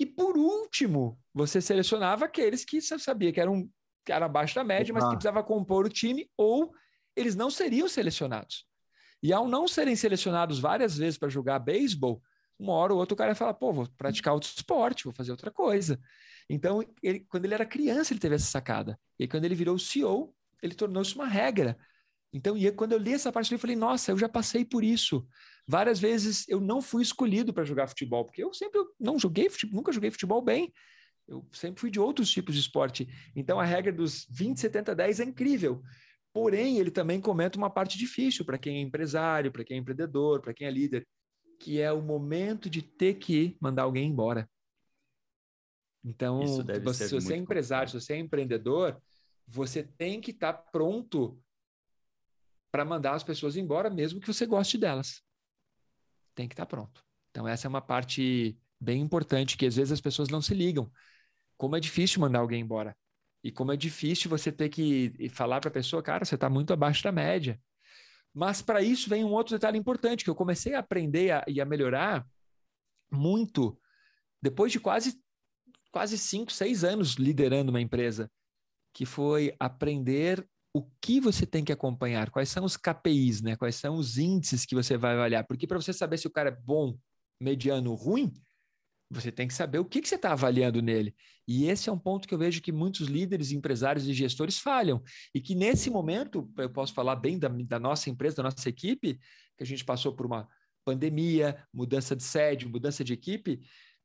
E 0.00 0.06
por 0.06 0.38
último, 0.38 1.20
você 1.34 1.60
selecionava 1.60 2.24
aqueles 2.24 2.64
que 2.64 2.80
você 2.80 2.98
sabia 2.98 3.30
que 3.30 3.38
eram, 3.38 3.70
que 4.02 4.10
eram 4.10 4.24
abaixo 4.24 4.54
da 4.54 4.64
média, 4.64 4.94
mas 4.94 5.04
que 5.04 5.10
precisava 5.10 5.42
compor 5.42 5.84
o 5.84 5.90
time, 5.90 6.26
ou 6.38 6.72
eles 7.14 7.36
não 7.36 7.50
seriam 7.50 7.86
selecionados. 7.86 8.64
E 9.22 9.30
ao 9.30 9.46
não 9.46 9.68
serem 9.68 9.94
selecionados 9.94 10.58
várias 10.58 10.96
vezes 10.96 11.18
para 11.18 11.28
jogar 11.28 11.58
beisebol, 11.58 12.22
uma 12.58 12.72
hora 12.72 12.94
ou 12.94 12.98
outra 12.98 13.12
o 13.12 13.16
cara 13.16 13.34
fala, 13.34 13.52
pô, 13.52 13.74
vou 13.74 13.88
praticar 13.98 14.32
outro 14.32 14.48
esporte, 14.48 15.04
vou 15.04 15.12
fazer 15.12 15.32
outra 15.32 15.50
coisa. 15.50 16.00
Então, 16.48 16.82
ele, 17.02 17.20
quando 17.28 17.44
ele 17.44 17.54
era 17.54 17.66
criança, 17.66 18.14
ele 18.14 18.20
teve 18.20 18.36
essa 18.36 18.46
sacada. 18.46 18.98
E 19.18 19.24
aí, 19.24 19.28
quando 19.28 19.44
ele 19.44 19.54
virou 19.54 19.78
CEO, 19.78 20.34
ele 20.62 20.74
tornou-se 20.74 21.14
uma 21.14 21.26
regra. 21.26 21.76
Então, 22.32 22.56
e 22.56 22.72
quando 22.72 22.92
eu 22.92 22.98
li 22.98 23.12
essa 23.12 23.30
parte, 23.30 23.52
eu 23.52 23.58
falei, 23.58 23.76
nossa, 23.76 24.12
eu 24.12 24.18
já 24.18 24.28
passei 24.28 24.64
por 24.64 24.82
isso. 24.82 25.26
Várias 25.70 26.00
vezes 26.00 26.48
eu 26.48 26.60
não 26.60 26.82
fui 26.82 27.00
escolhido 27.00 27.54
para 27.54 27.62
jogar 27.62 27.86
futebol, 27.86 28.24
porque 28.24 28.42
eu 28.42 28.52
sempre 28.52 28.80
não 28.98 29.16
joguei 29.16 29.48
futebol, 29.48 29.76
nunca 29.76 29.92
joguei 29.92 30.10
futebol 30.10 30.42
bem. 30.42 30.74
Eu 31.28 31.46
sempre 31.52 31.80
fui 31.80 31.92
de 31.92 32.00
outros 32.00 32.28
tipos 32.28 32.56
de 32.56 32.60
esporte. 32.60 33.08
Então, 33.36 33.60
a 33.60 33.64
regra 33.64 33.92
dos 33.92 34.26
20, 34.30 34.58
70, 34.58 34.96
10 34.96 35.20
é 35.20 35.24
incrível. 35.24 35.80
Porém, 36.32 36.78
ele 36.78 36.90
também 36.90 37.20
comenta 37.20 37.56
uma 37.56 37.70
parte 37.70 37.96
difícil 37.96 38.44
para 38.44 38.58
quem 38.58 38.78
é 38.78 38.80
empresário, 38.80 39.52
para 39.52 39.62
quem 39.62 39.76
é 39.76 39.80
empreendedor, 39.80 40.40
para 40.40 40.52
quem 40.52 40.66
é 40.66 40.72
líder, 40.72 41.06
que 41.56 41.80
é 41.80 41.92
o 41.92 42.02
momento 42.02 42.68
de 42.68 42.82
ter 42.82 43.14
que 43.14 43.56
mandar 43.60 43.84
alguém 43.84 44.08
embora. 44.10 44.50
Então, 46.02 46.40
você, 46.82 47.06
se 47.06 47.14
você 47.14 47.34
é 47.34 47.36
empresário, 47.36 47.92
se 47.92 48.00
você 48.00 48.14
é 48.14 48.18
empreendedor, 48.18 49.00
você 49.46 49.84
tem 49.84 50.20
que 50.20 50.32
estar 50.32 50.52
tá 50.52 50.62
pronto 50.72 51.40
para 52.72 52.84
mandar 52.84 53.12
as 53.12 53.22
pessoas 53.22 53.56
embora, 53.56 53.88
mesmo 53.88 54.20
que 54.20 54.26
você 54.26 54.44
goste 54.44 54.76
delas. 54.76 55.29
Tem 56.34 56.48
que 56.48 56.54
estar 56.54 56.66
tá 56.66 56.76
pronto. 56.76 57.04
Então, 57.30 57.46
essa 57.46 57.66
é 57.66 57.68
uma 57.68 57.80
parte 57.80 58.58
bem 58.80 59.00
importante 59.00 59.56
que 59.56 59.66
às 59.66 59.76
vezes 59.76 59.92
as 59.92 60.00
pessoas 60.00 60.28
não 60.28 60.40
se 60.40 60.54
ligam. 60.54 60.90
Como 61.56 61.76
é 61.76 61.80
difícil 61.80 62.20
mandar 62.20 62.40
alguém 62.40 62.60
embora. 62.60 62.96
E 63.42 63.50
como 63.50 63.72
é 63.72 63.76
difícil 63.76 64.28
você 64.28 64.50
ter 64.50 64.68
que 64.68 65.28
falar 65.30 65.60
para 65.60 65.68
a 65.68 65.72
pessoa, 65.72 66.02
cara, 66.02 66.24
você 66.24 66.34
está 66.34 66.48
muito 66.48 66.72
abaixo 66.72 67.02
da 67.02 67.12
média. 67.12 67.60
Mas 68.32 68.62
para 68.62 68.82
isso 68.82 69.08
vem 69.08 69.24
um 69.24 69.32
outro 69.32 69.54
detalhe 69.54 69.78
importante 69.78 70.24
que 70.24 70.30
eu 70.30 70.34
comecei 70.34 70.74
a 70.74 70.80
aprender 70.80 71.30
a, 71.32 71.44
e 71.48 71.60
a 71.60 71.64
melhorar 71.64 72.26
muito 73.10 73.78
depois 74.40 74.70
de 74.70 74.78
quase 74.78 75.20
quase 75.90 76.16
cinco, 76.16 76.52
seis 76.52 76.84
anos 76.84 77.14
liderando 77.14 77.70
uma 77.70 77.80
empresa, 77.80 78.30
que 78.92 79.04
foi 79.04 79.54
aprender 79.58 80.46
o 80.72 80.82
que 81.00 81.20
você 81.20 81.44
tem 81.44 81.64
que 81.64 81.72
acompanhar, 81.72 82.30
quais 82.30 82.48
são 82.48 82.64
os 82.64 82.76
KPIs, 82.76 83.42
né? 83.42 83.56
Quais 83.56 83.74
são 83.74 83.96
os 83.96 84.18
índices 84.18 84.64
que 84.64 84.74
você 84.74 84.96
vai 84.96 85.14
avaliar? 85.14 85.44
Porque 85.46 85.66
para 85.66 85.80
você 85.80 85.92
saber 85.92 86.18
se 86.18 86.26
o 86.26 86.30
cara 86.30 86.48
é 86.50 86.56
bom, 86.64 86.96
mediano, 87.40 87.94
ruim, 87.94 88.32
você 89.10 89.32
tem 89.32 89.48
que 89.48 89.54
saber 89.54 89.78
o 89.80 89.84
que, 89.84 90.00
que 90.00 90.08
você 90.08 90.14
está 90.14 90.32
avaliando 90.32 90.80
nele. 90.80 91.14
E 91.46 91.66
esse 91.66 91.88
é 91.88 91.92
um 91.92 91.98
ponto 91.98 92.28
que 92.28 92.34
eu 92.34 92.38
vejo 92.38 92.62
que 92.62 92.70
muitos 92.70 93.08
líderes, 93.08 93.50
empresários 93.50 94.06
e 94.06 94.14
gestores 94.14 94.58
falham. 94.58 95.02
E 95.34 95.40
que 95.40 95.56
nesse 95.56 95.90
momento, 95.90 96.48
eu 96.56 96.70
posso 96.70 96.94
falar 96.94 97.16
bem 97.16 97.36
da, 97.36 97.48
da 97.48 97.80
nossa 97.80 98.08
empresa, 98.08 98.36
da 98.36 98.44
nossa 98.44 98.68
equipe, 98.68 99.18
que 99.58 99.64
a 99.64 99.66
gente 99.66 99.84
passou 99.84 100.14
por 100.14 100.26
uma 100.26 100.48
pandemia, 100.84 101.60
mudança 101.74 102.14
de 102.14 102.22
sede, 102.22 102.68
mudança 102.68 103.02
de 103.02 103.12
equipe, 103.12 103.60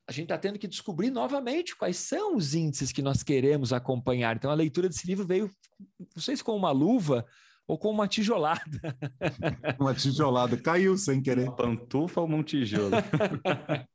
a 0.08 0.12
gente 0.12 0.26
está 0.26 0.38
tendo 0.38 0.60
que 0.60 0.68
descobrir 0.68 1.10
novamente 1.10 1.76
quais 1.76 1.98
são 1.98 2.36
os 2.36 2.54
índices 2.54 2.92
que 2.92 3.02
nós 3.02 3.24
queremos 3.24 3.74
acompanhar. 3.74 4.36
Então, 4.36 4.52
a 4.52 4.56
leitura 4.56 4.88
desse 4.88 5.08
livro 5.08 5.26
veio, 5.26 5.50
não 6.16 6.22
sei 6.22 6.38
se 6.38 6.44
com 6.44 6.56
uma 6.56 6.72
luva 6.72 7.26
ou 7.68 7.78
com 7.78 7.90
uma 7.90 8.08
tijolada. 8.08 8.62
Uma 9.80 9.96
tijolada, 9.96 10.56
caiu 10.56 10.96
sem 10.98 11.20
querer. 11.20 11.46
Uma 11.48 11.56
pantufa 11.56 12.22
ou 12.22 12.30
um 12.30 12.44
tijolo? 12.44 12.92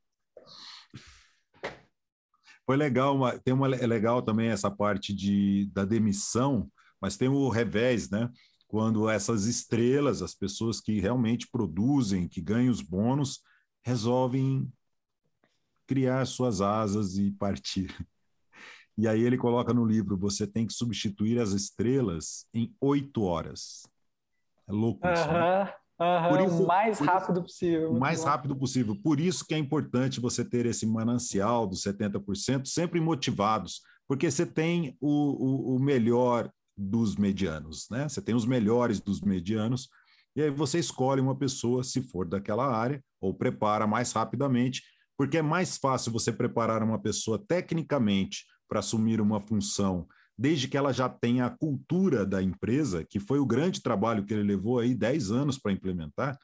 Foi 2.65 2.75
legal, 2.75 3.15
uma, 3.15 3.39
tem 3.39 3.53
uma 3.53 3.73
é 3.73 3.87
legal 3.87 4.21
também 4.21 4.49
essa 4.49 4.69
parte 4.69 5.13
de, 5.13 5.69
da 5.73 5.85
demissão, 5.85 6.69
mas 7.01 7.15
tem 7.17 7.29
o 7.29 7.47
revés, 7.49 8.09
né? 8.09 8.29
Quando 8.67 9.09
essas 9.09 9.45
estrelas, 9.45 10.21
as 10.21 10.35
pessoas 10.35 10.81
que 10.81 10.99
realmente 10.99 11.47
produzem, 11.49 12.27
que 12.27 12.41
ganham 12.41 12.71
os 12.71 12.81
bônus, 12.81 13.39
resolvem 13.83 14.71
criar 15.91 16.25
suas 16.25 16.61
asas 16.61 17.17
e 17.17 17.31
partir. 17.31 17.93
E 18.97 19.07
aí 19.07 19.21
ele 19.21 19.37
coloca 19.37 19.73
no 19.73 19.85
livro: 19.85 20.17
você 20.17 20.45
tem 20.45 20.67
que 20.67 20.73
substituir 20.73 21.39
as 21.39 21.51
estrelas 21.53 22.45
em 22.53 22.75
oito 22.79 23.23
horas. 23.23 23.87
É 24.67 24.71
louco 24.71 25.07
isso. 25.07 25.27
Né? 25.27 25.73
Uhum, 25.99 26.29
por 26.29 26.41
isso, 26.41 26.63
o 26.63 26.67
mais 26.67 26.99
rápido 26.99 27.37
isso, 27.37 27.43
possível. 27.43 27.91
O 27.93 27.99
mais 27.99 28.19
bom. 28.19 28.25
rápido 28.25 28.55
possível. 28.55 28.95
Por 29.01 29.19
isso 29.19 29.45
que 29.45 29.55
é 29.55 29.57
importante 29.57 30.19
você 30.19 30.43
ter 30.43 30.65
esse 30.65 30.85
manancial 30.85 31.65
dos 31.65 31.81
70% 31.81 32.67
sempre 32.67 32.99
motivados, 32.99 33.81
porque 34.07 34.29
você 34.29 34.45
tem 34.45 34.95
o, 34.99 35.09
o, 35.09 35.75
o 35.77 35.79
melhor 35.79 36.51
dos 36.77 37.15
medianos, 37.15 37.87
né? 37.89 38.09
Você 38.09 38.21
tem 38.21 38.35
os 38.35 38.45
melhores 38.45 38.99
dos 38.99 39.21
medianos, 39.21 39.89
e 40.35 40.41
aí 40.41 40.49
você 40.49 40.79
escolhe 40.79 41.21
uma 41.21 41.35
pessoa, 41.35 41.83
se 41.83 42.01
for 42.01 42.27
daquela 42.27 42.67
área, 42.67 43.01
ou 43.19 43.33
prepara 43.33 43.87
mais 43.87 44.11
rapidamente, 44.11 44.83
porque 45.21 45.37
é 45.37 45.41
mais 45.43 45.77
fácil 45.77 46.11
você 46.11 46.33
preparar 46.33 46.81
uma 46.81 46.99
pessoa 46.99 47.37
tecnicamente 47.37 48.43
para 48.67 48.79
assumir 48.79 49.21
uma 49.21 49.39
função 49.39 50.07
desde 50.35 50.67
que 50.67 50.75
ela 50.75 50.91
já 50.91 51.07
tenha 51.07 51.45
a 51.45 51.49
cultura 51.51 52.25
da 52.25 52.41
empresa, 52.41 53.05
que 53.07 53.19
foi 53.19 53.37
o 53.37 53.45
grande 53.45 53.83
trabalho 53.83 54.25
que 54.25 54.33
ele 54.33 54.41
levou 54.41 54.79
aí 54.79 54.95
10 54.95 55.29
anos 55.29 55.59
para 55.59 55.73
implementar, 55.73 56.35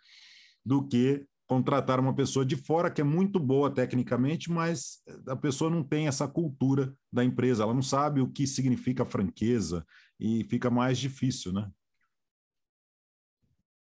do 0.64 0.88
que 0.88 1.26
contratar 1.48 2.00
uma 2.00 2.14
pessoa 2.14 2.46
de 2.46 2.56
fora 2.56 2.92
que 2.92 3.02
é 3.02 3.04
muito 3.04 3.40
boa 3.40 3.74
tecnicamente, 3.74 4.52
mas 4.52 5.02
a 5.28 5.36
pessoa 5.36 5.72
não 5.72 5.82
tem 5.82 6.08
essa 6.08 6.28
cultura 6.28 6.94
da 7.12 7.26
empresa, 7.26 7.64
ela 7.64 7.74
não 7.74 7.82
sabe 7.82 8.22
o 8.22 8.30
que 8.30 8.46
significa 8.46 9.04
franqueza 9.04 9.84
e 10.20 10.44
fica 10.44 10.70
mais 10.70 11.00
difícil, 11.00 11.52
né? 11.52 11.68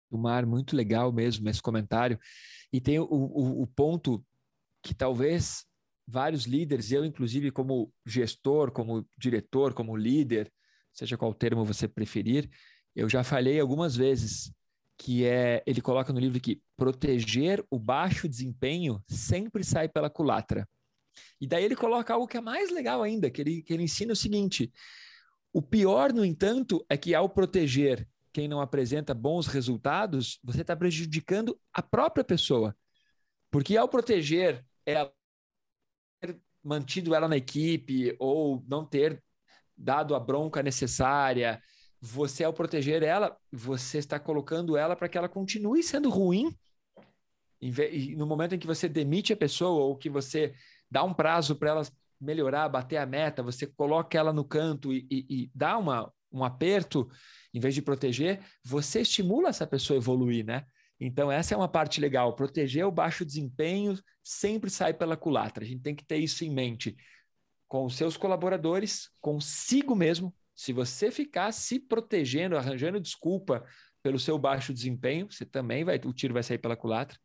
Mar, 0.10 0.46
muito 0.46 0.78
legal 0.78 1.12
mesmo 1.12 1.50
esse 1.50 1.62
comentário. 1.62 2.18
E 2.72 2.80
tem 2.80 2.98
o, 3.00 3.04
o, 3.04 3.64
o 3.64 3.68
ponto 3.68 4.26
que 4.82 4.94
talvez 4.94 5.66
vários 6.08 6.46
líderes, 6.46 6.92
eu 6.92 7.04
inclusive 7.04 7.52
como 7.52 7.92
gestor, 8.06 8.72
como 8.72 9.08
diretor, 9.18 9.74
como 9.74 9.96
líder, 9.96 10.52
seja 10.94 11.18
qual 11.18 11.34
termo 11.34 11.66
você 11.66 11.88
preferir, 11.88 12.50
eu 12.96 13.10
já 13.10 13.24
falei 13.24 13.60
algumas 13.60 13.96
vezes 13.96 14.52
que 14.98 15.26
é, 15.26 15.62
ele 15.68 15.82
coloca 15.82 16.12
no 16.12 16.20
livro 16.20 16.40
que 16.40 16.62
proteger 16.76 17.64
o 17.70 17.78
baixo 17.78 18.28
desempenho 18.28 19.04
sempre 19.08 19.64
sai 19.64 19.88
pela 19.88 20.10
culatra. 20.10 20.68
E 21.40 21.46
daí 21.46 21.64
ele 21.64 21.76
coloca 21.76 22.14
algo 22.14 22.28
que 22.28 22.38
é 22.38 22.42
mais 22.42 22.72
legal 22.72 23.04
ainda, 23.04 23.30
que 23.30 23.42
ele, 23.42 23.62
que 23.62 23.74
ele 23.74 23.84
ensina 23.84 24.14
o 24.14 24.16
seguinte: 24.16 24.72
o 25.54 25.62
pior, 25.62 26.12
no 26.12 26.26
entanto, 26.26 26.84
é 26.90 26.98
que 26.98 27.14
ao 27.14 27.30
proteger 27.30 28.08
quem 28.34 28.48
não 28.48 28.62
apresenta 28.62 29.14
bons 29.14 29.48
resultados, 29.48 30.40
você 30.44 30.62
está 30.62 30.76
prejudicando 30.76 31.60
a 31.74 31.82
própria 31.82 32.24
pessoa. 32.24 32.76
Porque 33.50 33.78
ao 33.78 33.88
proteger 33.88 34.66
ela, 34.86 35.12
ter 36.20 36.40
mantido 36.64 37.14
ela 37.16 37.28
na 37.28 37.38
equipe 37.38 38.16
ou 38.20 38.64
não 38.68 38.86
ter 38.86 39.24
dado 39.76 40.16
a 40.16 40.20
bronca 40.20 40.64
necessária, 40.64 41.62
você 42.02 42.44
ao 42.44 42.54
proteger 42.54 43.04
ela, 43.04 43.38
você 43.52 43.98
está 43.98 44.20
colocando 44.20 44.78
ela 44.78 44.96
para 44.96 45.10
que 45.10 45.18
ela 45.18 45.30
continue 45.30 45.84
sendo 45.84 46.10
ruim. 46.10 46.56
E 47.60 48.16
no 48.16 48.28
momento 48.28 48.54
em 48.54 48.60
que 48.60 48.68
você 48.68 48.88
demite 48.88 49.34
a 49.34 49.38
pessoa 49.38 49.86
ou 49.86 49.98
que 49.98 50.10
você 50.10 50.54
dá 50.90 51.04
um 51.04 51.14
prazo 51.14 51.56
para 51.56 51.72
ela 51.72 51.82
melhorar, 52.20 52.70
bater 52.70 52.98
a 52.98 53.06
meta, 53.06 53.44
você 53.44 53.66
coloca 53.66 54.18
ela 54.18 54.34
no 54.34 54.44
canto 54.44 54.94
e, 54.94 55.08
e, 55.10 55.26
e 55.30 55.52
dá 55.54 55.78
uma, 55.78 56.12
um 56.32 56.44
aperto, 56.44 57.10
em 57.54 57.60
vez 57.60 57.74
de 57.74 57.82
proteger, 57.82 58.42
você 58.64 59.02
estimula 59.02 59.50
essa 59.50 59.66
pessoa 59.66 59.98
a 59.98 60.02
evoluir, 60.02 60.46
né? 60.46 60.66
Então, 61.00 61.32
essa 61.32 61.54
é 61.54 61.58
uma 61.58 61.68
parte 61.68 62.02
legal. 62.02 62.36
Proteger 62.36 62.86
o 62.86 62.92
baixo 62.92 63.26
desempenho 63.26 63.98
sempre 64.24 64.70
sai 64.70 64.94
pela 64.94 65.16
culatra. 65.16 65.64
A 65.64 65.68
gente 65.68 65.82
tem 65.82 65.96
que 65.96 66.06
ter 66.06 66.18
isso 66.18 66.44
em 66.44 66.50
mente 66.50 66.98
com 67.68 67.86
os 67.86 67.96
seus 67.96 68.16
colaboradores, 68.16 69.10
consigo 69.22 69.96
mesmo. 69.96 70.34
Se 70.56 70.74
você 70.74 71.12
ficar 71.12 71.52
se 71.52 71.80
protegendo, 71.80 72.58
arranjando 72.58 73.00
desculpa 73.00 73.64
pelo 74.02 74.18
seu 74.18 74.40
baixo 74.40 74.74
desempenho, 74.74 75.30
você 75.30 75.46
também 75.46 75.84
vai, 75.84 75.98
o 75.98 76.14
tiro 76.14 76.34
vai 76.34 76.44
sair 76.44 76.58
pela 76.58 76.78
culatra. 76.78 77.20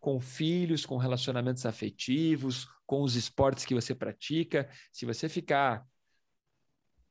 Com 0.00 0.18
filhos, 0.18 0.84
com 0.84 0.96
relacionamentos 0.96 1.64
afetivos, 1.64 2.66
com 2.86 3.02
os 3.02 3.14
esportes 3.14 3.64
que 3.64 3.74
você 3.74 3.94
pratica. 3.94 4.68
Se 4.90 5.06
você 5.06 5.28
ficar 5.28 5.86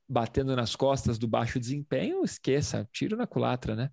batendo 0.10 0.54
nas 0.58 0.76
costas 0.76 1.18
do 1.18 1.26
baixo 1.26 1.58
desempenho, 1.58 2.26
esqueça, 2.26 2.86
tiro 2.92 3.16
na 3.16 3.26
culatra, 3.26 3.76
né? 3.76 3.92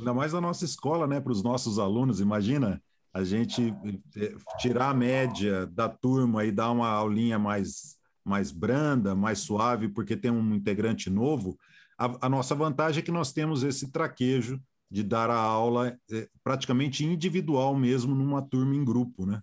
Ainda 0.00 0.14
mais 0.14 0.32
na 0.32 0.40
nossa 0.40 0.64
escola, 0.64 1.06
né? 1.06 1.20
Para 1.20 1.32
os 1.32 1.42
nossos 1.42 1.78
alunos, 1.78 2.20
imagina 2.20 2.82
a 3.12 3.22
gente 3.22 3.74
eh, 4.16 4.34
tirar 4.58 4.88
a 4.88 4.94
média 4.94 5.66
da 5.66 5.90
turma 5.90 6.44
e 6.44 6.50
dar 6.50 6.70
uma 6.70 6.88
aulinha 6.88 7.38
mais, 7.38 7.98
mais 8.24 8.50
branda, 8.50 9.14
mais 9.14 9.40
suave, 9.40 9.88
porque 9.88 10.16
tem 10.16 10.30
um 10.30 10.54
integrante 10.54 11.10
novo. 11.10 11.58
A, 11.98 12.26
a 12.26 12.28
nossa 12.30 12.54
vantagem 12.54 13.00
é 13.00 13.04
que 13.04 13.12
nós 13.12 13.30
temos 13.30 13.62
esse 13.62 13.92
traquejo 13.92 14.58
de 14.90 15.02
dar 15.02 15.28
a 15.28 15.36
aula 15.36 15.98
é, 16.10 16.28
praticamente 16.42 17.04
individual 17.04 17.76
mesmo 17.76 18.14
numa 18.14 18.40
turma 18.40 18.74
em 18.74 18.84
grupo, 18.84 19.26
né? 19.26 19.42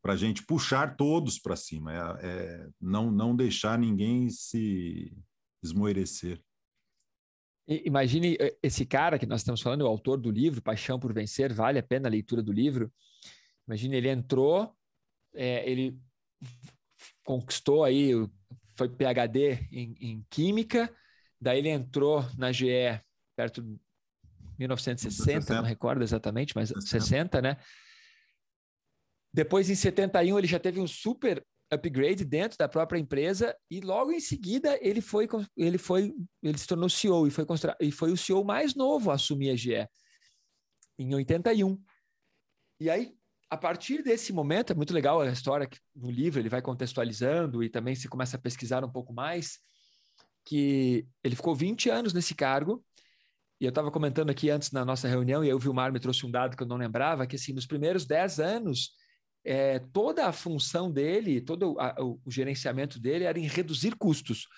Para 0.00 0.14
a 0.14 0.16
gente 0.16 0.42
puxar 0.46 0.96
todos 0.96 1.38
para 1.38 1.56
cima, 1.56 1.92
é, 1.92 2.26
é, 2.26 2.68
não, 2.80 3.10
não 3.10 3.36
deixar 3.36 3.78
ninguém 3.78 4.30
se 4.30 5.12
esmoerecer. 5.62 6.40
Imagine 7.68 8.36
eh, 8.38 8.56
esse 8.62 8.86
cara 8.86 9.18
que 9.18 9.26
nós 9.26 9.40
estamos 9.40 9.60
falando, 9.60 9.82
o 9.82 9.86
autor 9.86 10.20
do 10.20 10.30
livro, 10.30 10.62
Paixão 10.62 11.00
por 11.00 11.12
Vencer, 11.12 11.52
vale 11.52 11.78
a 11.78 11.82
pena 11.82 12.08
a 12.08 12.10
leitura 12.10 12.42
do 12.42 12.52
livro. 12.52 12.92
Imagine 13.66 13.96
ele 13.96 14.08
entrou, 14.08 14.72
é, 15.34 15.68
ele 15.68 15.98
conquistou 17.24 17.82
aí, 17.82 18.12
foi 18.76 18.88
PhD 18.88 19.66
em, 19.72 19.94
em, 20.00 20.26
Química, 20.30 20.94
daí 21.40 21.58
ele 21.58 21.70
entrou 21.70 22.24
na 22.38 22.52
GE 22.52 23.00
perto 23.34 23.60
de 23.60 23.78
1960, 24.58 25.40
60. 25.40 25.54
não 25.54 25.64
recordo 25.64 26.02
exatamente, 26.02 26.54
mas 26.54 26.68
60. 26.68 27.00
60, 27.00 27.42
né? 27.42 27.56
Depois, 29.32 29.68
em 29.68 29.74
71, 29.74 30.38
ele 30.38 30.46
já 30.46 30.58
teve 30.58 30.80
um 30.80 30.86
super 30.86 31.44
upgrade 31.70 32.24
dentro 32.24 32.56
da 32.56 32.68
própria 32.68 32.98
empresa 32.98 33.56
e 33.70 33.80
logo 33.80 34.12
em 34.12 34.20
seguida 34.20 34.78
ele 34.80 35.00
foi 35.00 35.28
ele 35.56 35.78
foi 35.78 36.14
ele 36.42 36.58
se 36.58 36.66
tornou 36.66 36.88
CEO 36.88 37.26
e 37.26 37.30
foi 37.30 37.44
e 37.80 37.90
foi 37.90 38.12
o 38.12 38.16
CEO 38.16 38.44
mais 38.44 38.74
novo 38.74 39.10
a 39.10 39.14
assumir 39.14 39.50
a 39.50 39.56
GE 39.56 39.88
em 40.98 41.14
81. 41.14 41.80
E 42.80 42.88
aí 42.88 43.14
a 43.50 43.56
partir 43.56 44.02
desse 44.02 44.32
momento 44.32 44.72
é 44.72 44.76
muito 44.76 44.94
legal 44.94 45.20
a 45.20 45.28
história 45.28 45.66
que 45.66 45.78
no 45.94 46.10
livro 46.10 46.40
ele 46.40 46.48
vai 46.48 46.62
contextualizando 46.62 47.62
e 47.62 47.68
também 47.68 47.94
se 47.94 48.08
começa 48.08 48.36
a 48.36 48.40
pesquisar 48.40 48.84
um 48.84 48.90
pouco 48.90 49.12
mais 49.12 49.58
que 50.44 51.06
ele 51.24 51.34
ficou 51.34 51.54
20 51.54 51.90
anos 51.90 52.12
nesse 52.12 52.34
cargo 52.34 52.84
e 53.60 53.64
eu 53.64 53.70
estava 53.70 53.90
comentando 53.90 54.30
aqui 54.30 54.50
antes 54.50 54.70
na 54.70 54.84
nossa 54.84 55.08
reunião, 55.08 55.42
e 55.42 55.48
aí 55.48 55.54
o 55.54 55.58
Vilmar 55.58 55.90
me 55.90 55.98
trouxe 55.98 56.26
um 56.26 56.30
dado 56.30 56.56
que 56.56 56.62
eu 56.62 56.66
não 56.66 56.76
lembrava, 56.76 57.26
que 57.26 57.36
assim, 57.36 57.54
nos 57.54 57.66
primeiros 57.66 58.04
10 58.04 58.38
anos, 58.38 58.90
é, 59.48 59.78
toda 59.78 60.26
a 60.26 60.32
função 60.32 60.90
dele, 60.90 61.40
todo 61.40 61.78
a, 61.78 62.02
o, 62.02 62.20
o 62.24 62.30
gerenciamento 62.30 62.98
dele 62.98 63.22
era 63.22 63.38
em 63.38 63.46
reduzir 63.46 63.94
custos. 63.94 64.48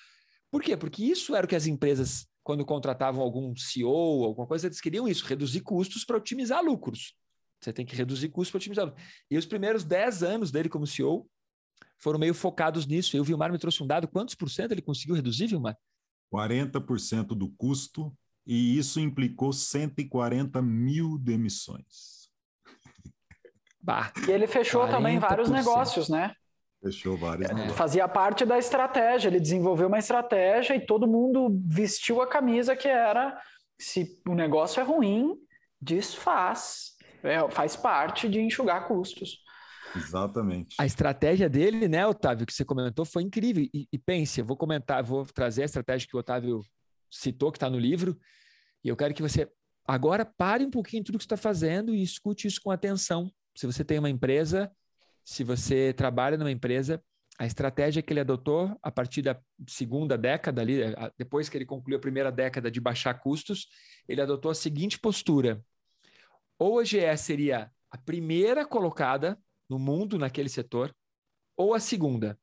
Por 0.51 0.63
quê? 0.63 0.79
Porque 0.79 1.05
isso 1.05 1.37
era 1.37 1.45
o 1.45 1.49
que 1.49 1.55
as 1.55 1.67
empresas, 1.67 2.27
quando 2.43 2.65
contratavam 2.65 3.23
algum 3.23 3.55
CEO, 3.55 4.25
alguma 4.25 4.47
coisa, 4.47 4.67
eles 4.67 4.81
queriam 4.81 5.07
isso, 5.07 5.27
reduzir 5.27 5.61
custos 5.61 6.07
para 6.07 6.17
otimizar 6.17 6.65
lucros. 6.65 7.15
Você 7.61 7.71
tem 7.71 7.85
que 7.85 7.95
reduzir 7.95 8.31
custos 8.31 8.51
para 8.51 8.59
otimizar. 8.59 8.95
E 9.31 9.37
os 9.37 9.45
primeiros 9.45 9.85
10 9.85 10.23
anos 10.23 10.51
dele 10.51 10.71
como 10.71 10.87
CEO 10.87 11.29
foram 11.99 12.19
meio 12.19 12.33
focados 12.33 12.87
nisso. 12.87 13.15
E 13.15 13.21
o 13.21 13.25
Vilmar 13.25 13.53
me 13.53 13.59
trouxe 13.59 13.83
um 13.83 13.87
dado, 13.87 14.09
quantos 14.09 14.35
por 14.35 14.49
cento 14.49 14.73
ele 14.73 14.81
conseguiu 14.81 15.15
reduzir, 15.15 15.49
Vilmar? 15.49 15.77
40% 16.33 17.27
do 17.29 17.51
custo, 17.51 18.17
e 18.47 18.79
isso 18.79 19.01
implicou 19.01 19.53
140 19.53 20.63
mil 20.63 21.19
demissões. 21.19 22.18
Bah, 23.81 24.13
e 24.27 24.31
ele 24.31 24.47
fechou 24.47 24.83
40%. 24.83 24.91
também 24.91 25.19
vários 25.19 25.51
negócios, 25.51 26.09
né? 26.09 26.35
Fechou 26.83 27.17
vários 27.17 27.49
é, 27.49 27.55
negócios. 27.55 27.77
Fazia 27.77 28.09
parte 28.09 28.45
da 28.45 28.59
estratégia, 28.59 29.29
ele 29.29 29.41
desenvolveu 29.41 29.89
uma 29.89 29.99
estratégia 29.99 30.75
e 30.75 30.85
todo 30.85 31.07
mundo 31.07 31.49
vestiu 31.67 32.21
a 32.23 32.27
camisa 32.27 32.77
que 32.77 32.89
era 32.89 33.41
se 33.79 34.21
o 34.29 34.35
negócio 34.35 34.81
é 34.81 34.85
ruim, 34.85 35.35
desfaz. 35.81 36.97
É, 37.23 37.49
faz 37.51 37.75
parte 37.75 38.29
de 38.29 38.41
enxugar 38.41 38.87
custos. 38.87 39.39
Exatamente. 39.97 40.77
A 40.79 40.87
estratégia 40.87 41.49
dele, 41.49 41.89
né, 41.89 42.07
Otávio, 42.07 42.47
que 42.47 42.53
você 42.53 42.65
comentou, 42.65 43.05
foi 43.05 43.23
incrível. 43.23 43.65
E, 43.75 43.89
e 43.93 43.99
pense, 43.99 44.41
eu 44.41 44.45
vou 44.45 44.57
comentar, 44.57 45.03
vou 45.03 45.25
trazer 45.25 45.63
a 45.63 45.65
estratégia 45.65 46.07
que 46.09 46.17
o 46.17 46.21
Otávio 46.21 46.63
citou, 47.11 47.51
que 47.51 47.57
está 47.57 47.71
no 47.71 47.79
livro, 47.79 48.17
e 48.85 48.89
eu 48.89 48.97
quero 48.97 49.15
que 49.15 49.23
você 49.23 49.51
agora 49.87 50.25
pare 50.25 50.65
um 50.65 50.71
pouquinho 50.71 51.03
tudo 51.03 51.19
que 51.19 51.25
você 51.25 51.35
está 51.35 51.37
fazendo 51.37 51.95
e 51.95 52.03
escute 52.03 52.47
isso 52.47 52.61
com 52.63 52.71
atenção 52.71 53.33
se 53.59 53.67
você 53.67 53.85
tem 53.85 53.99
uma 53.99 54.09
empresa, 54.09 54.71
se 55.25 55.43
você 55.43 55.93
trabalha 55.93 56.39
numa 56.39 56.51
empresa, 56.51 57.03
a 57.37 57.45
estratégia 57.45 58.01
que 58.01 58.13
ele 58.13 58.21
adotou 58.21 58.79
a 58.81 58.89
partir 58.89 59.21
da 59.21 59.37
segunda 59.69 60.17
década, 60.17 60.61
ali, 60.61 60.79
depois 61.19 61.49
que 61.49 61.59
ele 61.59 61.67
concluiu 61.67 61.99
a 61.99 62.01
primeira 62.01 62.31
década 62.31 62.71
de 62.71 62.81
baixar 62.81 63.15
custos, 63.15 63.67
ele 64.09 64.21
adotou 64.21 64.53
a 64.53 64.55
seguinte 64.55 64.97
postura: 64.97 65.61
ou 66.57 66.79
a 66.79 66.85
GE 66.85 67.17
seria 67.17 67.69
a 67.91 67.99
primeira 67.99 68.65
colocada 68.65 69.37
no 69.69 69.77
mundo 69.77 70.21
naquele 70.21 70.49
setor, 70.49 70.95
ou 71.57 71.75
a 71.75 71.81
segunda. 71.81 72.39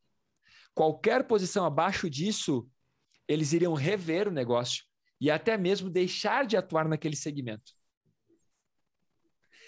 Qualquer 0.73 1.23
posição 1.23 1.63
abaixo 1.63 2.09
disso, 2.09 2.69
eles 3.25 3.53
iriam 3.53 3.73
rever 3.73 4.27
o 4.27 4.31
negócio 4.31 4.83
e 5.21 5.31
até 5.31 5.57
mesmo 5.57 5.89
deixar 5.89 6.45
de 6.45 6.57
atuar 6.57 6.89
naquele 6.89 7.15
segmento. 7.15 7.71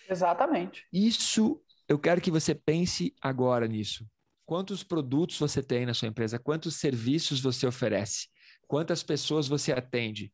Exatamente. 0.10 0.86
Isso, 0.92 1.62
eu 1.88 2.00
quero 2.00 2.22
que 2.22 2.32
você 2.32 2.56
pense 2.56 3.14
agora 3.22 3.68
nisso. 3.68 4.08
Quantos 4.46 4.84
produtos 4.84 5.38
você 5.38 5.62
tem 5.62 5.86
na 5.86 5.94
sua 5.94 6.08
empresa? 6.08 6.40
Quantos 6.40 6.76
serviços 6.76 7.42
você 7.42 7.68
oferece? 7.68 8.30
Quantas 8.68 9.04
pessoas 9.04 9.48
você 9.48 9.74
atende? 9.74 10.34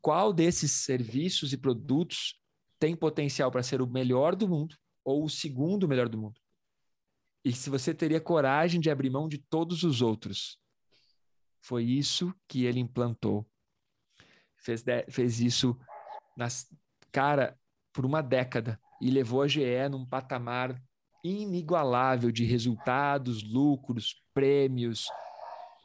Qual 0.00 0.32
desses 0.32 0.72
serviços 0.72 1.52
e 1.52 1.58
produtos 1.58 2.40
tem 2.78 2.96
potencial 2.96 3.50
para 3.50 3.62
ser 3.62 3.82
o 3.82 3.86
melhor 3.86 4.34
do 4.34 4.48
mundo 4.48 4.76
ou 5.04 5.24
o 5.24 5.28
segundo 5.28 5.88
melhor 5.88 6.08
do 6.08 6.18
mundo? 6.18 6.40
E 7.44 7.52
se 7.52 7.70
você 7.70 7.94
teria 7.94 8.20
coragem 8.20 8.80
de 8.80 8.90
abrir 8.90 9.10
mão 9.10 9.28
de 9.28 9.38
todos 9.38 9.82
os 9.82 10.02
outros? 10.02 10.58
Foi 11.60 11.84
isso 11.84 12.34
que 12.46 12.64
ele 12.64 12.80
implantou. 12.80 13.46
Fez, 14.56 14.84
fez 15.10 15.40
isso 15.40 15.78
nas. 16.36 16.70
Cara, 17.12 17.58
por 17.98 18.06
uma 18.06 18.22
década 18.22 18.80
e 19.00 19.10
levou 19.10 19.42
a 19.42 19.48
GE 19.48 19.88
num 19.90 20.06
patamar 20.06 20.80
inigualável 21.24 22.30
de 22.30 22.44
resultados, 22.44 23.42
lucros, 23.42 24.22
prêmios 24.32 25.08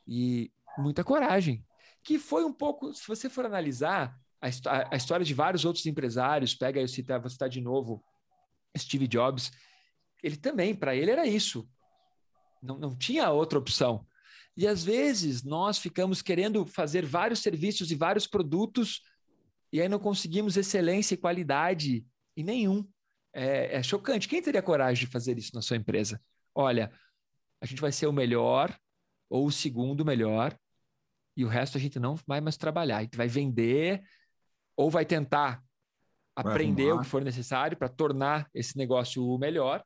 e 0.07 0.51
muita 0.77 1.03
coragem. 1.03 1.65
Que 2.03 2.19
foi 2.19 2.45
um 2.45 2.53
pouco, 2.53 2.93
se 2.93 3.07
você 3.07 3.27
for 3.31 3.47
analisar 3.47 4.15
a, 4.39 4.47
a 4.91 4.95
história 4.95 5.25
de 5.25 5.33
vários 5.33 5.65
outros 5.65 5.87
empresários, 5.87 6.53
pega 6.53 6.79
eu 6.79 6.87
citar, 6.87 7.19
vou 7.19 7.31
citar 7.31 7.49
de 7.49 7.59
novo 7.59 8.03
Steve 8.77 9.07
Jobs, 9.07 9.51
ele 10.21 10.37
também, 10.37 10.75
para 10.75 10.95
ele 10.95 11.09
era 11.09 11.25
isso. 11.25 11.67
Não, 12.61 12.77
não 12.77 12.95
tinha 12.95 13.31
outra 13.31 13.57
opção. 13.57 14.05
E 14.55 14.67
às 14.67 14.83
vezes 14.83 15.41
nós 15.41 15.79
ficamos 15.79 16.21
querendo 16.21 16.63
fazer 16.63 17.07
vários 17.07 17.39
serviços 17.39 17.89
e 17.89 17.95
vários 17.95 18.27
produtos 18.27 19.01
e 19.73 19.81
aí 19.81 19.89
não 19.89 19.97
conseguimos 19.97 20.55
excelência 20.55 21.15
e 21.15 21.17
qualidade 21.17 22.05
em 22.37 22.43
nenhum. 22.43 22.87
É, 23.33 23.77
é 23.77 23.81
chocante. 23.81 24.29
Quem 24.29 24.39
teria 24.39 24.61
coragem 24.61 25.07
de 25.07 25.11
fazer 25.11 25.35
isso 25.35 25.49
na 25.55 25.63
sua 25.63 25.75
empresa? 25.75 26.21
Olha, 26.53 26.93
a 27.59 27.65
gente 27.65 27.81
vai 27.81 27.91
ser 27.91 28.05
o 28.05 28.13
melhor 28.13 28.77
ou 29.27 29.47
o 29.47 29.51
segundo 29.51 30.05
melhor 30.05 30.55
e 31.35 31.43
o 31.43 31.47
resto 31.47 31.75
a 31.75 31.81
gente 31.81 31.99
não 31.99 32.15
vai 32.27 32.39
mais 32.39 32.55
trabalhar. 32.55 32.97
A 32.97 33.01
gente 33.01 33.17
vai 33.17 33.27
vender, 33.27 34.03
ou 34.77 34.91
vai 34.91 35.05
tentar 35.05 35.63
aprender 36.35 36.91
o 36.91 37.01
que 37.01 37.07
for 37.07 37.23
necessário 37.23 37.75
para 37.75 37.89
tornar 37.89 38.47
esse 38.53 38.77
negócio 38.77 39.37
melhor, 39.39 39.83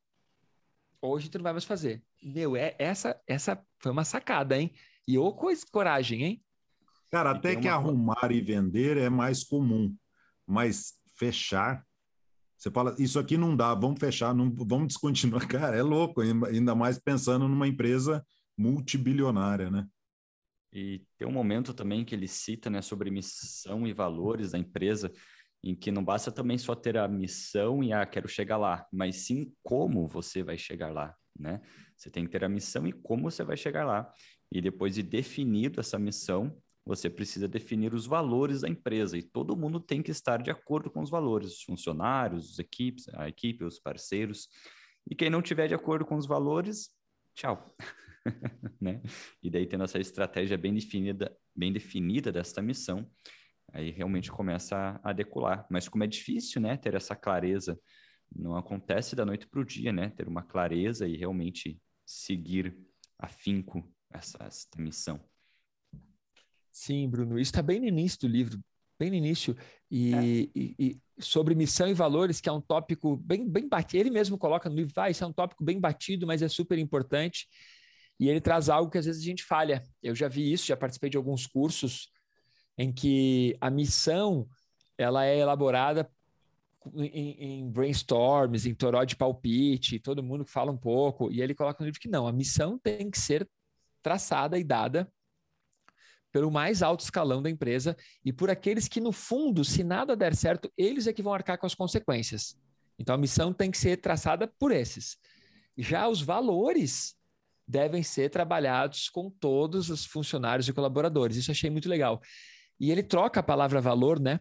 ou 1.02 1.16
a 1.16 1.20
gente 1.22 1.38
não 1.38 1.44
vai 1.44 1.54
mais 1.54 1.64
fazer. 1.64 2.04
Meu, 2.22 2.58
é, 2.58 2.76
essa, 2.78 3.18
essa 3.26 3.66
foi 3.80 3.94
uma 3.94 4.04
sacada, 4.04 4.58
hein? 4.58 4.74
E 5.08 5.18
ô 5.18 5.32
coisa, 5.32 5.66
coragem, 5.72 6.24
hein? 6.24 6.44
Cara, 7.12 7.32
até 7.32 7.55
que 7.55 7.68
uma... 7.68 7.76
arrumar 7.76 8.32
e 8.32 8.41
vender 8.41 8.97
é 8.97 9.10
mais 9.10 9.43
comum, 9.43 9.95
mas 10.45 10.93
fechar, 11.18 11.86
você 12.58 12.72
fala, 12.72 12.95
isso 12.97 13.20
aqui 13.20 13.38
não 13.38 13.55
dá, 13.55 13.74
vamos 13.76 13.99
fechar, 13.99 14.34
não, 14.34 14.51
vamos 14.51 14.88
descontinuar. 14.88 15.47
Cara, 15.47 15.76
é 15.78 15.84
louco, 15.84 16.22
ainda 16.22 16.74
mais 16.74 16.97
pensando 16.97 17.47
numa 17.47 17.68
empresa 17.68 18.26
multibilionária, 18.58 19.70
né? 19.70 19.88
E 20.74 21.03
tem 21.18 21.28
um 21.28 21.32
momento 21.32 21.74
também 21.74 22.03
que 22.03 22.14
ele 22.14 22.28
cita 22.28 22.70
né, 22.70 22.82
sobre 22.82 23.10
missão 23.10 23.88
e 23.88 23.93
valores 23.93 24.51
da 24.51 24.58
empresa, 24.58 25.12
em 25.64 25.76
que 25.76 25.91
não 25.91 26.03
basta 26.03 26.32
também 26.32 26.58
só 26.58 26.76
ter 26.76 26.97
a 26.97 27.08
missão 27.08 27.84
e 27.84 27.93
ah, 27.93 28.05
quero 28.05 28.28
chegar 28.28 28.58
lá, 28.58 28.86
mas 28.91 29.18
sim 29.18 29.53
como 29.64 30.08
você 30.08 30.43
vai 30.43 30.58
chegar 30.58 30.91
lá, 30.91 31.16
né? 31.38 31.62
Você 31.95 32.10
tem 32.10 32.26
que 32.26 32.32
ter 32.32 32.43
a 32.43 32.49
missão 32.49 32.86
e 32.88 32.91
como 32.91 33.24
você 33.24 33.43
vai 33.43 33.58
chegar 33.58 33.86
lá. 33.86 34.12
E 34.51 34.62
depois 34.62 34.95
de 34.95 35.03
definido 35.03 35.80
essa 35.80 35.97
missão, 35.97 36.55
você 36.88 37.10
precisa 37.10 37.48
definir 37.48 37.94
os 37.94 38.06
valores 38.06 38.62
da 38.62 38.70
empresa 38.70 39.18
e 39.18 39.22
todo 39.22 39.58
mundo 39.58 39.80
tem 39.80 40.02
que 40.02 40.10
estar 40.10 40.42
de 40.42 40.50
acordo 40.50 40.90
com 40.90 41.02
os 41.02 41.10
valores, 41.10 41.52
os 41.52 41.64
funcionários, 41.64 42.52
os 42.52 42.60
equipes, 42.60 43.10
a 43.14 43.28
equipe, 43.28 43.66
os 43.66 43.78
parceiros. 43.78 44.48
E 45.10 45.14
quem 45.14 45.30
não 45.30 45.42
tiver 45.42 45.68
de 45.68 45.76
acordo 45.76 46.06
com 46.06 46.16
os 46.16 46.26
valores, 46.26 46.90
tchau. 47.36 47.76
né? 48.80 49.02
E 49.44 49.50
daí 49.50 49.68
tendo 49.68 49.84
essa 49.84 50.00
estratégia 50.00 50.58
bem 50.58 50.74
definida, 50.74 51.38
bem 51.54 51.74
definida 51.74 52.32
desta 52.32 52.62
missão, 52.62 53.10
aí 53.74 53.92
realmente 53.92 54.32
começa 54.32 54.78
a, 55.04 55.10
a 55.10 55.14
decolar. 55.14 55.68
Mas 55.70 55.90
como 55.90 56.06
é 56.06 56.08
difícil, 56.08 56.62
né, 56.62 56.78
ter 56.78 56.96
essa 56.96 57.16
clareza, 57.16 57.78
não 58.34 58.56
acontece 58.56 59.14
da 59.14 59.26
noite 59.26 59.46
para 59.46 59.60
o 59.60 59.66
dia, 59.66 59.92
né, 59.92 60.10
ter 60.10 60.28
uma 60.28 60.44
clareza 60.44 61.06
e 61.06 61.18
realmente 61.18 61.82
seguir 62.06 62.78
afinco 63.20 63.94
essa, 64.10 64.38
essa 64.42 64.68
missão. 64.78 65.22
Sim, 66.78 67.10
Bruno, 67.10 67.40
isso 67.40 67.50
está 67.50 67.64
bem 67.64 67.80
no 67.80 67.88
início 67.88 68.20
do 68.20 68.28
livro, 68.28 68.64
bem 69.00 69.10
no 69.10 69.16
início, 69.16 69.58
e, 69.90 70.14
é. 70.14 70.24
e, 70.24 70.76
e, 70.78 71.00
sobre 71.18 71.56
missão 71.56 71.88
e 71.88 71.94
valores, 71.94 72.40
que 72.40 72.48
é 72.48 72.52
um 72.52 72.62
tópico 72.62 73.18
bem, 73.18 73.50
bem 73.50 73.68
batido, 73.68 74.04
ele 74.04 74.12
mesmo 74.12 74.38
coloca 74.38 74.70
no 74.70 74.76
livro, 74.76 74.94
ah, 74.98 75.10
isso 75.10 75.24
é 75.24 75.28
um 75.28 75.34
tópico 75.34 75.64
bem 75.64 75.80
batido, 75.80 76.28
mas 76.28 76.44
é 76.44 76.48
super 76.48 76.78
importante, 76.78 77.48
e 78.20 78.30
ele 78.30 78.40
traz 78.40 78.70
algo 78.70 78.92
que 78.92 78.98
às 79.00 79.08
vezes 79.08 79.24
a 79.24 79.26
gente 79.26 79.44
falha. 79.44 79.82
Eu 80.04 80.14
já 80.14 80.28
vi 80.28 80.54
isso, 80.54 80.68
já 80.68 80.78
participei 80.78 81.10
de 81.10 81.18
alguns 81.18 81.48
cursos 81.48 82.12
em 82.78 82.94
que 82.94 83.58
a 83.60 83.72
missão 83.72 84.48
ela 85.00 85.26
é 85.26 85.36
elaborada 85.36 86.08
em, 86.96 87.62
em 87.62 87.72
brainstorms, 87.72 88.68
em 88.68 88.76
toró 88.76 89.04
de 89.04 89.16
palpite, 89.16 90.00
todo 90.00 90.22
mundo 90.22 90.46
fala 90.46 90.72
um 90.72 90.78
pouco, 90.78 91.32
e 91.32 91.42
ele 91.42 91.56
coloca 91.56 91.80
no 91.80 91.88
livro 91.88 92.00
que 92.00 92.08
não, 92.08 92.28
a 92.28 92.32
missão 92.32 92.78
tem 92.78 93.10
que 93.10 93.18
ser 93.18 93.50
traçada 94.04 94.60
e 94.60 94.64
dada 94.64 95.12
pelo 96.32 96.52
mais 96.52 96.82
alto 96.82 97.02
escalão 97.02 97.42
da 97.42 97.50
empresa 97.50 97.96
e 98.24 98.32
por 98.32 98.50
aqueles 98.50 98.88
que, 98.88 99.00
no 99.00 99.12
fundo, 99.12 99.64
se 99.64 99.84
nada 99.84 100.16
der 100.16 100.36
certo, 100.36 100.72
eles 100.78 101.08
é 101.08 101.14
que 101.14 101.24
vão 101.24 101.34
arcar 101.34 101.58
com 101.58 101.66
as 101.66 101.76
consequências. 101.76 102.56
Então, 103.00 103.16
a 103.16 103.18
missão 103.18 103.54
tem 103.54 103.72
que 103.72 103.78
ser 103.78 103.98
traçada 103.98 104.48
por 104.60 104.72
esses. 104.72 105.18
Já 105.78 106.08
os 106.08 106.22
valores 106.22 107.16
devem 107.68 108.02
ser 108.02 108.30
trabalhados 108.30 109.10
com 109.10 109.30
todos 109.30 109.90
os 109.90 110.06
funcionários 110.06 110.68
e 110.68 110.74
colaboradores. 110.74 111.38
Isso 111.38 111.52
achei 111.52 111.70
muito 111.70 111.90
legal. 111.90 112.22
E 112.80 112.92
ele 112.92 113.04
troca 113.04 113.40
a 113.40 113.44
palavra 113.44 113.82
valor, 113.82 114.20
né? 114.20 114.40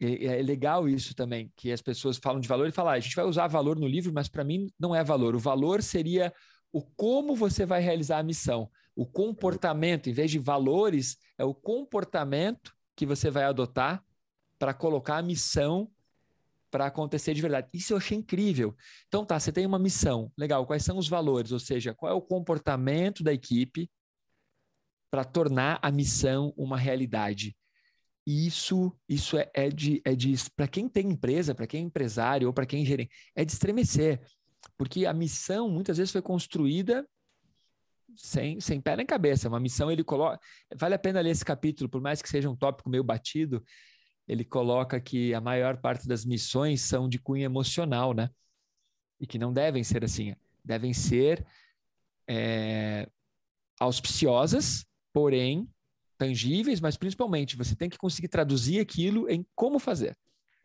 É 0.00 0.42
legal 0.42 0.88
isso 0.88 1.14
também, 1.14 1.50
que 1.56 1.72
as 1.72 1.80
pessoas 1.80 2.18
falam 2.18 2.40
de 2.40 2.48
valor 2.48 2.68
e 2.68 2.72
falam, 2.72 2.92
ah, 2.92 2.96
a 2.96 3.00
gente 3.00 3.16
vai 3.16 3.24
usar 3.24 3.46
valor 3.46 3.78
no 3.78 3.86
livro, 3.86 4.12
mas 4.12 4.28
para 4.28 4.44
mim 4.44 4.70
não 4.78 4.94
é 4.94 5.02
valor. 5.02 5.34
O 5.34 5.38
valor 5.38 5.82
seria 5.82 6.32
o 6.74 6.82
como 6.82 7.36
você 7.36 7.64
vai 7.64 7.80
realizar 7.80 8.18
a 8.18 8.22
missão. 8.24 8.68
O 8.96 9.06
comportamento, 9.06 10.10
em 10.10 10.12
vez 10.12 10.28
de 10.28 10.40
valores, 10.40 11.16
é 11.38 11.44
o 11.44 11.54
comportamento 11.54 12.74
que 12.96 13.06
você 13.06 13.30
vai 13.30 13.44
adotar 13.44 14.04
para 14.58 14.74
colocar 14.74 15.18
a 15.18 15.22
missão 15.22 15.88
para 16.72 16.86
acontecer 16.86 17.32
de 17.32 17.40
verdade. 17.40 17.68
Isso 17.72 17.92
eu 17.92 17.98
achei 17.98 18.18
incrível. 18.18 18.76
Então 19.06 19.24
tá, 19.24 19.38
você 19.38 19.52
tem 19.52 19.64
uma 19.64 19.78
missão, 19.78 20.32
legal, 20.36 20.66
quais 20.66 20.82
são 20.82 20.98
os 20.98 21.08
valores, 21.08 21.52
ou 21.52 21.60
seja, 21.60 21.94
qual 21.94 22.10
é 22.10 22.14
o 22.14 22.20
comportamento 22.20 23.22
da 23.22 23.32
equipe 23.32 23.88
para 25.12 25.22
tornar 25.22 25.78
a 25.80 25.92
missão 25.92 26.52
uma 26.56 26.76
realidade. 26.76 27.56
Isso, 28.26 28.92
isso 29.08 29.38
é, 29.38 29.48
é 29.54 29.68
de, 29.68 30.02
é 30.04 30.16
de 30.16 30.34
para 30.56 30.66
quem 30.66 30.88
tem 30.88 31.10
empresa, 31.10 31.54
para 31.54 31.68
quem 31.68 31.82
é 31.82 31.86
empresário 31.86 32.48
ou 32.48 32.52
para 32.52 32.66
quem 32.66 32.82
é 32.82 32.84
gerente, 32.84 33.14
é 33.36 33.44
de 33.44 33.52
estremecer, 33.52 34.20
porque 34.76 35.06
a 35.06 35.12
missão 35.12 35.68
muitas 35.68 35.98
vezes 35.98 36.12
foi 36.12 36.22
construída 36.22 37.06
sem, 38.16 38.60
sem 38.60 38.80
pé 38.80 38.96
nem 38.96 39.06
cabeça. 39.06 39.48
Uma 39.48 39.60
missão 39.60 39.90
ele 39.90 40.04
coloca, 40.04 40.40
vale 40.74 40.94
a 40.94 40.98
pena 40.98 41.20
ler 41.20 41.30
esse 41.30 41.44
capítulo, 41.44 41.88
por 41.88 42.00
mais 42.00 42.22
que 42.22 42.28
seja 42.28 42.48
um 42.48 42.56
tópico 42.56 42.88
meio 42.88 43.04
batido, 43.04 43.64
ele 44.26 44.44
coloca 44.44 45.00
que 45.00 45.34
a 45.34 45.40
maior 45.40 45.76
parte 45.78 46.08
das 46.08 46.24
missões 46.24 46.80
são 46.80 47.08
de 47.08 47.18
cunho 47.18 47.44
emocional, 47.44 48.14
né? 48.14 48.30
E 49.20 49.26
que 49.26 49.38
não 49.38 49.52
devem 49.52 49.84
ser 49.84 50.04
assim, 50.04 50.34
devem 50.64 50.92
ser 50.92 51.46
é, 52.28 53.08
auspiciosas, 53.78 54.86
porém 55.12 55.68
tangíveis, 56.16 56.80
mas 56.80 56.96
principalmente 56.96 57.56
você 57.56 57.74
tem 57.74 57.90
que 57.90 57.98
conseguir 57.98 58.28
traduzir 58.28 58.80
aquilo 58.80 59.28
em 59.28 59.44
como 59.54 59.78
fazer. 59.78 60.16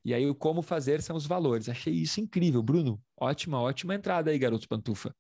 E 0.04 0.14
aí 0.14 0.28
o 0.30 0.36
como 0.36 0.62
fazer 0.62 1.02
são 1.02 1.16
os 1.16 1.26
valores. 1.26 1.70
Achei 1.70 1.94
isso 1.94 2.22
incrível, 2.22 2.62
Bruno. 2.64 3.00
Ótima, 3.20 3.62
ótima 3.62 3.96
entrada 3.96 4.32
aí, 4.32 4.40
garoto 4.40 4.68
pantufa. 4.68 5.14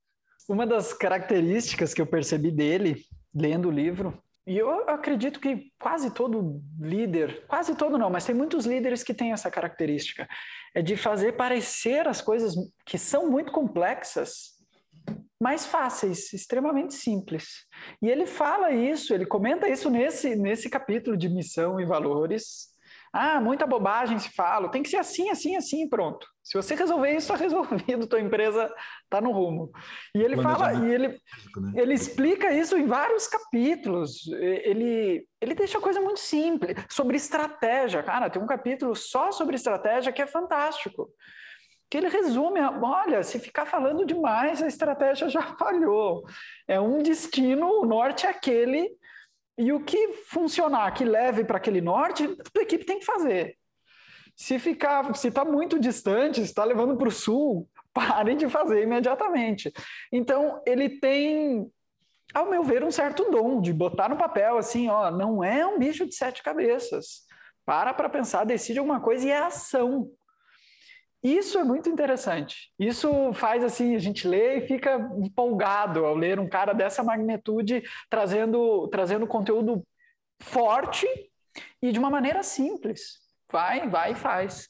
Uma 0.48 0.66
das 0.66 0.94
características 0.94 1.94
que 1.94 2.02
eu 2.02 2.08
percebi 2.08 2.52
dele 2.52 3.04
lendo 3.34 3.68
o 3.68 3.72
livro 3.72 4.22
e 4.50 4.58
eu 4.58 4.90
acredito 4.90 5.40
que 5.40 5.72
quase 5.80 6.10
todo 6.12 6.60
líder, 6.80 7.46
quase 7.48 7.76
todo 7.76 8.00
não, 8.00 8.10
mas 8.10 8.26
tem 8.26 8.34
muitos 8.34 8.66
líderes 8.66 9.04
que 9.04 9.14
têm 9.14 9.32
essa 9.32 9.52
característica, 9.52 10.28
é 10.74 10.82
de 10.82 10.98
fazer 10.98 11.34
parecer 11.34 12.08
as 12.08 12.20
coisas 12.20 12.56
que 12.84 12.98
são 12.98 13.30
muito 13.30 13.52
complexas 13.52 14.58
mais 15.40 15.68
fáceis, 15.68 16.34
extremamente 16.34 16.96
simples. 16.96 17.68
E 18.02 18.10
ele 18.10 18.26
fala 18.26 18.72
isso, 18.72 19.14
ele 19.14 19.26
comenta 19.26 19.70
isso 19.70 19.88
nesse, 19.88 20.36
nesse 20.36 20.68
capítulo 20.68 21.16
de 21.16 21.30
missão 21.30 21.80
e 21.80 21.86
valores, 21.86 22.70
ah, 23.12 23.42
muita 23.42 23.66
bobagem 23.66 24.20
se 24.20 24.30
fala, 24.30 24.70
tem 24.70 24.84
que 24.84 24.90
ser 24.90 24.98
assim, 24.98 25.30
assim, 25.30 25.56
assim, 25.56 25.90
pronto. 25.90 26.28
Se 26.44 26.56
você 26.56 26.76
resolver 26.76 27.10
isso, 27.10 27.32
está 27.32 27.36
resolvido, 27.44 28.08
tua 28.08 28.20
empresa 28.20 28.74
está 29.04 29.20
no 29.22 29.32
rumo. 29.32 29.72
E 30.16 30.22
ele 30.22 30.42
fala, 30.42 30.74
e 30.74 30.92
ele, 30.92 31.08
né? 31.08 31.18
ele 31.76 31.94
explica 31.94 32.52
isso 32.52 32.78
em 32.78 32.86
vários 32.86 33.28
capítulos. 33.28 34.28
Ele, 34.32 35.28
ele 35.42 35.56
deixa 35.56 35.78
a 35.78 35.82
coisa 35.82 36.02
muito 36.02 36.20
simples. 36.20 36.76
Sobre 36.90 37.18
estratégia, 37.18 38.04
cara, 38.04 38.30
tem 38.30 38.42
um 38.42 38.48
capítulo 38.48 38.96
só 38.96 39.32
sobre 39.32 39.56
estratégia 39.56 40.12
que 40.12 40.22
é 40.22 40.28
fantástico. 40.28 41.10
Que 41.90 41.98
ele 41.98 42.10
resume, 42.10 42.60
olha, 42.60 43.24
se 43.24 43.40
ficar 43.40 43.66
falando 43.66 44.06
demais, 44.06 44.62
a 44.62 44.68
estratégia 44.68 45.28
já 45.28 45.42
falhou. 45.58 46.24
É 46.68 46.80
um 46.80 47.02
destino, 47.02 47.68
o 47.82 47.86
norte 47.86 48.28
é 48.28 48.30
aquele, 48.30 48.92
e 49.60 49.74
o 49.74 49.84
que 49.84 50.14
funcionar, 50.30 50.94
que 50.94 51.04
leve 51.04 51.44
para 51.44 51.58
aquele 51.58 51.82
norte, 51.82 52.24
a 52.58 52.62
equipe 52.62 52.86
tem 52.86 52.98
que 52.98 53.06
fazer. 53.06 53.58
Se 54.34 54.58
ficar, 54.58 55.14
se 55.18 55.28
está 55.28 55.44
muito 55.44 55.78
distante, 55.78 56.40
está 56.40 56.64
levando 56.64 56.96
para 56.96 57.10
o 57.10 57.12
sul, 57.12 57.70
pare 57.94 58.36
de 58.36 58.48
fazer 58.48 58.82
imediatamente. 58.82 59.70
Então, 60.14 60.62
ele 60.66 60.88
tem, 61.02 61.70
ao 62.34 62.50
meu 62.50 62.64
ver, 62.64 62.86
um 62.86 62.92
certo 62.92 63.30
dom 63.30 63.60
de 63.60 63.74
botar 63.74 64.08
no 64.08 64.16
papel 64.16 64.58
assim, 64.58 64.88
ó, 64.88 65.12
não 65.12 65.44
é 65.44 65.66
um 65.66 65.78
bicho 65.78 66.08
de 66.08 66.16
sete 66.16 66.42
cabeças. 66.42 67.28
Para 67.66 67.94
para 67.94 68.08
pensar, 68.08 68.46
decide 68.46 68.80
alguma 68.80 69.02
coisa 69.02 69.28
e 69.28 69.30
é 69.30 69.40
ação. 69.40 70.10
Isso 71.22 71.58
é 71.58 71.64
muito 71.64 71.90
interessante. 71.90 72.72
Isso 72.80 73.34
faz 73.34 73.64
assim, 73.64 73.96
a 73.96 74.00
gente 74.00 74.28
lê 74.28 74.58
e 74.58 74.68
fica 74.68 74.96
empolgado 75.18 76.06
ao 76.06 76.16
ler 76.16 76.40
um 76.40 76.48
cara 76.48 76.74
dessa 76.74 77.04
magnitude 77.04 77.84
trazendo, 78.10 78.88
trazendo 78.88 79.28
conteúdo 79.28 79.86
forte 80.42 81.06
e 81.82 81.92
de 81.92 82.00
uma 82.00 82.10
maneira 82.10 82.42
simples. 82.42 83.20
Vai, 83.52 83.90
vai 83.90 84.14
e 84.14 84.16
faz. 84.16 84.70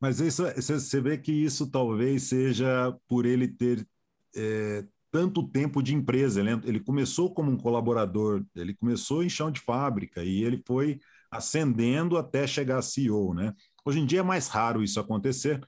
Mas 0.00 0.20
isso, 0.20 0.44
você 0.56 1.00
vê 1.00 1.18
que 1.18 1.32
isso 1.32 1.70
talvez 1.70 2.24
seja 2.24 2.96
por 3.08 3.26
ele 3.26 3.48
ter 3.48 3.86
é, 4.34 4.84
tanto 5.10 5.46
tempo 5.48 5.82
de 5.82 5.94
empresa. 5.94 6.40
Ele, 6.40 6.52
ele 6.64 6.80
começou 6.80 7.34
como 7.34 7.50
um 7.50 7.58
colaborador, 7.58 8.44
ele 8.54 8.74
começou 8.74 9.22
em 9.22 9.28
chão 9.28 9.50
de 9.50 9.60
fábrica 9.60 10.22
e 10.22 10.44
ele 10.44 10.62
foi 10.66 11.00
ascendendo 11.30 12.16
até 12.16 12.46
chegar 12.46 12.78
a 12.78 12.82
CEO, 12.82 13.34
né? 13.34 13.52
Hoje 13.84 14.00
em 14.00 14.06
dia 14.06 14.20
é 14.20 14.22
mais 14.22 14.48
raro 14.48 14.82
isso 14.82 15.00
acontecer, 15.00 15.60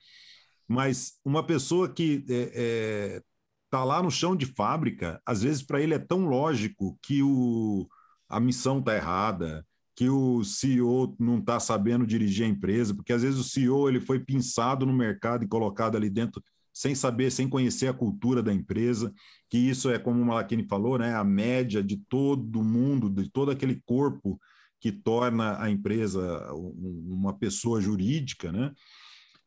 mas 0.69 1.19
uma 1.25 1.45
pessoa 1.45 1.93
que 1.93 2.25
está 2.27 2.35
é, 2.35 2.51
é, 2.55 3.23
tá 3.71 3.85
lá 3.85 4.03
no 4.03 4.11
chão 4.11 4.37
de 4.37 4.47
fábrica, 4.47 5.21
às 5.25 5.43
vezes 5.43 5.63
para 5.63 5.81
ele 5.81 5.95
é 5.95 5.99
tão 5.99 6.27
lógico 6.27 6.99
que 7.03 7.23
o, 7.23 7.89
a 8.29 8.39
missão 8.39 8.79
está 8.79 8.97
errada, 8.97 9.67
que 9.97 10.09
o 10.09 10.43
CEO 10.45 11.15
não 11.19 11.39
está 11.39 11.61
sabendo 11.61 12.07
dirigir 12.07 12.47
a 12.47 12.49
empresa, 12.49 12.95
porque 12.95 13.13
às 13.13 13.23
vezes 13.23 13.39
o 13.39 13.45
CEO 13.45 13.89
ele 13.89 14.01
foi 14.01 14.19
pinçado 14.21 14.87
no 14.87 14.93
mercado 14.93 15.45
e 15.45 15.49
colocado 15.49 15.97
ali 15.97 16.09
dentro 16.09 16.43
sem 16.73 16.95
saber, 16.95 17.31
sem 17.31 17.49
conhecer 17.49 17.89
a 17.89 17.93
cultura 17.93 18.43
da 18.43 18.53
empresa, 18.53 19.13
que 19.49 19.59
isso 19.59 19.91
é, 19.91 19.99
como 19.99 20.23
o 20.23 20.25
Malachini 20.25 20.67
falou, 20.67 20.99
né, 20.99 21.15
a 21.15 21.25
média 21.25 21.83
de 21.83 21.97
todo 22.09 22.63
mundo, 22.63 23.11
de 23.11 23.29
todo 23.31 23.51
aquele 23.51 23.83
corpo 23.85 24.41
que 24.81 24.91
torna 24.91 25.63
a 25.63 25.71
empresa 25.71 26.53
uma 26.53 27.37
pessoa 27.37 27.81
jurídica, 27.81 28.51
né? 28.51 28.73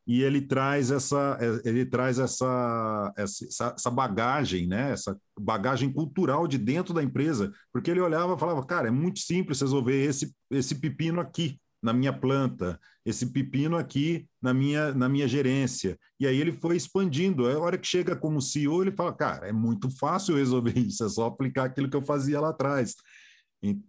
E 0.05 0.21
ele 0.21 0.41
traz 0.41 0.91
essa, 0.91 1.37
ele 1.63 1.85
traz 1.85 2.19
essa, 2.19 3.13
essa, 3.15 3.73
essa 3.73 3.89
bagagem, 3.89 4.67
né? 4.67 4.91
Essa 4.91 5.17
bagagem 5.39 5.91
cultural 5.91 6.45
de 6.45 6.57
dentro 6.57 6.93
da 6.93 7.01
empresa, 7.01 7.51
porque 7.71 7.89
ele 7.89 8.01
olhava 8.01 8.35
e 8.35 8.39
falava, 8.39 8.65
cara, 8.65 8.89
é 8.89 8.91
muito 8.91 9.19
simples 9.19 9.61
resolver 9.61 10.05
esse, 10.05 10.35
esse 10.51 10.75
pepino 10.75 11.21
aqui 11.21 11.57
na 11.81 11.91
minha 11.91 12.13
planta, 12.13 12.79
esse 13.05 13.25
pepino 13.25 13.77
aqui 13.77 14.25
na 14.41 14.53
minha, 14.53 14.93
na 14.93 15.09
minha 15.09 15.27
gerência. 15.27 15.97
E 16.17 16.25
aí 16.25 16.39
ele 16.39 16.53
foi 16.53 16.77
expandindo. 16.77 17.45
A 17.45 17.59
hora 17.59 17.77
que 17.77 17.85
chega 17.85 18.15
como 18.15 18.41
CEO, 18.41 18.81
ele 18.81 18.91
fala, 18.91 19.11
cara, 19.13 19.47
é 19.47 19.51
muito 19.51 19.89
fácil 19.89 20.35
resolver 20.35 20.77
isso, 20.77 21.03
é 21.03 21.09
só 21.09 21.25
aplicar 21.25 21.65
aquilo 21.65 21.89
que 21.89 21.97
eu 21.97 22.01
fazia 22.01 22.39
lá 22.39 22.49
atrás. 22.49 22.95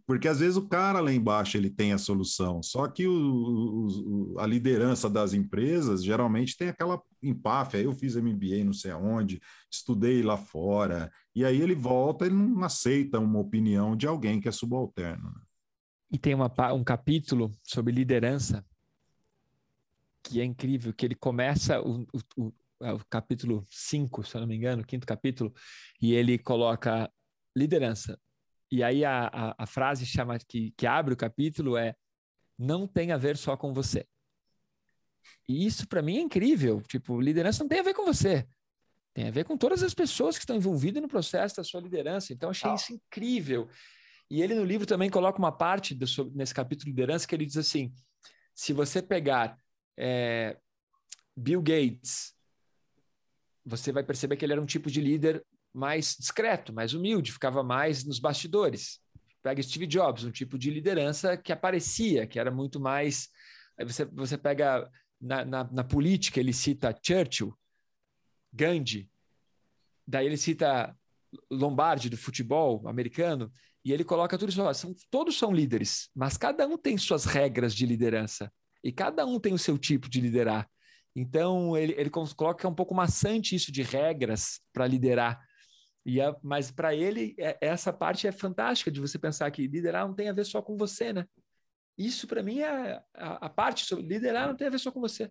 Porque 0.06 0.28
às 0.28 0.38
vezes 0.38 0.56
o 0.56 0.68
cara 0.68 1.00
lá 1.00 1.12
embaixo 1.12 1.56
ele 1.56 1.68
tem 1.68 1.92
a 1.92 1.98
solução, 1.98 2.62
só 2.62 2.86
que 2.86 3.08
o, 3.08 3.14
o, 3.14 4.38
a 4.38 4.46
liderança 4.46 5.10
das 5.10 5.32
empresas 5.32 6.04
geralmente 6.04 6.56
tem 6.56 6.68
aquela 6.68 7.02
empáfia. 7.20 7.78
Eu 7.78 7.92
fiz 7.92 8.14
MBA 8.14 8.62
não 8.64 8.72
sei 8.72 8.92
aonde, 8.92 9.40
estudei 9.68 10.22
lá 10.22 10.36
fora, 10.36 11.10
e 11.34 11.44
aí 11.44 11.60
ele 11.60 11.74
volta, 11.74 12.26
ele 12.26 12.36
não 12.36 12.62
aceita 12.62 13.18
uma 13.18 13.40
opinião 13.40 13.96
de 13.96 14.06
alguém 14.06 14.40
que 14.40 14.48
é 14.48 14.52
subalterno. 14.52 15.24
Né? 15.24 15.42
E 16.12 16.18
tem 16.18 16.34
uma, 16.34 16.52
um 16.72 16.84
capítulo 16.84 17.50
sobre 17.64 17.92
liderança 17.92 18.64
que 20.22 20.40
é 20.40 20.44
incrível, 20.44 20.92
que 20.92 21.04
ele 21.04 21.16
começa 21.16 21.80
o, 21.80 22.06
o, 22.36 22.52
é 22.80 22.92
o 22.92 23.00
capítulo 23.10 23.64
5, 23.68 24.24
se 24.24 24.36
eu 24.36 24.40
não 24.40 24.48
me 24.48 24.56
engano, 24.56 24.82
o 24.82 24.86
quinto 24.86 25.06
capítulo, 25.06 25.52
e 26.00 26.14
ele 26.14 26.38
coloca 26.38 27.10
liderança. 27.56 28.18
E 28.74 28.82
aí 28.82 29.04
a, 29.04 29.30
a, 29.32 29.54
a 29.56 29.66
frase 29.66 30.04
chama 30.04 30.36
que, 30.36 30.72
que 30.76 30.84
abre 30.84 31.14
o 31.14 31.16
capítulo 31.16 31.76
é 31.76 31.94
não 32.58 32.88
tem 32.88 33.12
a 33.12 33.16
ver 33.16 33.36
só 33.36 33.56
com 33.56 33.72
você. 33.72 34.04
E 35.48 35.64
isso 35.64 35.86
para 35.86 36.02
mim 36.02 36.16
é 36.16 36.20
incrível. 36.20 36.82
Tipo, 36.82 37.20
liderança 37.20 37.62
não 37.62 37.68
tem 37.68 37.78
a 37.78 37.84
ver 37.84 37.94
com 37.94 38.04
você. 38.04 38.44
Tem 39.14 39.28
a 39.28 39.30
ver 39.30 39.44
com 39.44 39.56
todas 39.56 39.80
as 39.84 39.94
pessoas 39.94 40.36
que 40.36 40.42
estão 40.42 40.56
envolvidas 40.56 41.00
no 41.00 41.06
processo 41.06 41.54
da 41.54 41.62
sua 41.62 41.80
liderança. 41.80 42.32
Então, 42.32 42.50
achei 42.50 42.68
ah. 42.68 42.74
isso 42.74 42.92
incrível. 42.92 43.68
E 44.28 44.42
ele 44.42 44.56
no 44.56 44.64
livro 44.64 44.88
também 44.88 45.08
coloca 45.08 45.38
uma 45.38 45.52
parte 45.52 45.94
do, 45.94 46.06
nesse 46.34 46.52
capítulo 46.52 46.86
de 46.86 46.90
liderança 46.90 47.28
que 47.28 47.34
ele 47.36 47.46
diz 47.46 47.56
assim: 47.56 47.94
se 48.56 48.72
você 48.72 49.00
pegar 49.00 49.56
é, 49.96 50.58
Bill 51.36 51.62
Gates, 51.62 52.34
você 53.64 53.92
vai 53.92 54.02
perceber 54.02 54.36
que 54.36 54.44
ele 54.44 54.52
era 54.52 54.62
um 54.62 54.66
tipo 54.66 54.90
de 54.90 55.00
líder 55.00 55.46
mais 55.74 56.16
discreto, 56.18 56.72
mais 56.72 56.94
humilde, 56.94 57.32
ficava 57.32 57.62
mais 57.62 58.04
nos 58.04 58.18
bastidores. 58.18 59.00
Pega 59.42 59.62
Steve 59.62 59.86
Jobs, 59.86 60.24
um 60.24 60.30
tipo 60.30 60.56
de 60.56 60.70
liderança 60.70 61.36
que 61.36 61.52
aparecia, 61.52 62.26
que 62.26 62.38
era 62.38 62.50
muito 62.50 62.80
mais. 62.80 63.28
Aí 63.76 63.84
você, 63.84 64.04
você 64.04 64.38
pega 64.38 64.88
na, 65.20 65.44
na, 65.44 65.64
na 65.64 65.84
política, 65.84 66.38
ele 66.38 66.52
cita 66.52 66.96
Churchill, 67.02 67.56
Gandhi, 68.52 69.10
daí 70.06 70.26
ele 70.26 70.36
cita 70.36 70.96
Lombardi 71.50 72.08
do 72.08 72.16
futebol 72.16 72.86
americano, 72.86 73.50
e 73.84 73.92
ele 73.92 74.04
coloca 74.04 74.38
tudo 74.38 74.48
isso, 74.48 74.74
são, 74.74 74.94
todos 75.10 75.36
são 75.36 75.52
líderes, 75.52 76.08
mas 76.14 76.36
cada 76.36 76.66
um 76.66 76.78
tem 76.78 76.96
suas 76.96 77.24
regras 77.24 77.74
de 77.74 77.84
liderança 77.84 78.50
e 78.82 78.90
cada 78.90 79.26
um 79.26 79.38
tem 79.38 79.52
o 79.52 79.58
seu 79.58 79.76
tipo 79.76 80.08
de 80.08 80.20
liderar. 80.20 80.68
Então 81.14 81.76
ele, 81.76 81.94
ele 81.96 82.10
coloca 82.10 82.66
um 82.66 82.74
pouco 82.74 82.94
maçante 82.94 83.54
isso 83.54 83.70
de 83.70 83.82
regras 83.82 84.60
para 84.72 84.86
liderar. 84.86 85.40
E 86.04 86.20
a, 86.20 86.36
mas 86.42 86.70
para 86.70 86.94
ele 86.94 87.34
é, 87.38 87.56
essa 87.60 87.92
parte 87.92 88.26
é 88.26 88.32
fantástica 88.32 88.90
de 88.90 89.00
você 89.00 89.18
pensar 89.18 89.50
que 89.50 89.66
liderar 89.66 90.06
não 90.06 90.14
tem 90.14 90.28
a 90.28 90.32
ver 90.32 90.44
só 90.44 90.60
com 90.60 90.76
você, 90.76 91.12
né? 91.12 91.26
Isso 91.96 92.26
para 92.26 92.42
mim 92.42 92.60
é 92.60 93.02
a, 93.14 93.46
a 93.46 93.48
parte 93.48 93.84
sobre 93.84 94.06
liderar 94.06 94.48
não 94.48 94.56
tem 94.56 94.66
a 94.66 94.70
ver 94.70 94.78
só 94.78 94.90
com 94.90 95.00
você 95.00 95.30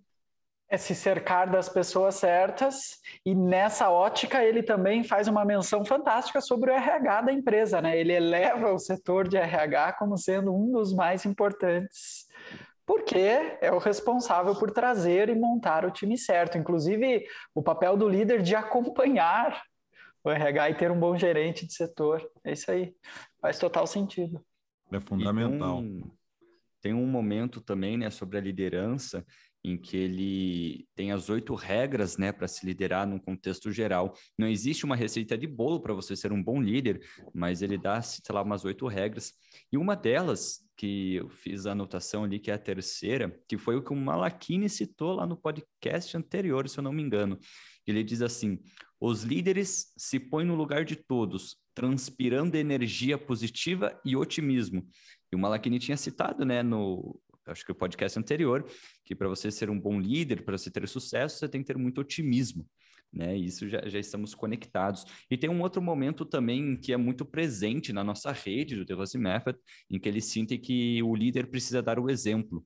é 0.73 0.77
se 0.77 0.95
cercar 0.95 1.51
das 1.51 1.69
pessoas 1.69 2.15
certas 2.15 2.99
e 3.23 3.35
nessa 3.35 3.91
ótica 3.91 4.43
ele 4.43 4.63
também 4.63 5.03
faz 5.03 5.27
uma 5.27 5.45
menção 5.45 5.85
fantástica 5.85 6.41
sobre 6.41 6.71
o 6.71 6.73
RH 6.73 7.21
da 7.21 7.31
empresa, 7.31 7.79
né? 7.79 7.95
Ele 7.95 8.11
eleva 8.11 8.73
o 8.73 8.79
setor 8.79 9.27
de 9.27 9.37
RH 9.37 9.93
como 9.93 10.17
sendo 10.17 10.51
um 10.51 10.71
dos 10.71 10.91
mais 10.91 11.27
importantes, 11.27 12.25
porque 12.87 13.57
é 13.61 13.71
o 13.71 13.77
responsável 13.77 14.55
por 14.55 14.71
trazer 14.71 15.29
e 15.29 15.35
montar 15.35 15.85
o 15.85 15.91
time 15.91 16.17
certo, 16.17 16.57
inclusive 16.57 17.23
o 17.53 17.61
papel 17.61 17.95
do 17.95 18.09
líder 18.09 18.41
de 18.41 18.55
acompanhar 18.55 19.61
o 20.23 20.29
RH 20.29 20.69
e 20.69 20.75
ter 20.75 20.91
um 20.91 20.99
bom 20.99 21.17
gerente 21.17 21.65
de 21.65 21.73
setor. 21.73 22.27
É 22.43 22.53
isso 22.53 22.71
aí. 22.71 22.95
Faz 23.41 23.59
total 23.59 23.85
sentido. 23.85 24.43
É 24.91 24.99
fundamental. 24.99 25.79
Um, 25.79 26.09
tem 26.81 26.93
um 26.93 27.07
momento 27.07 27.61
também, 27.61 27.97
né, 27.97 28.09
sobre 28.09 28.37
a 28.37 28.41
liderança 28.41 29.25
em 29.65 29.77
que 29.77 29.95
ele 29.95 30.87
tem 30.93 31.13
as 31.13 31.29
oito 31.29 31.55
regras, 31.55 32.17
né, 32.17 32.33
para 32.33 32.49
se 32.49 32.65
liderar 32.65 33.07
num 33.07 33.17
contexto 33.17 33.71
geral. 33.71 34.13
Não 34.37 34.47
existe 34.47 34.83
uma 34.83 34.95
receita 34.95 35.37
de 35.37 35.47
bolo 35.47 35.79
para 35.79 35.93
você 35.93 36.17
ser 36.17 36.33
um 36.33 36.43
bom 36.43 36.61
líder, 36.61 37.01
mas 37.33 37.61
ele 37.61 37.77
dá, 37.77 38.01
sei 38.01 38.21
lá, 38.35 38.41
umas 38.41 38.65
oito 38.65 38.85
regras. 38.87 39.31
E 39.71 39.77
uma 39.77 39.95
delas, 39.95 40.59
que 40.75 41.15
eu 41.15 41.29
fiz 41.29 41.65
a 41.65 41.71
anotação 41.71 42.25
ali, 42.25 42.39
que 42.39 42.51
é 42.51 42.55
a 42.55 42.59
terceira, 42.59 43.39
que 43.47 43.57
foi 43.57 43.77
o 43.77 43.81
que 43.81 43.93
o 43.93 43.95
Malachini 43.95 44.67
citou 44.67 45.13
lá 45.13 45.25
no 45.25 45.37
podcast 45.37 46.17
anterior, 46.17 46.67
se 46.67 46.77
eu 46.77 46.83
não 46.83 46.91
me 46.91 47.01
engano. 47.01 47.39
Ele 47.87 48.03
diz 48.03 48.21
assim: 48.21 48.59
os 49.05 49.23
líderes 49.23 49.91
se 49.97 50.17
põem 50.17 50.45
no 50.45 50.55
lugar 50.55 50.85
de 50.85 50.95
todos, 50.95 51.57
transpirando 51.75 52.55
energia 52.55 53.17
positiva 53.17 53.99
e 54.05 54.15
otimismo. 54.15 54.87
E 55.29 55.35
o 55.35 55.39
Malachini 55.39 55.77
tinha 55.77 55.97
citado, 55.97 56.45
né, 56.45 56.63
no 56.63 57.19
acho 57.45 57.65
que 57.65 57.71
o 57.73 57.75
podcast 57.75 58.17
anterior, 58.17 58.65
que 59.03 59.13
para 59.13 59.27
você 59.27 59.51
ser 59.51 59.69
um 59.69 59.77
bom 59.77 59.99
líder, 59.99 60.45
para 60.45 60.57
você 60.57 60.71
ter 60.71 60.87
sucesso, 60.87 61.37
você 61.37 61.49
tem 61.49 61.59
que 61.59 61.67
ter 61.67 61.77
muito 61.77 61.99
otimismo. 61.99 62.65
Né? 63.11 63.35
Isso 63.35 63.67
já, 63.67 63.81
já 63.89 63.99
estamos 63.99 64.33
conectados. 64.33 65.05
E 65.29 65.37
tem 65.37 65.49
um 65.49 65.61
outro 65.61 65.81
momento 65.81 66.23
também 66.23 66.77
que 66.77 66.93
é 66.93 66.97
muito 66.97 67.25
presente 67.25 67.91
na 67.91 68.05
nossa 68.05 68.31
rede 68.31 68.77
do 68.77 68.85
The 68.85 68.93
Rose 68.93 69.17
Method, 69.17 69.59
em 69.91 69.99
que 69.99 70.07
eles 70.07 70.25
sentem 70.31 70.57
que 70.57 71.03
o 71.03 71.13
líder 71.13 71.47
precisa 71.47 71.81
dar 71.81 71.99
o 71.99 72.09
exemplo. 72.09 72.65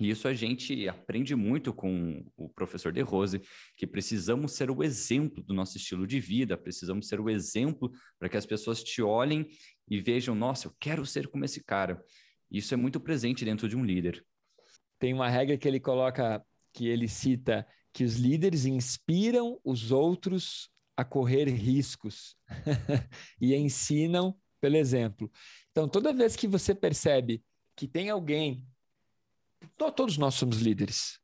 E 0.00 0.08
isso 0.08 0.26
a 0.26 0.32
gente 0.32 0.88
aprende 0.88 1.36
muito 1.36 1.74
com 1.74 2.24
o 2.34 2.48
professor 2.48 2.90
De 2.90 3.02
Rose, 3.02 3.42
que 3.76 3.86
precisamos 3.86 4.52
ser 4.52 4.70
o 4.70 4.82
exemplo 4.82 5.44
do 5.44 5.52
nosso 5.52 5.76
estilo 5.76 6.06
de 6.06 6.18
vida, 6.18 6.56
precisamos 6.56 7.06
ser 7.06 7.20
o 7.20 7.28
exemplo 7.28 7.92
para 8.18 8.26
que 8.26 8.36
as 8.38 8.46
pessoas 8.46 8.82
te 8.82 9.02
olhem 9.02 9.46
e 9.86 10.00
vejam, 10.00 10.34
nossa, 10.34 10.68
eu 10.68 10.74
quero 10.80 11.04
ser 11.04 11.28
como 11.28 11.44
esse 11.44 11.62
cara. 11.62 12.02
Isso 12.50 12.72
é 12.72 12.78
muito 12.78 12.98
presente 12.98 13.44
dentro 13.44 13.68
de 13.68 13.76
um 13.76 13.84
líder. 13.84 14.24
Tem 14.98 15.12
uma 15.12 15.28
regra 15.28 15.58
que 15.58 15.68
ele 15.68 15.78
coloca, 15.78 16.42
que 16.72 16.88
ele 16.88 17.06
cita, 17.06 17.66
que 17.92 18.02
os 18.02 18.16
líderes 18.16 18.64
inspiram 18.64 19.60
os 19.62 19.92
outros 19.92 20.70
a 20.96 21.04
correr 21.04 21.44
riscos 21.44 22.36
e 23.38 23.54
ensinam 23.54 24.34
pelo 24.60 24.76
exemplo. 24.76 25.30
Então, 25.70 25.86
toda 25.86 26.12
vez 26.12 26.36
que 26.36 26.48
você 26.48 26.74
percebe 26.74 27.42
que 27.76 27.86
tem 27.86 28.08
alguém, 28.08 28.66
todos 29.76 30.16
nós 30.16 30.34
somos 30.34 30.60
líderes, 30.60 31.18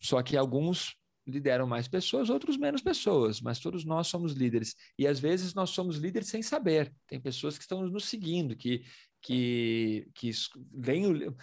só 0.00 0.22
que 0.22 0.36
alguns 0.36 0.96
lideram 1.26 1.66
mais 1.66 1.88
pessoas, 1.88 2.28
outros 2.28 2.58
menos 2.58 2.82
pessoas, 2.82 3.40
mas 3.40 3.58
todos 3.58 3.84
nós 3.84 4.08
somos 4.08 4.34
líderes. 4.34 4.74
E 4.98 5.06
às 5.06 5.18
vezes 5.18 5.54
nós 5.54 5.70
somos 5.70 5.96
líderes 5.96 6.28
sem 6.28 6.42
saber. 6.42 6.94
Tem 7.06 7.18
pessoas 7.18 7.56
que 7.56 7.62
estão 7.62 7.80
nos 7.88 8.04
seguindo, 8.04 8.54
que 8.54 8.84
que, 9.24 10.06
que 10.14 10.30
vem 10.70 11.06
o, 11.06 11.34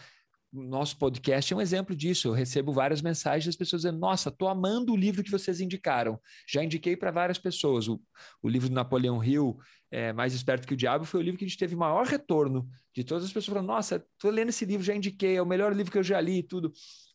nosso 0.52 0.98
podcast 0.98 1.54
é 1.54 1.56
um 1.56 1.62
exemplo 1.62 1.96
disso. 1.96 2.28
Eu 2.28 2.34
recebo 2.34 2.74
várias 2.74 3.02
mensagens 3.02 3.46
das 3.46 3.56
pessoas 3.56 3.84
dizendo: 3.84 4.00
Nossa, 4.00 4.30
estou 4.30 4.48
amando 4.48 4.92
o 4.92 4.98
livro 4.98 5.24
que 5.24 5.32
vocês 5.32 5.62
indicaram. 5.62 6.20
Já 6.48 6.64
indiquei 6.64 6.98
para 6.98 7.12
várias 7.12 7.38
pessoas. 7.38 7.88
O, 7.88 8.02
o 8.42 8.50
livro 8.50 8.68
do 8.68 8.76
Napoleão 8.76 9.24
Hill, 9.24 9.58
é, 9.90 10.12
Mais 10.12 10.34
Esperto 10.34 10.68
que 10.68 10.74
o 10.74 10.78
Diabo, 10.78 11.06
foi 11.06 11.22
o 11.22 11.24
livro 11.24 11.38
que 11.38 11.46
a 11.46 11.48
gente 11.48 11.58
teve 11.58 11.76
maior 11.76 12.06
retorno 12.06 12.68
de 12.94 13.04
todas 13.04 13.24
as 13.24 13.32
pessoas 13.32 13.54
falando: 13.54 13.68
Nossa, 13.68 13.96
estou 14.14 14.30
lendo 14.30 14.50
esse 14.50 14.66
livro, 14.66 14.86
já 14.86 14.94
indiquei, 14.94 15.38
é 15.38 15.42
o 15.42 15.46
melhor 15.46 15.74
livro 15.74 15.92
que 15.92 15.98
eu 15.98 16.04
já 16.04 16.20
li 16.20 16.40
e 16.40 16.44
tudo. 16.44 16.72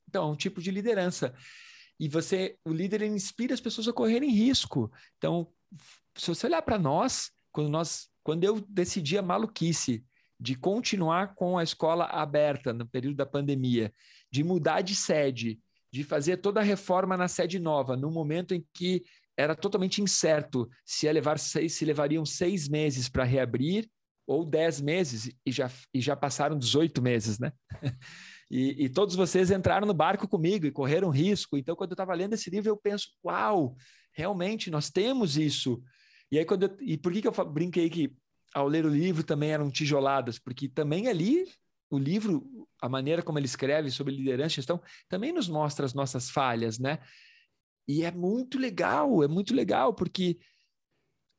Então, 0.09 0.28
é 0.28 0.32
um 0.32 0.37
tipo 0.37 0.62
de 0.62 0.70
liderança. 0.70 1.34
E 1.99 2.09
você, 2.09 2.57
o 2.64 2.72
líder, 2.72 3.03
inspira 3.03 3.55
as 3.55 3.61
pessoas 3.61 3.89
a 3.89 3.93
correrem 3.93 4.30
risco. 4.30 4.91
Então, 5.16 5.49
se 6.16 6.28
você 6.28 6.47
olhar 6.47 6.62
para 6.62 6.78
nós, 6.78 7.30
quando 7.53 7.68
nós, 7.68 8.09
quando 8.22 8.45
eu 8.45 8.61
decidi 8.68 9.18
a 9.18 9.22
maluquice 9.22 10.05
de 10.39 10.55
continuar 10.55 11.34
com 11.34 11.57
a 11.59 11.62
escola 11.62 12.05
aberta 12.05 12.72
no 12.72 12.87
período 12.87 13.16
da 13.16 13.26
pandemia, 13.26 13.93
de 14.30 14.45
mudar 14.45 14.82
de 14.82 14.95
sede, 14.95 15.59
de 15.93 16.05
fazer 16.05 16.39
toda 16.39 16.61
a 16.61 16.64
reforma 16.64 17.16
na 17.16 17.28
sede 17.28 17.59
nova, 17.59 17.97
no 17.97 18.11
momento 18.11 18.55
em 18.55 18.64
que 18.74 19.03
era 19.37 19.55
totalmente 19.55 20.03
incerto 20.03 20.68
se, 20.84 21.11
levar 21.12 21.39
seis, 21.39 21.74
se 21.74 21.84
levariam 21.84 22.24
seis 22.24 22.68
meses 22.68 23.09
para 23.09 23.24
reabrir 23.24 23.89
ou 24.26 24.45
10 24.45 24.80
meses, 24.80 25.30
e 25.45 25.53
já, 25.53 25.70
e 25.95 26.01
já 26.01 26.16
passaram 26.16 26.59
18 26.59 27.01
meses, 27.01 27.39
né? 27.39 27.53
E, 28.49 28.84
e, 28.84 28.89
todos 28.89 29.16
vocês 29.16 29.51
entraram 29.51 29.89
no 29.89 29.93
barco 29.93 30.28
comigo 30.28 30.66
e 30.66 30.70
correram 30.70 31.11
risco. 31.11 31.57
Então, 31.57 31.74
quando 31.74 31.91
eu 31.91 31.95
estava 31.95 32.14
lendo 32.14 32.34
esse 32.34 32.49
livro, 32.49 32.70
eu 32.70 32.76
penso: 32.76 33.09
uau, 33.24 33.74
realmente 34.12 34.70
nós 34.70 34.89
temos 34.89 35.37
isso. 35.37 35.82
E 36.30 36.39
aí, 36.39 36.45
quando 36.45 36.62
eu, 36.62 36.76
e 36.80 36.97
por 36.97 37.12
que, 37.12 37.22
que 37.22 37.26
eu 37.26 37.32
brinquei 37.45 37.91
que 37.91 38.14
ao 38.55 38.66
ler 38.66 38.86
o 38.86 38.90
livro 38.90 39.22
também 39.22 39.51
eram 39.51 39.70
tijoladas? 39.70 40.38
Porque 40.38 40.68
também 40.68 41.09
ali 41.09 41.47
o 41.90 41.99
livro, 41.99 42.66
a 42.80 42.88
maneira 42.88 43.22
como 43.22 43.38
ele 43.38 43.47
escreve 43.47 43.90
sobre 43.90 44.14
liderança 44.14 44.55
e 44.55 44.57
gestão, 44.57 44.82
também 45.09 45.32
nos 45.32 45.49
mostra 45.49 45.86
as 45.86 45.94
nossas 45.94 46.30
falhas, 46.30 46.78
né? 46.78 46.99
E 47.88 48.03
é 48.03 48.11
muito 48.11 48.59
legal, 48.59 49.22
é 49.22 49.28
muito 49.28 49.55
legal, 49.55 49.94
porque 49.94 50.38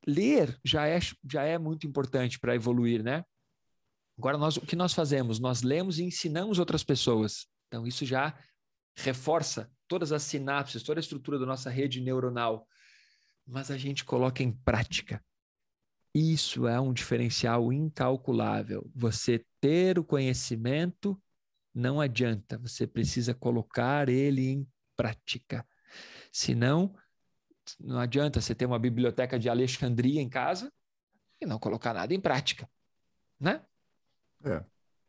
ler 0.06 0.58
já 0.64 0.86
é, 0.86 0.98
já 1.30 1.42
é 1.42 1.58
muito 1.58 1.86
importante 1.86 2.38
para 2.38 2.54
evoluir, 2.54 3.02
né? 3.02 3.24
Agora, 4.18 4.38
nós, 4.38 4.56
o 4.56 4.62
que 4.62 4.74
nós 4.74 4.94
fazemos? 4.94 5.38
Nós 5.38 5.62
lemos 5.62 5.98
e 5.98 6.04
ensinamos 6.04 6.58
outras 6.58 6.82
pessoas. 6.82 7.46
Então, 7.68 7.86
isso 7.86 8.04
já 8.04 8.36
reforça 8.96 9.70
todas 9.86 10.10
as 10.10 10.22
sinapses, 10.24 10.82
toda 10.82 10.98
a 10.98 11.02
estrutura 11.02 11.38
da 11.38 11.46
nossa 11.46 11.70
rede 11.70 12.00
neuronal. 12.00 12.66
Mas 13.46 13.70
a 13.70 13.78
gente 13.78 14.04
coloca 14.04 14.42
em 14.42 14.50
prática. 14.50 15.22
Isso 16.14 16.66
é 16.66 16.80
um 16.80 16.92
diferencial 16.92 17.72
incalculável. 17.72 18.90
Você 18.94 19.44
ter 19.60 19.98
o 19.98 20.04
conhecimento 20.04 21.20
não 21.78 22.00
adianta, 22.00 22.58
você 22.58 22.86
precisa 22.88 23.32
colocar 23.32 24.08
ele 24.08 24.48
em 24.48 24.68
prática. 24.96 25.64
Senão, 26.32 26.92
não 27.78 28.00
adianta 28.00 28.40
você 28.40 28.52
ter 28.52 28.66
uma 28.66 28.78
biblioteca 28.80 29.38
de 29.38 29.48
Alexandria 29.48 30.20
em 30.20 30.28
casa 30.28 30.72
e 31.40 31.46
não 31.46 31.58
colocar 31.58 31.94
nada 31.94 32.12
em 32.12 32.20
prática, 32.20 32.68
né? 33.38 33.64
É, 34.44 34.64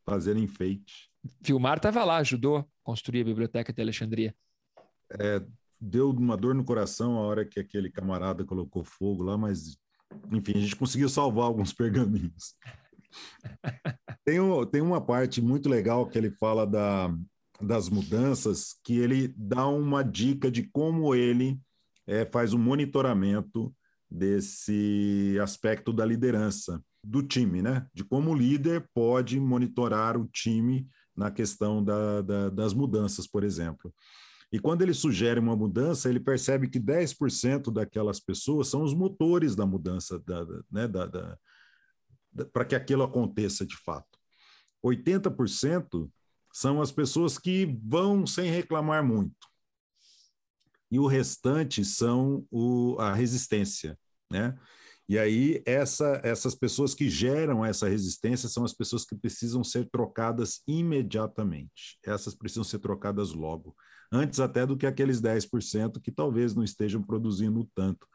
fazer 0.05 0.37
enfeite. 0.37 1.09
Vilmar 1.41 1.77
estava 1.77 2.03
lá, 2.03 2.17
ajudou 2.17 2.57
a 2.57 2.65
construir 2.83 3.21
a 3.21 3.25
biblioteca 3.25 3.73
de 3.73 3.81
Alexandria. 3.81 4.35
É, 5.09 5.43
deu 5.81 6.11
uma 6.11 6.37
dor 6.37 6.53
no 6.53 6.63
coração 6.63 7.17
a 7.17 7.21
hora 7.21 7.45
que 7.45 7.59
aquele 7.59 7.89
camarada 7.89 8.45
colocou 8.45 8.83
fogo 8.83 9.23
lá, 9.23 9.37
mas 9.37 9.75
enfim, 10.31 10.53
a 10.55 10.61
gente 10.61 10.75
conseguiu 10.75 11.09
salvar 11.09 11.45
alguns 11.45 11.73
pergaminhos. 11.73 12.55
tem, 14.25 14.39
um, 14.39 14.65
tem 14.65 14.81
uma 14.81 15.01
parte 15.01 15.41
muito 15.41 15.67
legal 15.67 16.07
que 16.07 16.17
ele 16.17 16.31
fala 16.31 16.65
da, 16.65 17.13
das 17.61 17.89
mudanças, 17.89 18.75
que 18.83 18.97
ele 18.97 19.33
dá 19.35 19.67
uma 19.67 20.03
dica 20.03 20.51
de 20.51 20.63
como 20.63 21.13
ele 21.15 21.59
é, 22.07 22.25
faz 22.25 22.53
um 22.53 22.59
monitoramento 22.59 23.73
desse 24.09 25.37
aspecto 25.41 25.93
da 25.93 26.05
liderança 26.05 26.83
do 27.03 27.21
time, 27.21 27.61
né? 27.61 27.85
De 27.93 28.03
como 28.03 28.31
o 28.31 28.35
líder 28.35 28.87
pode 28.93 29.39
monitorar 29.39 30.17
o 30.17 30.27
time 30.27 30.87
na 31.15 31.29
questão 31.29 31.83
da, 31.83 32.21
da, 32.21 32.49
das 32.49 32.73
mudanças, 32.73 33.27
por 33.27 33.43
exemplo. 33.43 33.93
E 34.51 34.59
quando 34.59 34.81
ele 34.81 34.93
sugere 34.93 35.39
uma 35.39 35.55
mudança, 35.55 36.09
ele 36.09 36.19
percebe 36.19 36.69
que 36.69 36.79
10% 36.79 37.71
daquelas 37.71 38.19
pessoas 38.19 38.67
são 38.67 38.81
os 38.81 38.93
motores 38.93 39.55
da 39.55 39.65
mudança, 39.65 40.19
da, 40.19 40.45
né, 40.71 40.87
da, 40.87 41.05
da 41.05 41.37
para 42.53 42.65
que 42.65 42.75
aquilo 42.75 43.03
aconteça 43.03 43.65
de 43.65 43.75
fato. 43.77 44.17
80% 44.83 46.09
são 46.53 46.81
as 46.81 46.91
pessoas 46.91 47.37
que 47.37 47.77
vão 47.83 48.25
sem 48.25 48.49
reclamar 48.49 49.03
muito. 49.03 49.47
E 50.91 50.97
o 50.97 51.05
restante 51.05 51.85
são 51.85 52.45
o, 52.49 52.97
a 52.99 53.13
resistência, 53.13 53.97
né? 54.31 54.57
E 55.09 55.17
aí, 55.17 55.63
essa, 55.65 56.21
essas 56.23 56.53
pessoas 56.53 56.93
que 56.93 57.09
geram 57.09 57.65
essa 57.65 57.89
resistência 57.89 58.47
são 58.47 58.63
as 58.63 58.73
pessoas 58.73 59.03
que 59.03 59.15
precisam 59.15 59.63
ser 59.63 59.89
trocadas 59.89 60.61
imediatamente. 60.67 61.97
Essas 62.05 62.35
precisam 62.35 62.63
ser 62.63 62.77
trocadas 62.77 63.33
logo, 63.33 63.75
antes 64.11 64.39
até 64.39 64.67
do 64.67 64.77
que 64.77 64.85
aqueles 64.85 65.19
10% 65.19 65.99
que 65.99 66.11
talvez 66.11 66.53
não 66.53 66.63
estejam 66.63 67.01
produzindo 67.01 67.67
tanto. 67.73 68.07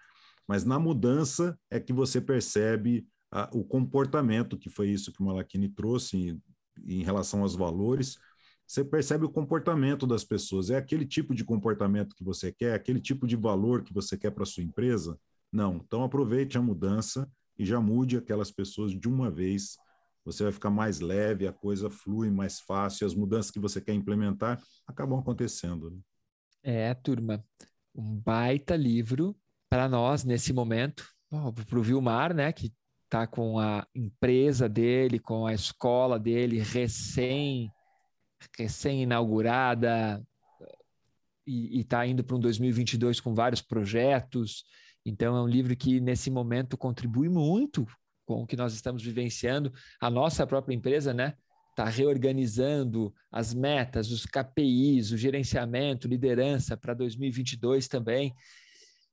Mas 0.46 0.64
na 0.64 0.78
mudança 0.78 1.58
é 1.68 1.80
que 1.80 1.92
você 1.92 2.20
percebe 2.20 3.04
a, 3.28 3.50
o 3.52 3.64
comportamento, 3.64 4.56
que 4.56 4.70
foi 4.70 4.88
isso 4.88 5.12
que 5.12 5.20
o 5.20 5.24
Malachini 5.24 5.68
trouxe 5.68 6.16
em, 6.16 6.42
em 6.86 7.02
relação 7.02 7.42
aos 7.42 7.56
valores, 7.56 8.18
você 8.64 8.84
percebe 8.84 9.24
o 9.24 9.30
comportamento 9.30 10.06
das 10.06 10.22
pessoas. 10.22 10.70
É 10.70 10.76
aquele 10.76 11.04
tipo 11.04 11.34
de 11.34 11.44
comportamento 11.44 12.14
que 12.14 12.22
você 12.22 12.52
quer, 12.52 12.72
aquele 12.74 13.00
tipo 13.00 13.26
de 13.26 13.34
valor 13.34 13.82
que 13.82 13.92
você 13.92 14.16
quer 14.16 14.30
para 14.30 14.44
sua 14.44 14.62
empresa. 14.62 15.18
Não. 15.54 15.76
Então 15.76 16.02
aproveite 16.02 16.58
a 16.58 16.60
mudança 16.60 17.30
e 17.56 17.64
já 17.64 17.80
mude 17.80 18.16
aquelas 18.16 18.50
pessoas 18.50 18.90
de 18.90 19.06
uma 19.06 19.30
vez. 19.30 19.76
Você 20.24 20.42
vai 20.42 20.52
ficar 20.52 20.70
mais 20.70 20.98
leve, 20.98 21.46
a 21.46 21.52
coisa 21.52 21.88
flui 21.88 22.28
mais 22.28 22.58
fácil, 22.58 23.06
as 23.06 23.14
mudanças 23.14 23.52
que 23.52 23.60
você 23.60 23.80
quer 23.80 23.92
implementar 23.92 24.60
acabam 24.84 25.16
acontecendo. 25.16 25.92
Né? 25.92 25.98
É, 26.64 26.94
turma, 26.94 27.44
um 27.94 28.16
baita 28.16 28.74
livro 28.74 29.36
para 29.70 29.88
nós 29.88 30.24
nesse 30.24 30.52
momento, 30.52 31.08
para 31.30 31.78
o 31.78 31.82
Vilmar, 31.82 32.34
né, 32.34 32.52
que 32.52 32.72
está 33.04 33.24
com 33.24 33.60
a 33.60 33.86
empresa 33.94 34.68
dele, 34.68 35.20
com 35.20 35.46
a 35.46 35.54
escola 35.54 36.18
dele 36.18 36.58
recém 36.58 37.70
recém 38.58 39.04
inaugurada 39.04 40.22
e 41.46 41.80
está 41.80 42.04
indo 42.06 42.24
para 42.24 42.36
um 42.36 42.40
2022 42.40 43.20
com 43.20 43.34
vários 43.34 43.62
projetos 43.62 44.64
então, 45.04 45.36
é 45.36 45.42
um 45.42 45.46
livro 45.46 45.76
que, 45.76 46.00
nesse 46.00 46.30
momento, 46.30 46.78
contribui 46.78 47.28
muito 47.28 47.86
com 48.24 48.42
o 48.42 48.46
que 48.46 48.56
nós 48.56 48.72
estamos 48.72 49.02
vivenciando. 49.02 49.72
A 50.00 50.08
nossa 50.08 50.46
própria 50.46 50.74
empresa, 50.74 51.12
né? 51.12 51.34
Está 51.70 51.84
reorganizando 51.84 53.12
as 53.30 53.52
metas, 53.52 54.10
os 54.10 54.24
KPIs, 54.24 55.10
o 55.10 55.16
gerenciamento, 55.16 56.08
liderança 56.08 56.76
para 56.76 56.94
2022 56.94 57.88
também. 57.88 58.32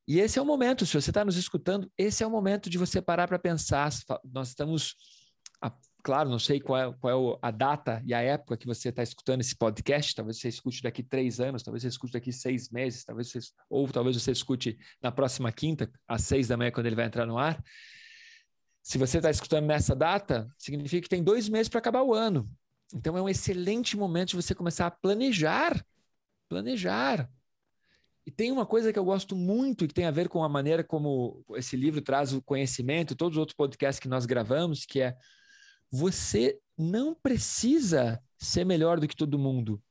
E 0.08 0.20
esse 0.20 0.40
é 0.40 0.42
o 0.42 0.46
momento, 0.46 0.86
se 0.86 0.94
você 0.94 1.10
está 1.10 1.26
nos 1.26 1.38
escutando, 1.38 1.92
esse 1.98 2.24
é 2.24 2.28
o 2.28 2.32
momento 2.32 2.70
de 2.70 2.78
você 2.78 3.02
parar 3.02 3.28
para 3.28 3.40
pensar. 3.40 3.92
Nós 4.24 4.50
estamos 4.50 4.96
claro, 6.02 6.30
não 6.30 6.40
sei 6.40 6.60
qual 6.60 6.80
é, 6.80 6.94
qual 7.00 7.34
é 7.34 7.40
a 7.42 7.52
data 7.52 8.02
e 8.06 8.14
a 8.14 8.22
época 8.22 8.58
que 8.58 8.66
você 8.66 8.90
está 8.90 9.04
escutando 9.04 9.42
esse 9.42 9.56
podcast. 9.56 10.16
Talvez 10.16 10.40
você 10.40 10.48
escute 10.50 10.82
daqui 10.82 11.04
três 11.04 11.40
anos, 11.40 11.64
talvez 11.64 11.84
você 11.84 11.90
escute 11.90 12.14
daqui 12.14 12.32
seis 12.32 12.70
meses, 12.70 13.04
talvez 13.04 13.32
você, 13.32 13.40
ou 13.70 13.88
talvez 13.88 14.22
você 14.22 14.32
escute 14.32 14.78
na 15.02 15.12
próxima 15.12 15.52
quinta, 15.52 15.92
às 16.08 16.24
seis 16.24 16.48
da 16.48 16.58
manhã, 16.58 16.72
quando 16.72 16.88
ele 16.88 16.96
vai 16.96 17.06
entrar 17.06 17.26
no 17.26 17.38
ar. 17.38 17.64
Se 18.84 18.98
você 18.98 19.18
está 19.18 19.30
escutando 19.30 19.66
nessa 19.66 19.96
data, 19.96 20.52
significa 20.58 21.04
que 21.04 21.10
tem 21.10 21.24
dois 21.24 21.48
meses 21.48 21.70
para 21.70 21.80
acabar 21.80 22.02
o 22.02 22.14
ano. 22.14 22.50
Então 22.94 23.18
é 23.18 23.22
um 23.22 23.30
excelente 23.30 23.96
momento 23.96 24.30
de 24.30 24.36
você 24.36 24.56
começar 24.56 24.88
a 24.88 24.92
planejar. 24.92 25.86
Planejar. 26.50 27.30
E 28.26 28.32
tem 28.32 28.52
uma 28.52 28.66
coisa 28.66 28.94
que 28.94 29.00
eu 29.00 29.06
gosto 29.06 29.36
muito, 29.36 29.88
que 29.88 29.94
tem 29.94 30.06
a 30.06 30.12
ver 30.12 30.30
com 30.30 30.44
a 30.44 30.50
maneira 30.50 30.84
como 30.84 31.44
esse 31.56 31.76
livro 31.76 32.02
traz 32.02 32.34
o 32.34 32.42
conhecimento, 32.42 33.16
todos 33.16 33.36
os 33.36 33.40
outros 33.40 33.56
podcasts 33.56 34.00
que 34.00 34.08
nós 34.08 34.26
gravamos, 34.26 34.86
que 34.86 35.02
é 35.02 35.16
você 35.92 36.58
não 36.78 37.14
precisa 37.14 38.24
ser 38.38 38.66
melhor 38.66 39.00
do 39.00 39.08
que 39.08 39.16
todo 39.16 39.38
mundo. 39.38 39.82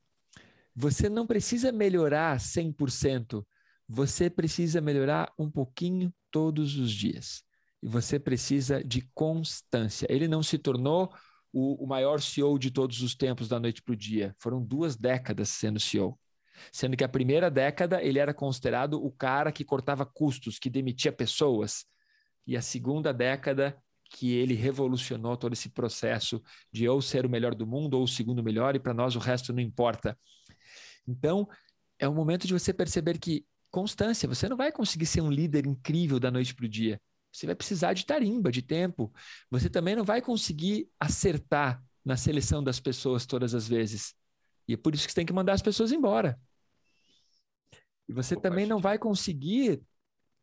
Você 0.74 1.08
não 1.08 1.26
precisa 1.26 1.70
melhorar 1.70 2.38
100%. 2.38 3.44
Você 3.86 4.30
precisa 4.30 4.80
melhorar 4.80 5.32
um 5.38 5.50
pouquinho 5.50 6.12
todos 6.30 6.76
os 6.78 6.90
dias. 6.90 7.42
E 7.82 7.88
você 7.88 8.18
precisa 8.18 8.82
de 8.82 9.02
constância. 9.14 10.06
Ele 10.08 10.26
não 10.26 10.42
se 10.42 10.56
tornou 10.58 11.12
o, 11.52 11.84
o 11.84 11.86
maior 11.86 12.20
CEO 12.20 12.58
de 12.58 12.70
todos 12.70 13.02
os 13.02 13.14
tempos 13.14 13.48
da 13.48 13.60
noite 13.60 13.82
para 13.82 13.92
o 13.92 13.96
dia. 13.96 14.34
Foram 14.38 14.62
duas 14.62 14.96
décadas 14.96 15.48
sendo 15.50 15.80
CEO. 15.80 16.18
Sendo 16.72 16.96
que 16.96 17.04
a 17.04 17.08
primeira 17.08 17.50
década 17.50 18.02
ele 18.02 18.18
era 18.18 18.34
considerado 18.34 18.94
o 19.04 19.10
cara 19.10 19.50
que 19.50 19.64
cortava 19.64 20.06
custos, 20.06 20.58
que 20.58 20.70
demitia 20.70 21.12
pessoas. 21.12 21.84
E 22.46 22.56
a 22.56 22.62
segunda 22.62 23.12
década 23.12 23.76
que 24.10 24.32
ele 24.32 24.54
revolucionou 24.54 25.36
todo 25.36 25.52
esse 25.52 25.70
processo 25.70 26.42
de 26.72 26.88
ou 26.88 27.00
ser 27.00 27.24
o 27.24 27.30
melhor 27.30 27.54
do 27.54 27.66
mundo 27.66 27.94
ou 27.94 28.02
o 28.02 28.08
segundo 28.08 28.42
melhor, 28.42 28.74
e 28.74 28.80
para 28.80 28.92
nós 28.92 29.14
o 29.14 29.20
resto 29.20 29.52
não 29.52 29.60
importa. 29.60 30.18
Então, 31.06 31.48
é 31.98 32.08
o 32.08 32.14
momento 32.14 32.46
de 32.46 32.52
você 32.52 32.74
perceber 32.74 33.18
que 33.18 33.46
constância, 33.70 34.28
você 34.28 34.48
não 34.48 34.56
vai 34.56 34.72
conseguir 34.72 35.06
ser 35.06 35.20
um 35.20 35.30
líder 35.30 35.64
incrível 35.64 36.18
da 36.18 36.30
noite 36.30 36.54
para 36.54 36.66
o 36.66 36.68
dia. 36.68 37.00
Você 37.32 37.46
vai 37.46 37.54
precisar 37.54 37.92
de 37.92 38.04
tarimba, 38.04 38.50
de 38.50 38.62
tempo. 38.62 39.12
Você 39.48 39.70
também 39.70 39.94
não 39.94 40.04
vai 40.04 40.20
conseguir 40.20 40.88
acertar 40.98 41.80
na 42.04 42.16
seleção 42.16 42.64
das 42.64 42.80
pessoas 42.80 43.24
todas 43.24 43.54
as 43.54 43.68
vezes. 43.68 44.14
E 44.66 44.74
é 44.74 44.76
por 44.76 44.94
isso 44.94 45.06
que 45.06 45.12
você 45.12 45.16
tem 45.16 45.26
que 45.26 45.32
mandar 45.32 45.52
as 45.52 45.62
pessoas 45.62 45.92
embora. 45.92 46.40
E 48.08 48.12
você 48.12 48.34
também 48.34 48.66
não 48.66 48.80
vai 48.80 48.98
conseguir 48.98 49.80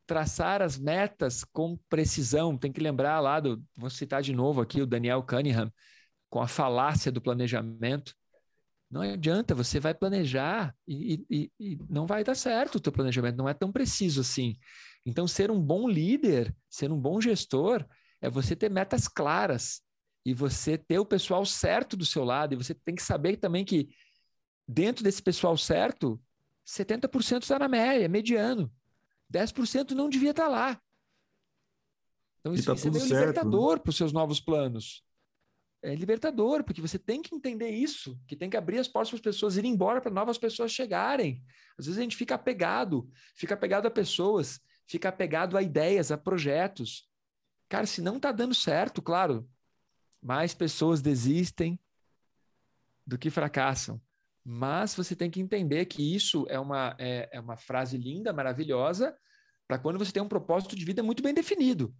traçar 0.07 0.61
as 0.61 0.77
metas 0.77 1.43
com 1.43 1.77
precisão. 1.89 2.57
Tem 2.57 2.71
que 2.71 2.79
lembrar 2.81 3.19
lá 3.19 3.39
do, 3.39 3.61
vou 3.75 3.89
citar 3.89 4.21
de 4.21 4.33
novo 4.33 4.61
aqui 4.61 4.81
o 4.81 4.87
Daniel 4.87 5.21
Cunningham, 5.21 5.71
com 6.29 6.41
a 6.41 6.47
falácia 6.47 7.11
do 7.11 7.21
planejamento. 7.21 8.15
Não 8.89 9.01
adianta, 9.01 9.53
você 9.53 9.79
vai 9.79 9.93
planejar 9.93 10.73
e, 10.87 11.25
e, 11.29 11.51
e 11.59 11.77
não 11.89 12.07
vai 12.07 12.23
dar 12.23 12.35
certo 12.35 12.75
o 12.75 12.79
teu 12.79 12.91
planejamento, 12.91 13.35
não 13.35 13.49
é 13.49 13.53
tão 13.53 13.71
preciso 13.71 14.21
assim. 14.21 14.57
Então, 15.05 15.27
ser 15.27 15.51
um 15.51 15.61
bom 15.61 15.87
líder, 15.87 16.55
ser 16.69 16.91
um 16.91 16.99
bom 16.99 17.19
gestor, 17.19 17.85
é 18.21 18.29
você 18.29 18.55
ter 18.55 18.69
metas 18.69 19.07
claras 19.07 19.81
e 20.25 20.33
você 20.33 20.77
ter 20.77 20.99
o 20.99 21.05
pessoal 21.05 21.45
certo 21.45 21.95
do 21.95 22.05
seu 22.05 22.23
lado, 22.23 22.53
e 22.53 22.57
você 22.57 22.73
tem 22.73 22.95
que 22.95 23.03
saber 23.03 23.37
também 23.37 23.63
que 23.63 23.89
dentro 24.67 25.03
desse 25.03 25.21
pessoal 25.21 25.55
certo, 25.55 26.21
70% 26.65 27.43
está 27.43 27.59
na 27.59 27.69
média, 27.69 28.03
é 28.03 28.07
mediano. 28.07 28.71
10% 29.31 29.91
não 29.91 30.09
devia 30.09 30.31
estar 30.31 30.43
tá 30.43 30.49
lá. 30.49 30.81
Então 32.39 32.53
isso, 32.53 32.65
tá 32.65 32.73
isso 32.73 32.87
é 32.87 32.91
meio 32.91 33.05
certo, 33.05 33.19
libertador 33.19 33.75
né? 33.75 33.81
para 33.83 33.89
os 33.89 33.97
seus 33.97 34.13
novos 34.13 34.39
planos. 34.39 35.03
É 35.81 35.93
libertador, 35.93 36.63
porque 36.63 36.81
você 36.81 36.97
tem 36.97 37.21
que 37.21 37.35
entender 37.35 37.69
isso, 37.69 38.19
que 38.27 38.35
tem 38.35 38.49
que 38.49 38.57
abrir 38.57 38.79
as 38.79 38.87
portas 38.87 39.09
para 39.09 39.17
as 39.17 39.35
pessoas 39.35 39.57
irem 39.57 39.71
embora 39.71 40.01
para 40.01 40.11
novas 40.11 40.37
pessoas 40.37 40.71
chegarem. 40.71 41.43
Às 41.77 41.85
vezes 41.85 41.99
a 41.99 42.01
gente 42.01 42.15
fica 42.15 42.35
apegado, 42.35 43.09
fica 43.35 43.53
apegado 43.53 43.85
a 43.85 43.91
pessoas, 43.91 44.59
fica 44.87 45.09
apegado 45.09 45.55
a 45.55 45.61
ideias, 45.61 46.11
a 46.11 46.17
projetos. 46.17 47.07
Cara, 47.69 47.85
se 47.85 48.01
não 48.01 48.17
está 48.17 48.31
dando 48.31 48.55
certo, 48.55 49.01
claro, 49.01 49.47
mais 50.21 50.53
pessoas 50.53 51.01
desistem 51.01 51.79
do 53.05 53.17
que 53.17 53.29
fracassam. 53.29 54.01
Mas 54.49 54.95
você 54.95 55.13
tem 55.13 55.29
que 55.29 55.41
entender 55.41 55.83
que 55.87 56.15
isso 56.15 56.45
é 56.47 56.57
uma, 56.57 56.95
é, 56.97 57.27
é 57.33 57.39
uma 57.41 57.57
frase 57.57 57.97
linda, 57.97 58.31
maravilhosa, 58.31 59.13
para 59.67 59.77
quando 59.77 59.99
você 59.99 60.09
tem 60.09 60.23
um 60.23 60.27
propósito 60.29 60.73
de 60.73 60.85
vida 60.85 61.03
muito 61.03 61.21
bem 61.21 61.33
definido. 61.33 61.93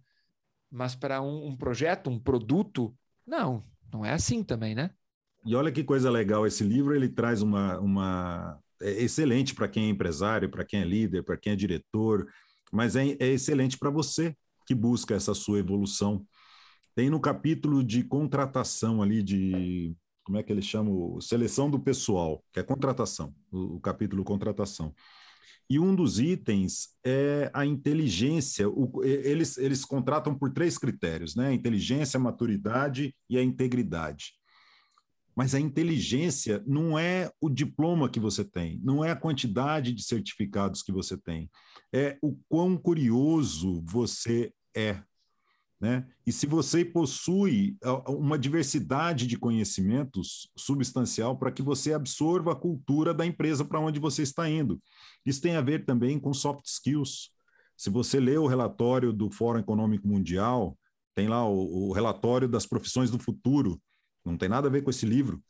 Mas 0.70 0.94
para 0.94 1.20
um, 1.20 1.48
um 1.48 1.54
projeto, 1.54 2.08
um 2.08 2.18
produto, 2.18 2.96
não, 3.26 3.62
não 3.92 4.02
é 4.02 4.14
assim 4.14 4.42
também, 4.42 4.74
né? 4.74 4.90
E 5.44 5.54
olha 5.54 5.70
que 5.70 5.84
coisa 5.84 6.10
legal, 6.10 6.46
esse 6.46 6.64
livro 6.64 6.96
ele 6.96 7.10
traz 7.10 7.42
uma, 7.42 7.78
uma 7.80 8.58
é 8.80 9.02
excelente 9.02 9.54
para 9.54 9.68
quem 9.68 9.84
é 9.84 9.88
empresário, 9.90 10.50
para 10.50 10.64
quem 10.64 10.80
é 10.80 10.84
líder, 10.86 11.24
para 11.24 11.36
quem 11.36 11.52
é 11.52 11.56
diretor, 11.56 12.26
mas 12.72 12.96
é, 12.96 13.08
é 13.20 13.26
excelente 13.26 13.76
para 13.76 13.90
você 13.90 14.34
que 14.66 14.74
busca 14.74 15.14
essa 15.14 15.34
sua 15.34 15.58
evolução. 15.58 16.24
Tem 16.94 17.10
no 17.10 17.20
capítulo 17.20 17.84
de 17.84 18.02
contratação 18.02 19.02
ali 19.02 19.22
de 19.22 19.94
como 20.28 20.36
é 20.36 20.42
que 20.42 20.52
ele 20.52 20.60
chama? 20.60 20.90
Seleção 21.22 21.70
do 21.70 21.80
pessoal, 21.80 22.44
que 22.52 22.60
é 22.60 22.62
contratação, 22.62 23.34
o, 23.50 23.76
o 23.76 23.80
capítulo 23.80 24.22
contratação. 24.22 24.94
E 25.70 25.78
um 25.78 25.94
dos 25.94 26.20
itens 26.20 26.90
é 27.02 27.50
a 27.54 27.64
inteligência. 27.64 28.68
O, 28.68 29.02
eles, 29.02 29.56
eles 29.56 29.86
contratam 29.86 30.38
por 30.38 30.52
três 30.52 30.76
critérios, 30.76 31.34
né? 31.34 31.48
A 31.48 31.54
inteligência, 31.54 32.18
a 32.18 32.20
maturidade 32.20 33.14
e 33.28 33.38
a 33.38 33.42
integridade. 33.42 34.34
Mas 35.34 35.54
a 35.54 35.60
inteligência 35.60 36.62
não 36.66 36.98
é 36.98 37.30
o 37.40 37.48
diploma 37.48 38.10
que 38.10 38.20
você 38.20 38.44
tem, 38.44 38.78
não 38.82 39.02
é 39.02 39.10
a 39.10 39.16
quantidade 39.16 39.94
de 39.94 40.02
certificados 40.02 40.82
que 40.82 40.92
você 40.92 41.16
tem, 41.16 41.50
é 41.90 42.18
o 42.20 42.36
quão 42.50 42.76
curioso 42.76 43.82
você 43.86 44.52
é 44.76 45.02
né? 45.80 46.06
E 46.26 46.32
se 46.32 46.46
você 46.46 46.84
possui 46.84 47.76
uma 48.08 48.38
diversidade 48.38 49.26
de 49.26 49.38
conhecimentos 49.38 50.50
substancial 50.56 51.38
para 51.38 51.52
que 51.52 51.62
você 51.62 51.92
absorva 51.92 52.52
a 52.52 52.56
cultura 52.56 53.14
da 53.14 53.24
empresa 53.24 53.64
para 53.64 53.80
onde 53.80 54.00
você 54.00 54.22
está 54.22 54.48
indo. 54.48 54.80
Isso 55.24 55.40
tem 55.40 55.54
a 55.54 55.60
ver 55.60 55.84
também 55.84 56.18
com 56.18 56.34
soft 56.34 56.66
skills. 56.66 57.30
Se 57.76 57.90
você 57.90 58.18
lê 58.18 58.36
o 58.36 58.48
relatório 58.48 59.12
do 59.12 59.30
Fórum 59.30 59.60
Econômico 59.60 60.08
Mundial, 60.08 60.76
tem 61.14 61.28
lá 61.28 61.48
o, 61.48 61.88
o 61.88 61.92
relatório 61.92 62.48
das 62.48 62.66
profissões 62.66 63.10
do 63.10 63.18
futuro, 63.18 63.80
não 64.24 64.36
tem 64.36 64.48
nada 64.48 64.66
a 64.66 64.70
ver 64.70 64.82
com 64.82 64.90
esse 64.90 65.06
livro, 65.06 65.42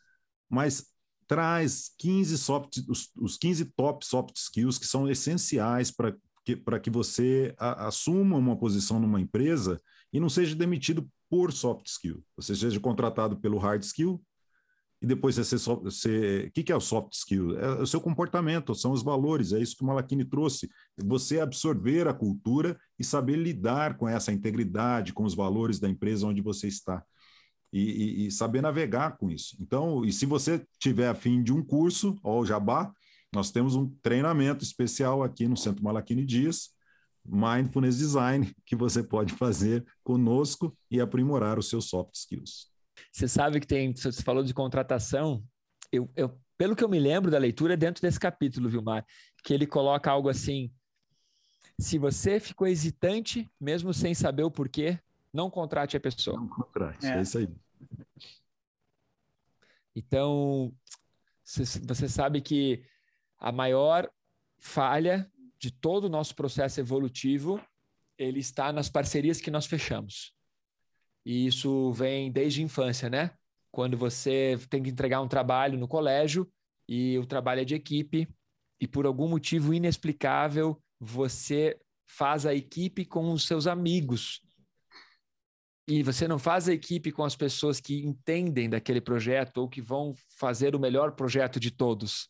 mas 0.49 0.87
traz 1.27 1.91
15 1.99 2.39
soft, 2.39 2.79
os, 2.89 3.11
os 3.17 3.37
15 3.37 3.67
top 3.77 4.05
soft 4.05 4.37
skills 4.37 4.79
que 4.79 4.87
são 4.87 5.09
essenciais 5.09 5.91
para 5.91 6.15
que, 6.45 6.57
que 6.83 6.91
você 6.91 7.55
a, 7.59 7.89
assuma 7.89 8.37
uma 8.37 8.57
posição 8.57 8.99
numa 8.99 9.21
empresa 9.21 9.81
e 10.13 10.21
não 10.21 10.29
seja 10.29 10.55
demitido 10.55 11.09
por 11.29 11.53
soft 11.53 11.87
skill. 11.87 12.23
Você 12.37 12.55
seja 12.55 12.81
contratado 12.81 13.39
pelo 13.39 13.59
hard 13.59 13.83
skill 13.83 14.23
e 15.01 15.07
depois 15.07 15.37
você, 15.37 15.57
você 15.57 16.47
o 16.49 16.51
que, 16.51 16.73
é 16.73 16.77
o 16.77 16.81
soft 16.81 17.13
skill? 17.13 17.57
É 17.59 17.83
o 17.83 17.87
seu 17.87 18.01
comportamento, 18.01 18.75
são 18.75 18.91
os 18.91 19.03
valores, 19.03 19.53
é 19.53 19.61
isso 19.61 19.77
que 19.77 19.83
o 19.83 19.87
Malachini 19.87 20.25
trouxe. 20.25 20.69
Você 20.97 21.39
absorver 21.39 22.09
a 22.09 22.15
cultura 22.15 22.79
e 22.99 23.05
saber 23.05 23.37
lidar 23.37 23.97
com 23.97 24.09
essa 24.09 24.33
integridade, 24.33 25.13
com 25.13 25.25
os 25.25 25.35
valores 25.35 25.79
da 25.79 25.89
empresa 25.89 26.27
onde 26.27 26.43
você 26.43 26.67
está. 26.67 27.03
E, 27.73 27.81
e, 27.81 28.27
e 28.27 28.31
saber 28.31 28.63
navegar 28.63 29.19
com 29.19 29.31
isso. 29.31 29.57
Então, 29.61 30.03
e 30.03 30.11
se 30.11 30.25
você 30.25 30.65
tiver 30.79 31.09
afim 31.09 31.43
de 31.43 31.53
um 31.53 31.63
curso, 31.63 32.19
ó, 32.25 32.41
o 32.41 32.47
Jabá, 32.47 32.91
nós 33.33 33.51
temos 33.51 33.77
um 33.77 33.87
treinamento 34.03 34.65
especial 34.65 35.23
aqui 35.23 35.47
no 35.47 35.57
Centro 35.57 35.85
Malachini 35.85 36.25
Dias, 36.25 36.71
Mindfulness 37.29 37.99
Design, 37.99 38.53
que 38.65 38.75
você 38.75 39.03
pode 39.03 39.35
fazer 39.35 39.85
conosco 40.03 40.77
e 40.91 41.01
aprimorar 41.01 41.59
os 41.59 41.69
seus 41.69 41.89
soft 41.89 42.15
skills. 42.15 42.71
Você 43.13 43.29
sabe 43.29 43.61
que 43.61 43.67
tem, 43.67 43.95
você 43.95 44.23
falou 44.23 44.43
de 44.43 44.55
contratação, 44.55 45.45
eu, 45.93 46.11
eu, 46.17 46.39
pelo 46.57 46.75
que 46.75 46.83
eu 46.83 46.89
me 46.89 46.99
lembro 46.99 47.31
da 47.31 47.39
leitura, 47.39 47.75
é 47.75 47.77
dentro 47.77 48.03
desse 48.03 48.19
capítulo, 48.19 48.69
Vilmar, 48.69 49.07
que 49.45 49.55
ele 49.55 49.67
coloca 49.67 50.11
algo 50.11 50.29
assim: 50.29 50.73
se 51.79 51.99
você 51.99 52.41
ficou 52.41 52.67
hesitante, 52.67 53.49
mesmo 53.61 53.95
sem 53.95 54.15
saber 54.15 54.43
o 54.43 54.51
porquê, 54.51 54.99
não 55.33 55.49
contrate 55.49 55.97
a 55.97 56.01
pessoa. 56.01 56.37
Não 56.37 56.49
contrate, 56.49 57.07
é, 57.07 57.19
é 57.19 57.23
isso 57.23 57.39
aí. 57.39 57.49
Então, 59.95 60.73
você 61.45 62.09
sabe 62.09 62.41
que 62.41 62.85
a 63.39 63.51
maior 63.51 64.11
falha 64.59 65.31
de 65.59 65.71
todo 65.71 66.05
o 66.05 66.09
nosso 66.09 66.35
processo 66.35 66.81
evolutivo, 66.81 67.61
ele 68.17 68.41
está 68.41 68.73
nas 68.73 68.89
parcerias 68.89 69.41
que 69.41 69.51
nós 69.51 69.67
fechamos. 69.67 70.33
E 71.25 71.47
isso 71.47 71.93
vem 71.93 72.31
desde 72.31 72.61
a 72.61 72.65
infância, 72.65 73.11
né? 73.11 73.33
Quando 73.71 73.97
você 73.97 74.59
tem 74.71 74.83
que 74.83 74.91
entregar 74.91 75.21
um 75.21 75.29
trabalho 75.29 75.79
no 75.79 75.87
colégio 75.87 76.51
e 76.89 77.19
o 77.19 77.27
trabalho 77.27 77.61
é 77.61 77.65
de 77.65 77.75
equipe 77.75 78.29
e 78.81 78.87
por 78.87 79.07
algum 79.07 79.29
motivo 79.29 79.75
inexplicável 79.75 80.81
você 80.99 81.79
faz 82.07 82.47
a 82.47 82.55
equipe 82.55 83.05
com 83.05 83.31
os 83.33 83.47
seus 83.47 83.67
amigos. 83.67 84.43
E 85.87 86.03
você 86.03 86.29
não 86.29 86.39
faz 86.39 86.69
a 86.69 86.73
equipe 86.73 87.11
com 87.13 87.25
as 87.25 87.37
pessoas 87.37 87.81
que 87.81 88.05
entendem 88.05 88.69
daquele 88.69 89.01
projeto 89.01 89.59
ou 89.59 89.69
que 89.69 89.81
vão 89.81 90.15
fazer 90.39 90.75
o 90.75 90.81
melhor 90.81 91.13
projeto 91.13 91.59
de 91.59 91.71
todos. 91.71 92.29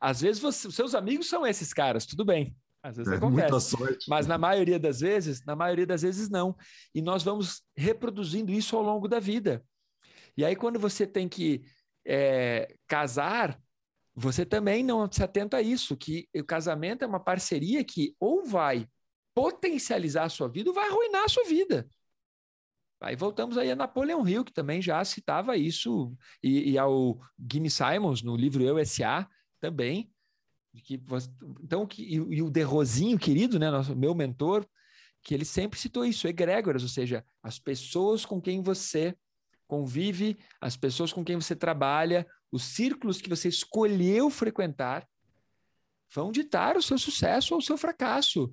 Às 0.00 0.20
vezes 0.20 0.40
você, 0.40 0.70
seus 0.70 0.94
amigos 0.94 1.28
são 1.28 1.46
esses 1.46 1.72
caras, 1.72 2.06
tudo 2.06 2.24
bem. 2.24 2.56
Às 2.82 2.96
vezes 2.96 3.12
é, 3.12 3.16
acontece. 3.16 3.76
Mas 4.08 4.26
na 4.26 4.38
maioria 4.38 4.78
das 4.78 5.00
vezes, 5.00 5.44
na 5.44 5.54
maioria 5.54 5.86
das 5.86 6.02
vezes 6.02 6.30
não. 6.30 6.56
E 6.94 7.02
nós 7.02 7.22
vamos 7.22 7.62
reproduzindo 7.76 8.50
isso 8.50 8.76
ao 8.76 8.82
longo 8.82 9.06
da 9.06 9.20
vida. 9.20 9.62
E 10.36 10.44
aí 10.44 10.56
quando 10.56 10.78
você 10.78 11.06
tem 11.06 11.28
que 11.28 11.62
é, 12.06 12.74
casar, 12.88 13.60
você 14.14 14.46
também 14.46 14.82
não 14.82 15.10
se 15.10 15.22
atenta 15.22 15.58
a 15.58 15.62
isso, 15.62 15.96
que 15.96 16.28
o 16.34 16.44
casamento 16.44 17.02
é 17.02 17.06
uma 17.06 17.20
parceria 17.20 17.84
que 17.84 18.14
ou 18.18 18.44
vai 18.44 18.86
potencializar 19.34 20.24
a 20.24 20.30
sua 20.30 20.48
vida 20.48 20.70
ou 20.70 20.74
vai 20.74 20.88
arruinar 20.88 21.24
a 21.24 21.28
sua 21.28 21.44
vida. 21.44 21.86
Aí 23.02 23.16
voltamos 23.16 23.56
aí 23.56 23.70
a 23.70 23.76
Napoleão 23.76 24.26
Hill, 24.28 24.44
que 24.44 24.52
também 24.52 24.82
já 24.82 25.02
citava 25.04 25.56
isso, 25.56 26.14
e, 26.42 26.72
e 26.72 26.78
ao 26.78 27.18
Guinness 27.38 27.74
Simons, 27.74 28.22
no 28.22 28.36
livro 28.36 28.62
Eu 28.62 28.78
S.A., 28.78 29.26
também. 29.60 30.10
Que, 30.84 31.02
então, 31.62 31.86
que, 31.86 32.02
e, 32.02 32.14
e 32.14 32.42
o 32.42 32.50
Derrozinho, 32.50 33.18
querido, 33.18 33.58
né, 33.58 33.70
nosso, 33.70 33.94
meu 33.96 34.14
mentor, 34.14 34.66
que 35.22 35.34
ele 35.34 35.44
sempre 35.44 35.78
citou 35.78 36.04
isso, 36.04 36.28
egrégoras, 36.28 36.82
ou 36.82 36.88
seja, 36.88 37.24
as 37.42 37.58
pessoas 37.58 38.24
com 38.24 38.40
quem 38.40 38.62
você 38.62 39.14
convive, 39.66 40.38
as 40.60 40.76
pessoas 40.76 41.12
com 41.12 41.24
quem 41.24 41.36
você 41.36 41.54
trabalha, 41.54 42.26
os 42.50 42.62
círculos 42.64 43.20
que 43.20 43.28
você 43.28 43.48
escolheu 43.48 44.30
frequentar, 44.30 45.06
vão 46.12 46.32
ditar 46.32 46.76
o 46.76 46.82
seu 46.82 46.98
sucesso 46.98 47.54
ou 47.54 47.60
o 47.60 47.62
seu 47.62 47.76
fracasso. 47.76 48.52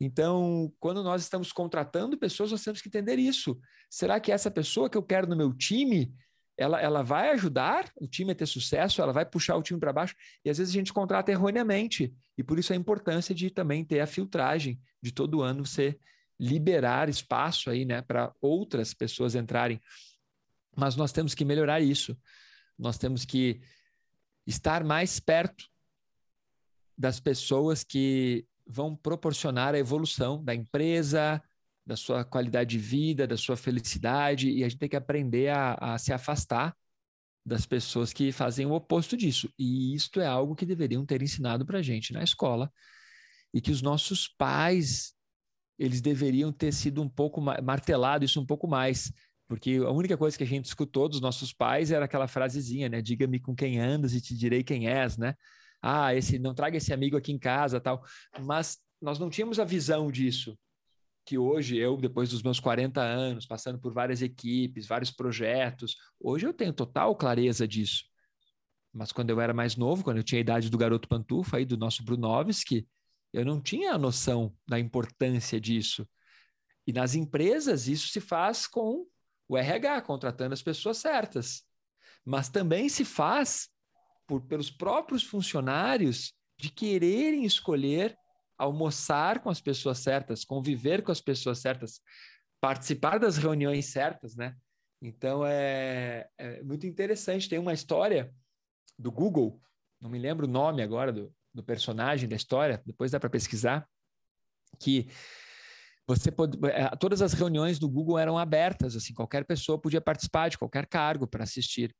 Então, 0.00 0.72
quando 0.78 1.02
nós 1.02 1.22
estamos 1.22 1.52
contratando 1.52 2.18
pessoas, 2.18 2.50
nós 2.50 2.62
temos 2.62 2.80
que 2.80 2.88
entender 2.88 3.18
isso. 3.18 3.58
Será 3.90 4.20
que 4.20 4.30
essa 4.30 4.50
pessoa 4.50 4.88
que 4.88 4.96
eu 4.96 5.02
quero 5.02 5.26
no 5.26 5.36
meu 5.36 5.52
time, 5.52 6.12
ela, 6.58 6.80
ela 6.80 7.02
vai 7.02 7.30
ajudar 7.30 7.90
o 7.96 8.08
time 8.08 8.32
a 8.32 8.34
ter 8.34 8.46
sucesso, 8.46 9.00
ela 9.00 9.12
vai 9.12 9.24
puxar 9.24 9.54
o 9.56 9.62
time 9.62 9.78
para 9.78 9.92
baixo, 9.92 10.16
e 10.44 10.50
às 10.50 10.58
vezes 10.58 10.74
a 10.74 10.78
gente 10.78 10.92
contrata 10.92 11.30
erroneamente. 11.30 12.12
E 12.36 12.42
por 12.42 12.58
isso 12.58 12.72
a 12.72 12.76
importância 12.76 13.32
de 13.32 13.48
também 13.48 13.84
ter 13.84 14.00
a 14.00 14.06
filtragem, 14.06 14.80
de 15.00 15.12
todo 15.12 15.40
ano 15.40 15.64
você 15.64 15.96
liberar 16.38 17.08
espaço 17.08 17.70
aí, 17.70 17.84
né, 17.84 18.02
para 18.02 18.34
outras 18.40 18.92
pessoas 18.92 19.36
entrarem. 19.36 19.80
Mas 20.76 20.96
nós 20.96 21.12
temos 21.12 21.34
que 21.34 21.44
melhorar 21.44 21.80
isso. 21.80 22.16
Nós 22.76 22.98
temos 22.98 23.24
que 23.24 23.60
estar 24.46 24.82
mais 24.82 25.20
perto 25.20 25.64
das 26.96 27.20
pessoas 27.20 27.84
que 27.84 28.44
vão 28.66 28.94
proporcionar 28.96 29.74
a 29.74 29.78
evolução 29.78 30.42
da 30.44 30.54
empresa, 30.54 31.42
da 31.88 31.96
sua 31.96 32.22
qualidade 32.22 32.76
de 32.76 32.78
vida, 32.78 33.26
da 33.26 33.38
sua 33.38 33.56
felicidade, 33.56 34.50
e 34.50 34.62
a 34.62 34.68
gente 34.68 34.78
tem 34.78 34.90
que 34.90 34.94
aprender 34.94 35.48
a, 35.48 35.72
a 35.94 35.98
se 35.98 36.12
afastar 36.12 36.76
das 37.46 37.64
pessoas 37.64 38.12
que 38.12 38.30
fazem 38.30 38.66
o 38.66 38.72
oposto 38.72 39.16
disso. 39.16 39.50
E 39.58 39.94
isto 39.94 40.20
é 40.20 40.26
algo 40.26 40.54
que 40.54 40.66
deveriam 40.66 41.06
ter 41.06 41.22
ensinado 41.22 41.64
para 41.64 41.78
a 41.78 41.82
gente 41.82 42.12
na 42.12 42.22
escola 42.22 42.70
e 43.54 43.60
que 43.62 43.70
os 43.70 43.80
nossos 43.80 44.28
pais 44.28 45.14
eles 45.78 46.02
deveriam 46.02 46.52
ter 46.52 46.74
sido 46.74 47.00
um 47.00 47.08
pouco 47.08 47.40
martelado 47.40 48.22
isso 48.22 48.38
um 48.38 48.44
pouco 48.44 48.68
mais. 48.68 49.10
Porque 49.46 49.76
a 49.76 49.90
única 49.90 50.18
coisa 50.18 50.36
que 50.36 50.44
a 50.44 50.46
gente 50.46 50.66
escutou 50.66 51.08
dos 51.08 51.22
nossos 51.22 51.54
pais 51.54 51.90
era 51.90 52.04
aquela 52.04 52.28
frasezinha, 52.28 52.90
né? 52.90 53.00
Diga-me 53.00 53.40
com 53.40 53.54
quem 53.54 53.80
andas 53.80 54.12
e 54.12 54.20
te 54.20 54.36
direi 54.36 54.62
quem 54.62 54.88
és, 54.88 55.16
né? 55.16 55.34
Ah, 55.80 56.14
esse 56.14 56.38
não 56.38 56.54
traga 56.54 56.76
esse 56.76 56.92
amigo 56.92 57.16
aqui 57.16 57.32
em 57.32 57.38
casa, 57.38 57.80
tal. 57.80 58.04
Mas 58.44 58.76
nós 59.00 59.18
não 59.18 59.30
tínhamos 59.30 59.58
a 59.58 59.64
visão 59.64 60.10
disso. 60.12 60.58
Que 61.28 61.36
hoje 61.36 61.76
eu, 61.76 61.98
depois 61.98 62.30
dos 62.30 62.42
meus 62.42 62.58
40 62.58 63.02
anos, 63.02 63.44
passando 63.44 63.78
por 63.78 63.92
várias 63.92 64.22
equipes, 64.22 64.86
vários 64.86 65.10
projetos, 65.10 65.94
hoje 66.18 66.46
eu 66.46 66.54
tenho 66.54 66.72
total 66.72 67.14
clareza 67.14 67.68
disso. 67.68 68.04
Mas 68.90 69.12
quando 69.12 69.28
eu 69.28 69.38
era 69.38 69.52
mais 69.52 69.76
novo, 69.76 70.02
quando 70.02 70.16
eu 70.16 70.22
tinha 70.22 70.38
a 70.38 70.40
idade 70.40 70.70
do 70.70 70.78
garoto 70.78 71.06
pantufa 71.06 71.58
aí 71.58 71.66
do 71.66 71.76
nosso 71.76 72.02
Brunovski, 72.02 72.88
eu 73.30 73.44
não 73.44 73.60
tinha 73.60 73.92
a 73.92 73.98
noção 73.98 74.56
da 74.66 74.80
importância 74.80 75.60
disso. 75.60 76.08
E 76.86 76.94
nas 76.94 77.14
empresas 77.14 77.88
isso 77.88 78.08
se 78.08 78.22
faz 78.22 78.66
com 78.66 79.06
o 79.46 79.54
RH, 79.54 80.00
contratando 80.00 80.54
as 80.54 80.62
pessoas 80.62 80.96
certas. 80.96 81.62
Mas 82.24 82.48
também 82.48 82.88
se 82.88 83.04
faz 83.04 83.68
por, 84.26 84.40
pelos 84.46 84.70
próprios 84.70 85.22
funcionários 85.22 86.32
de 86.58 86.70
quererem 86.70 87.44
escolher 87.44 88.16
almoçar 88.58 89.40
com 89.40 89.48
as 89.48 89.60
pessoas 89.60 89.98
certas, 89.98 90.44
conviver 90.44 91.02
com 91.02 91.12
as 91.12 91.20
pessoas 91.20 91.58
certas, 91.60 92.00
participar 92.60 93.18
das 93.18 93.36
reuniões 93.36 93.86
certas, 93.86 94.34
né? 94.34 94.54
Então 95.00 95.46
é, 95.46 96.28
é 96.36 96.62
muito 96.62 96.86
interessante. 96.86 97.48
Tem 97.48 97.58
uma 97.58 97.72
história 97.72 98.34
do 98.98 99.12
Google, 99.12 99.62
não 100.00 100.10
me 100.10 100.18
lembro 100.18 100.46
o 100.46 100.50
nome 100.50 100.82
agora 100.82 101.12
do, 101.12 101.32
do 101.54 101.62
personagem 101.62 102.28
da 102.28 102.34
história, 102.34 102.82
depois 102.84 103.12
dá 103.12 103.20
para 103.20 103.30
pesquisar, 103.30 103.88
que 104.80 105.08
você 106.06 106.32
pode, 106.32 106.58
é, 106.66 106.88
todas 106.96 107.20
as 107.20 107.32
reuniões 107.32 107.78
do 107.78 107.88
Google 107.88 108.18
eram 108.18 108.38
abertas, 108.38 108.96
assim, 108.96 109.12
qualquer 109.12 109.44
pessoa 109.44 109.78
podia 109.78 110.00
participar 110.00 110.48
de 110.48 110.58
qualquer 110.58 110.86
cargo 110.86 111.26
para 111.26 111.44
assistir. 111.44 111.94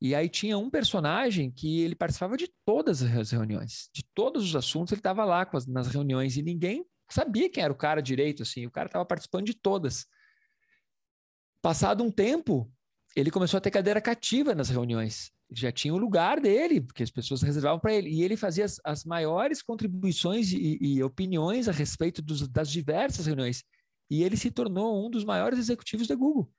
E 0.00 0.14
aí 0.14 0.28
tinha 0.28 0.56
um 0.56 0.70
personagem 0.70 1.50
que 1.50 1.80
ele 1.80 1.94
participava 1.94 2.36
de 2.36 2.48
todas 2.64 3.02
as 3.02 3.30
reuniões, 3.30 3.88
de 3.92 4.04
todos 4.14 4.44
os 4.44 4.54
assuntos, 4.54 4.92
ele 4.92 5.00
estava 5.00 5.24
lá 5.24 5.48
as, 5.52 5.66
nas 5.66 5.88
reuniões 5.88 6.36
e 6.36 6.42
ninguém 6.42 6.84
sabia 7.10 7.50
quem 7.50 7.62
era 7.62 7.72
o 7.72 7.76
cara 7.76 8.00
direito, 8.00 8.42
assim, 8.42 8.66
o 8.66 8.70
cara 8.70 8.86
estava 8.86 9.04
participando 9.04 9.46
de 9.46 9.54
todas. 9.54 10.06
Passado 11.60 12.04
um 12.04 12.10
tempo, 12.10 12.72
ele 13.16 13.30
começou 13.30 13.58
a 13.58 13.60
ter 13.60 13.70
cadeira 13.70 14.00
cativa 14.00 14.54
nas 14.54 14.68
reuniões 14.68 15.32
já 15.50 15.72
tinha 15.72 15.94
o 15.94 15.98
lugar 15.98 16.40
dele, 16.40 16.80
porque 16.80 17.02
as 17.02 17.10
pessoas 17.10 17.42
reservavam 17.42 17.80
para 17.80 17.94
ele. 17.94 18.10
E 18.10 18.22
ele 18.22 18.36
fazia 18.36 18.64
as, 18.64 18.80
as 18.84 19.04
maiores 19.04 19.62
contribuições 19.62 20.52
e, 20.52 20.78
e 20.80 21.02
opiniões 21.02 21.68
a 21.68 21.72
respeito 21.72 22.20
dos, 22.20 22.46
das 22.48 22.70
diversas 22.70 23.26
reuniões. 23.26 23.64
E 24.10 24.22
ele 24.22 24.36
se 24.36 24.50
tornou 24.50 25.06
um 25.06 25.10
dos 25.10 25.24
maiores 25.24 25.58
executivos 25.58 26.06
da 26.06 26.14
Google. 26.14 26.50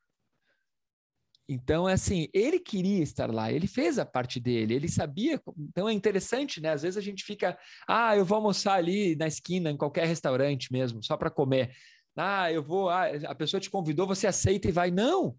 Então, 1.52 1.90
é 1.90 1.94
assim, 1.94 2.28
ele 2.32 2.60
queria 2.60 3.02
estar 3.02 3.34
lá, 3.34 3.52
ele 3.52 3.66
fez 3.66 3.98
a 3.98 4.06
parte 4.06 4.40
dele, 4.40 4.76
ele 4.76 4.88
sabia. 4.88 5.42
Então, 5.58 5.90
é 5.90 5.94
interessante, 5.94 6.62
né? 6.62 6.70
Às 6.70 6.84
vezes 6.84 6.96
a 6.96 7.02
gente 7.02 7.24
fica, 7.24 7.58
ah, 7.88 8.16
eu 8.16 8.24
vou 8.24 8.36
almoçar 8.36 8.76
ali 8.76 9.16
na 9.16 9.26
esquina, 9.26 9.72
em 9.72 9.76
qualquer 9.76 10.06
restaurante 10.06 10.72
mesmo, 10.72 11.04
só 11.04 11.18
para 11.18 11.32
comer. 11.32 11.76
Ah, 12.16 12.52
eu 12.52 12.62
vou, 12.62 12.88
ah, 12.88 13.08
a 13.26 13.34
pessoa 13.34 13.60
te 13.60 13.68
convidou, 13.68 14.06
você 14.06 14.28
aceita 14.28 14.68
e 14.68 14.72
vai. 14.72 14.92
Não, 14.92 15.36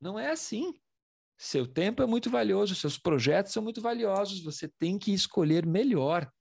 não 0.00 0.18
é 0.18 0.30
assim. 0.30 0.72
Seu 1.36 1.66
tempo 1.66 2.02
é 2.02 2.06
muito 2.06 2.30
valioso, 2.30 2.74
seus 2.74 2.96
projetos 2.96 3.52
são 3.52 3.62
muito 3.62 3.82
valiosos, 3.82 4.42
você 4.42 4.68
tem 4.78 4.98
que 4.98 5.12
escolher 5.12 5.66
melhor, 5.66 6.32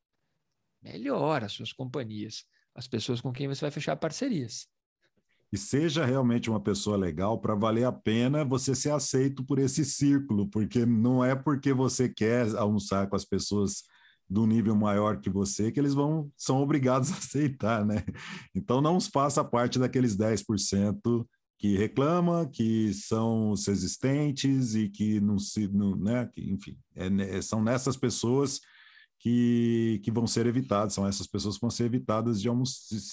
melhor 0.82 1.43
as 1.43 1.51
suas 1.51 1.74
companhias, 1.74 2.45
as 2.74 2.88
pessoas 2.88 3.20
com 3.20 3.34
quem 3.34 3.49
você 3.49 3.59
vai 3.59 3.72
fechar 3.72 3.97
parcerias. 3.97 4.70
E 5.54 5.58
seja 5.58 6.04
realmente 6.04 6.49
uma 6.49 6.60
pessoa 6.60 6.97
legal 6.97 7.39
para 7.39 7.54
valer 7.54 7.84
a 7.84 7.91
pena 7.91 8.43
você 8.43 8.74
ser 8.74 8.89
aceito 8.89 9.45
por 9.45 9.60
esse 9.60 9.86
círculo, 9.86 10.49
porque 10.49 10.84
não 10.84 11.24
é 11.24 11.36
porque 11.36 11.72
você 11.72 12.10
quer 12.10 12.58
almoçar 12.58 13.08
com 13.08 13.16
as 13.16 13.24
pessoas 13.24 13.84
do 14.28 14.47
nível 14.47 14.76
maior 14.76 15.20
que 15.20 15.30
você 15.30 15.72
que 15.72 15.80
eles 15.80 15.93
vão 15.93 16.32
são 16.36 16.60
obrigados 16.60 17.12
a 17.14 17.18
aceitar, 17.18 17.86
né? 17.86 18.04
Então 18.56 18.82
não 18.82 18.99
faça 18.99 19.43
parte 19.43 19.78
daqueles 19.78 20.18
10% 20.18 21.24
que 21.60 21.78
reclama, 21.78 22.49
que 22.51 22.91
são 22.91 23.51
os 23.51 23.68
resistentes 23.68 24.74
e 24.74 24.89
que 24.89 25.20
não 25.22 25.38
se, 25.38 25.68
não, 25.68 25.95
né, 25.95 26.28
que, 26.34 26.41
enfim, 26.49 26.76
é, 26.95 27.41
são 27.43 27.64
nessas 27.64 27.95
pessoas 27.95 28.60
que, 29.20 30.01
que 30.04 30.12
vão 30.12 30.28
ser 30.28 30.45
evitadas, 30.47 30.93
são 30.93 31.08
essas 31.08 31.26
pessoas 31.26 31.56
que 31.56 31.62
vão 31.62 31.70
ser 31.70 31.86
evitadas 31.86 32.41
de, 32.41 32.49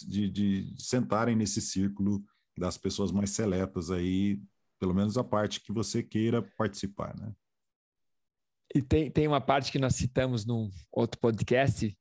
de, 0.09 0.29
de 0.29 0.75
sentarem 0.79 1.37
nesse 1.37 1.61
círculo 1.61 2.21
das 2.61 2.77
pessoas 2.77 3.11
mais 3.11 3.31
seletas 3.31 3.91
aí, 3.91 4.39
pelo 4.79 4.95
menos 4.95 5.17
a 5.17 5.25
parte 5.25 5.61
que 5.61 5.73
você 5.73 6.03
queira 6.03 6.43
participar, 6.57 7.17
né? 7.19 7.33
E 8.73 8.83
tem, 8.83 9.11
tem 9.11 9.27
uma 9.27 9.41
parte 9.41 9.73
que 9.73 9.79
nós 9.79 9.97
citamos 9.97 10.45
num 10.45 10.71
outro 10.93 11.19
podcast 11.19 11.97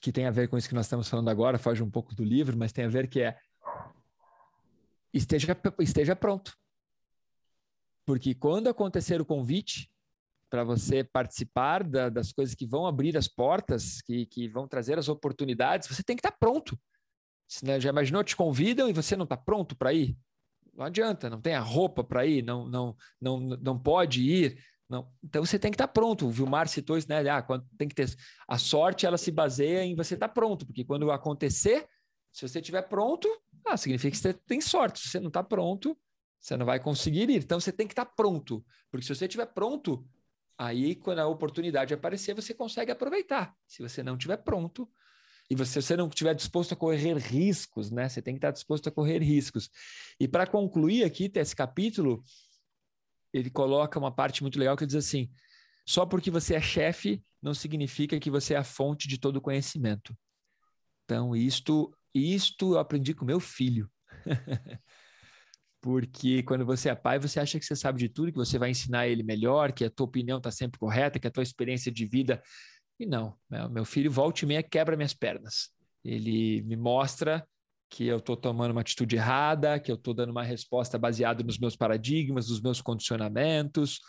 que 0.00 0.12
tem 0.12 0.26
a 0.26 0.30
ver 0.30 0.48
com 0.48 0.56
isso 0.56 0.68
que 0.68 0.74
nós 0.74 0.86
estamos 0.86 1.08
falando 1.08 1.28
agora, 1.28 1.58
foge 1.58 1.82
um 1.82 1.90
pouco 1.90 2.14
do 2.14 2.24
livro, 2.24 2.56
mas 2.56 2.72
tem 2.72 2.84
a 2.84 2.88
ver 2.88 3.08
que 3.08 3.20
é 3.20 3.36
esteja, 5.12 5.56
esteja 5.80 6.16
pronto. 6.16 6.56
Porque 8.06 8.34
quando 8.34 8.68
acontecer 8.68 9.20
o 9.20 9.26
convite 9.26 9.92
para 10.48 10.64
você 10.64 11.04
participar 11.04 11.84
da, 11.84 12.08
das 12.08 12.32
coisas 12.32 12.54
que 12.54 12.66
vão 12.66 12.86
abrir 12.86 13.16
as 13.16 13.28
portas, 13.28 14.00
que, 14.02 14.26
que 14.26 14.48
vão 14.48 14.66
trazer 14.66 14.98
as 14.98 15.08
oportunidades, 15.08 15.88
você 15.88 16.02
tem 16.02 16.16
que 16.16 16.20
estar 16.20 16.32
tá 16.32 16.36
pronto. 16.38 16.78
Né, 17.62 17.80
já 17.80 17.90
imaginou, 17.90 18.22
te 18.22 18.36
convidam 18.36 18.88
e 18.88 18.92
você 18.92 19.16
não 19.16 19.24
está 19.24 19.36
pronto 19.36 19.74
para 19.74 19.92
ir? 19.92 20.16
Não 20.74 20.86
adianta, 20.86 21.28
não 21.28 21.40
tem 21.40 21.54
a 21.54 21.60
roupa 21.60 22.02
para 22.02 22.24
ir, 22.24 22.42
não, 22.42 22.66
não, 22.66 22.96
não, 23.20 23.40
não 23.40 23.78
pode 23.78 24.22
ir. 24.22 24.58
Não. 24.88 25.10
Então 25.22 25.44
você 25.44 25.58
tem 25.58 25.70
que 25.70 25.74
estar 25.74 25.86
tá 25.86 25.92
pronto. 25.92 26.26
O 26.26 26.30
Vilmar 26.30 26.68
citou 26.68 26.96
isso, 26.96 27.08
né? 27.08 27.28
Ah, 27.28 27.42
quando 27.42 27.66
tem 27.78 27.88
que 27.88 27.94
ter. 27.94 28.14
A 28.46 28.58
sorte 28.58 29.06
ela 29.06 29.18
se 29.18 29.30
baseia 29.30 29.82
em 29.84 29.94
você 29.94 30.14
estar 30.14 30.28
tá 30.28 30.34
pronto, 30.34 30.66
porque 30.66 30.84
quando 30.84 31.10
acontecer, 31.10 31.86
se 32.30 32.46
você 32.46 32.60
estiver 32.60 32.82
pronto, 32.82 33.28
ah, 33.66 33.76
significa 33.76 34.10
que 34.10 34.18
você 34.18 34.34
tem 34.34 34.60
sorte. 34.60 35.00
Se 35.00 35.08
você 35.08 35.20
não 35.20 35.28
está 35.28 35.42
pronto, 35.42 35.96
você 36.38 36.56
não 36.56 36.66
vai 36.66 36.80
conseguir 36.80 37.30
ir. 37.30 37.42
Então 37.42 37.58
você 37.60 37.72
tem 37.72 37.86
que 37.86 37.92
estar 37.92 38.04
tá 38.04 38.12
pronto. 38.14 38.64
Porque 38.90 39.06
se 39.06 39.14
você 39.14 39.26
estiver 39.26 39.46
pronto, 39.46 40.06
aí 40.58 40.94
quando 40.94 41.20
a 41.20 41.26
oportunidade 41.26 41.94
aparecer, 41.94 42.34
você 42.34 42.52
consegue 42.52 42.92
aproveitar. 42.92 43.54
Se 43.66 43.82
você 43.82 44.02
não 44.02 44.14
estiver 44.14 44.38
pronto, 44.38 44.88
e 45.52 45.54
você, 45.54 45.82
se 45.82 45.88
você 45.88 45.96
não 45.98 46.08
estiver 46.08 46.34
disposto 46.34 46.72
a 46.72 46.76
correr 46.76 47.14
riscos, 47.18 47.90
né? 47.90 48.08
Você 48.08 48.22
tem 48.22 48.32
que 48.32 48.38
estar 48.38 48.52
disposto 48.52 48.88
a 48.88 48.90
correr 48.90 49.18
riscos. 49.18 49.68
E 50.18 50.26
para 50.26 50.46
concluir 50.46 51.04
aqui 51.04 51.30
esse 51.34 51.54
capítulo, 51.54 52.24
ele 53.34 53.50
coloca 53.50 53.98
uma 53.98 54.10
parte 54.10 54.40
muito 54.40 54.58
legal 54.58 54.78
que 54.78 54.86
diz 54.86 54.94
assim: 54.94 55.30
só 55.86 56.06
porque 56.06 56.30
você 56.30 56.54
é 56.54 56.60
chefe 56.60 57.22
não 57.42 57.52
significa 57.52 58.18
que 58.18 58.30
você 58.30 58.54
é 58.54 58.56
a 58.56 58.64
fonte 58.64 59.06
de 59.06 59.18
todo 59.18 59.42
conhecimento. 59.42 60.16
Então, 61.04 61.36
isto 61.36 61.94
isto 62.14 62.72
eu 62.72 62.78
aprendi 62.78 63.12
com 63.12 63.26
meu 63.26 63.38
filho. 63.38 63.90
Porque 65.82 66.42
quando 66.44 66.64
você 66.64 66.88
é 66.88 66.94
pai, 66.94 67.18
você 67.18 67.40
acha 67.40 67.58
que 67.58 67.64
você 67.64 67.76
sabe 67.76 67.98
de 67.98 68.08
tudo, 68.08 68.32
que 68.32 68.38
você 68.38 68.58
vai 68.58 68.70
ensinar 68.70 69.06
ele 69.06 69.22
melhor, 69.22 69.72
que 69.72 69.84
a 69.84 69.90
tua 69.90 70.06
opinião 70.06 70.38
está 70.38 70.50
sempre 70.50 70.78
correta, 70.78 71.18
que 71.18 71.26
a 71.26 71.30
tua 71.30 71.42
experiência 71.42 71.92
de 71.92 72.06
vida. 72.06 72.42
E 73.02 73.06
não, 73.06 73.36
meu 73.70 73.84
filho 73.84 74.10
volta 74.10 74.44
e 74.44 74.48
meia 74.48 74.62
quebra 74.62 74.96
minhas 74.96 75.14
pernas. 75.14 75.70
Ele 76.04 76.62
me 76.62 76.76
mostra 76.76 77.46
que 77.88 78.06
eu 78.06 78.18
estou 78.18 78.36
tomando 78.36 78.70
uma 78.70 78.80
atitude 78.80 79.16
errada, 79.16 79.78
que 79.78 79.90
eu 79.90 79.96
estou 79.96 80.14
dando 80.14 80.30
uma 80.30 80.42
resposta 80.42 80.98
baseada 80.98 81.42
nos 81.42 81.58
meus 81.58 81.76
paradigmas, 81.76 82.48
nos 82.48 82.60
meus 82.60 82.80
condicionamentos, 82.80 84.00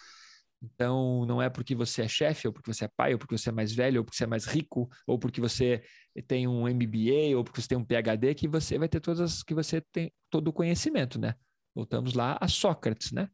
então, 0.64 1.26
não 1.26 1.42
é 1.42 1.50
porque 1.50 1.76
você 1.76 2.04
é 2.04 2.08
chefe, 2.08 2.48
ou 2.48 2.54
porque 2.54 2.74
você 2.74 2.86
é 2.86 2.88
pai, 2.88 3.12
ou 3.12 3.20
porque 3.20 3.38
você 3.38 3.50
é 3.50 3.52
mais 3.52 3.74
velho, 3.74 4.00
ou 4.00 4.06
porque 4.06 4.16
você 4.16 4.24
é 4.24 4.28
mais 4.28 4.46
rico, 4.46 4.90
ou 5.06 5.20
porque 5.20 5.42
você 5.42 5.84
tem 6.26 6.48
um 6.48 6.66
MBA, 6.68 7.36
ou 7.36 7.44
porque 7.44 7.62
você 7.62 7.68
tem 7.68 7.78
um 7.78 7.84
PhD, 7.84 8.34
que 8.34 8.48
você 8.48 8.78
vai 8.78 8.88
ter 8.88 9.02
todas 9.02 9.44
que 9.44 9.54
você 9.54 9.82
tem 9.82 10.14
todo 10.30 10.48
o 10.48 10.54
conhecimento, 10.54 11.20
né? 11.20 11.36
Voltamos 11.76 12.14
lá 12.14 12.38
a 12.40 12.48
Sócrates, 12.48 13.12
né? 13.12 13.28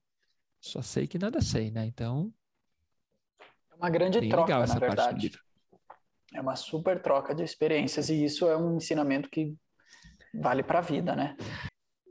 Só 0.60 0.82
sei 0.82 1.06
que 1.06 1.20
nada 1.20 1.40
sei, 1.40 1.70
né? 1.70 1.86
Então. 1.86 2.34
É 3.72 3.76
uma 3.76 3.90
grande 3.92 4.28
troca, 4.28 4.66
na 4.66 4.80
verdade. 4.80 5.32
É 6.34 6.42
uma 6.42 6.56
super 6.56 7.02
troca 7.02 7.34
de 7.34 7.44
experiências, 7.44 8.10
e 8.10 8.24
isso 8.24 8.48
é 8.48 8.58
um 8.58 8.78
ensinamento 8.78 9.30
que 9.30 9.56
vale 10.34 10.64
para 10.64 10.80
a 10.80 10.84
vida, 10.84 11.16
né? 11.16 11.36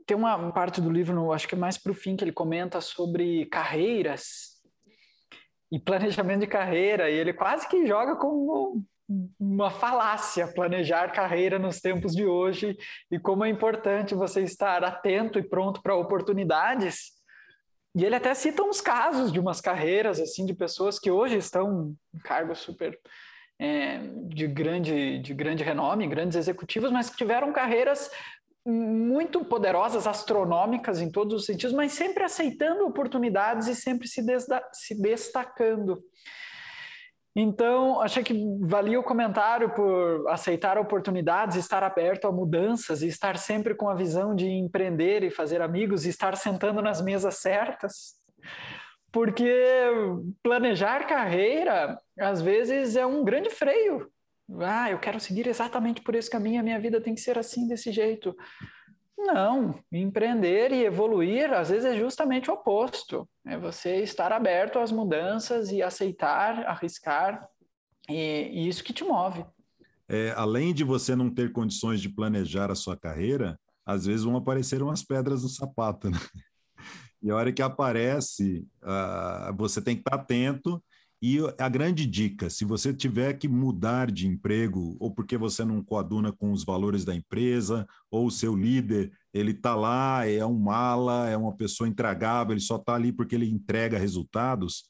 Tem 0.05 0.17
uma 0.17 0.51
parte 0.51 0.81
do 0.81 0.91
livro, 0.91 1.31
acho 1.31 1.47
que 1.47 1.55
é 1.55 1.57
mais 1.57 1.77
para 1.77 1.91
o 1.91 1.95
fim, 1.95 2.15
que 2.15 2.23
ele 2.23 2.31
comenta 2.31 2.81
sobre 2.81 3.45
carreiras 3.45 4.59
e 5.71 5.79
planejamento 5.79 6.41
de 6.41 6.47
carreira, 6.47 7.09
e 7.09 7.13
ele 7.13 7.33
quase 7.33 7.67
que 7.67 7.85
joga 7.85 8.15
como 8.15 8.83
uma 9.39 9.71
falácia 9.71 10.47
planejar 10.47 11.11
carreira 11.11 11.57
nos 11.57 11.79
tempos 11.79 12.13
de 12.13 12.25
hoje 12.25 12.77
e 13.11 13.17
como 13.17 13.43
é 13.43 13.49
importante 13.49 14.13
você 14.13 14.43
estar 14.43 14.83
atento 14.83 15.39
e 15.39 15.43
pronto 15.43 15.81
para 15.81 15.95
oportunidades. 15.95 17.13
E 17.95 18.05
ele 18.05 18.15
até 18.15 18.35
cita 18.35 18.61
uns 18.61 18.79
casos 18.79 19.31
de 19.31 19.39
umas 19.39 19.59
carreiras 19.59 20.19
assim 20.19 20.45
de 20.45 20.53
pessoas 20.53 20.99
que 20.99 21.09
hoje 21.09 21.37
estão 21.37 21.95
em 22.13 22.19
cargos 22.19 22.59
super 22.59 22.99
é, 23.59 23.99
de 24.27 24.47
grande 24.47 25.19
de 25.19 25.33
grande 25.33 25.63
renome, 25.63 26.07
grandes 26.07 26.37
executivos, 26.37 26.91
mas 26.91 27.09
que 27.09 27.17
tiveram 27.17 27.51
carreiras 27.51 28.09
muito 28.65 29.43
poderosas, 29.43 30.05
astronômicas 30.05 31.01
em 31.01 31.11
todos 31.11 31.33
os 31.33 31.45
sentidos, 31.45 31.75
mas 31.75 31.93
sempre 31.93 32.23
aceitando 32.23 32.85
oportunidades 32.85 33.67
e 33.67 33.75
sempre 33.75 34.07
se, 34.07 34.23
se 34.73 35.01
destacando. 35.01 36.01
Então, 37.35 38.01
achei 38.01 38.23
que 38.23 38.33
valia 38.61 38.99
o 38.99 39.03
comentário 39.03 39.69
por 39.69 40.27
aceitar 40.29 40.77
oportunidades, 40.77 41.55
estar 41.55 41.83
aberto 41.83 42.27
a 42.27 42.31
mudanças 42.31 43.01
e 43.01 43.07
estar 43.07 43.37
sempre 43.37 43.75
com 43.75 43.87
a 43.87 43.95
visão 43.95 44.35
de 44.35 44.47
empreender 44.47 45.23
e 45.23 45.31
fazer 45.31 45.61
amigos 45.61 46.05
e 46.05 46.09
estar 46.09 46.35
sentando 46.35 46.81
nas 46.81 47.01
mesas 47.01 47.35
certas. 47.37 48.19
Porque 49.11 49.51
planejar 50.43 51.07
carreira, 51.07 51.97
às 52.19 52.41
vezes, 52.41 52.95
é 52.95 53.05
um 53.05 53.23
grande 53.23 53.49
freio. 53.49 54.11
Ah, 54.61 54.89
eu 54.89 54.99
quero 54.99 55.19
seguir 55.19 55.47
exatamente 55.47 56.01
por 56.01 56.15
esse 56.15 56.29
caminho, 56.29 56.59
a 56.59 56.63
minha 56.63 56.79
vida 56.79 57.01
tem 57.01 57.13
que 57.13 57.21
ser 57.21 57.37
assim, 57.37 57.67
desse 57.67 57.91
jeito. 57.91 58.35
Não, 59.17 59.77
empreender 59.91 60.71
e 60.71 60.85
evoluir 60.85 61.53
às 61.53 61.69
vezes 61.69 61.85
é 61.85 61.97
justamente 61.97 62.49
o 62.49 62.53
oposto. 62.53 63.27
É 63.45 63.57
você 63.57 63.97
estar 63.97 64.31
aberto 64.31 64.79
às 64.79 64.91
mudanças 64.91 65.71
e 65.71 65.83
aceitar, 65.83 66.65
arriscar, 66.65 67.45
e, 68.09 68.49
e 68.51 68.67
isso 68.67 68.83
que 68.83 68.93
te 68.93 69.03
move. 69.03 69.45
É, 70.07 70.33
além 70.35 70.73
de 70.73 70.83
você 70.83 71.15
não 71.15 71.29
ter 71.29 71.51
condições 71.51 72.01
de 72.01 72.09
planejar 72.09 72.71
a 72.71 72.75
sua 72.75 72.97
carreira, 72.97 73.59
às 73.85 74.05
vezes 74.05 74.23
vão 74.23 74.37
aparecer 74.37 74.81
umas 74.81 75.03
pedras 75.03 75.43
no 75.43 75.49
sapato, 75.49 76.09
né? 76.09 76.17
E 77.21 77.29
a 77.29 77.35
hora 77.35 77.51
que 77.51 77.61
aparece, 77.61 78.65
uh, 78.81 79.55
você 79.55 79.81
tem 79.81 79.95
que 79.95 80.01
estar 80.01 80.15
atento 80.15 80.81
e 81.21 81.37
a 81.57 81.67
grande 81.67 82.05
dica, 82.05 82.49
se 82.49 82.63
você 82.63 82.93
tiver 82.93 83.33
que 83.33 83.47
mudar 83.47 84.09
de 84.09 84.25
emprego, 84.25 84.95
ou 85.01 85.11
porque 85.11 85.37
você 85.37 85.65
não 85.65 85.83
coaduna 85.83 86.31
com 86.31 86.53
os 86.53 86.63
valores 86.63 87.03
da 87.03 87.13
empresa, 87.13 87.85
ou 88.09 88.27
o 88.27 88.31
seu 88.31 88.55
líder, 88.55 89.11
ele 89.33 89.51
está 89.51 89.75
lá, 89.75 90.25
é 90.25 90.45
um 90.45 90.57
mala, 90.57 91.27
é 91.29 91.35
uma 91.35 91.53
pessoa 91.53 91.89
intragável, 91.89 92.53
ele 92.53 92.61
só 92.61 92.77
está 92.77 92.95
ali 92.95 93.11
porque 93.11 93.35
ele 93.35 93.49
entrega 93.49 93.97
resultados, 93.97 94.85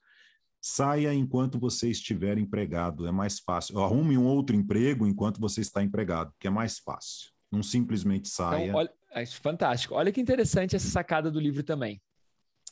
saia 0.62 1.12
enquanto 1.16 1.60
você 1.60 1.90
estiver 1.90 2.38
empregado, 2.38 3.08
é 3.08 3.12
mais 3.12 3.40
fácil. 3.40 3.80
Arrume 3.80 4.16
um 4.16 4.28
outro 4.28 4.56
emprego 4.56 5.08
enquanto 5.08 5.42
você 5.42 5.62
está 5.62 5.82
empregado, 5.82 6.32
que 6.40 6.46
é 6.46 6.52
mais 6.52 6.78
fácil. 6.78 7.32
Não 7.52 7.64
simplesmente 7.64 8.30
então, 8.32 8.50
saia. 8.52 8.66
Então, 8.66 8.76
olha, 8.76 8.94
é 9.14 9.26
fantástico. 9.26 9.96
Olha 9.96 10.12
que 10.12 10.22
interessante 10.22 10.76
essa 10.76 10.90
sacada 10.90 11.32
do 11.32 11.40
livro 11.40 11.64
também. 11.64 12.00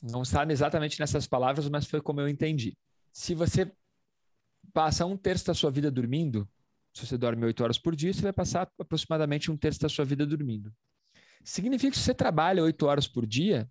Não 0.02 0.22
está 0.22 0.44
exatamente 0.50 0.98
nessas 1.00 1.26
palavras, 1.26 1.68
mas 1.68 1.86
foi 1.86 2.00
como 2.00 2.20
eu 2.20 2.28
entendi 2.28 2.76
se 3.18 3.34
você 3.34 3.70
passa 4.72 5.04
um 5.04 5.16
terço 5.16 5.46
da 5.46 5.54
sua 5.54 5.72
vida 5.72 5.90
dormindo, 5.90 6.48
se 6.94 7.04
você 7.04 7.18
dorme 7.18 7.44
oito 7.44 7.64
horas 7.64 7.78
por 7.78 7.96
dia, 7.96 8.12
você 8.12 8.22
vai 8.22 8.32
passar 8.32 8.70
aproximadamente 8.78 9.50
um 9.50 9.56
terço 9.56 9.80
da 9.80 9.88
sua 9.88 10.04
vida 10.04 10.24
dormindo. 10.24 10.72
Significa 11.42 11.90
que 11.90 11.98
se 11.98 12.04
você 12.04 12.14
trabalha 12.14 12.62
oito 12.62 12.86
horas 12.86 13.08
por 13.08 13.26
dia, 13.26 13.68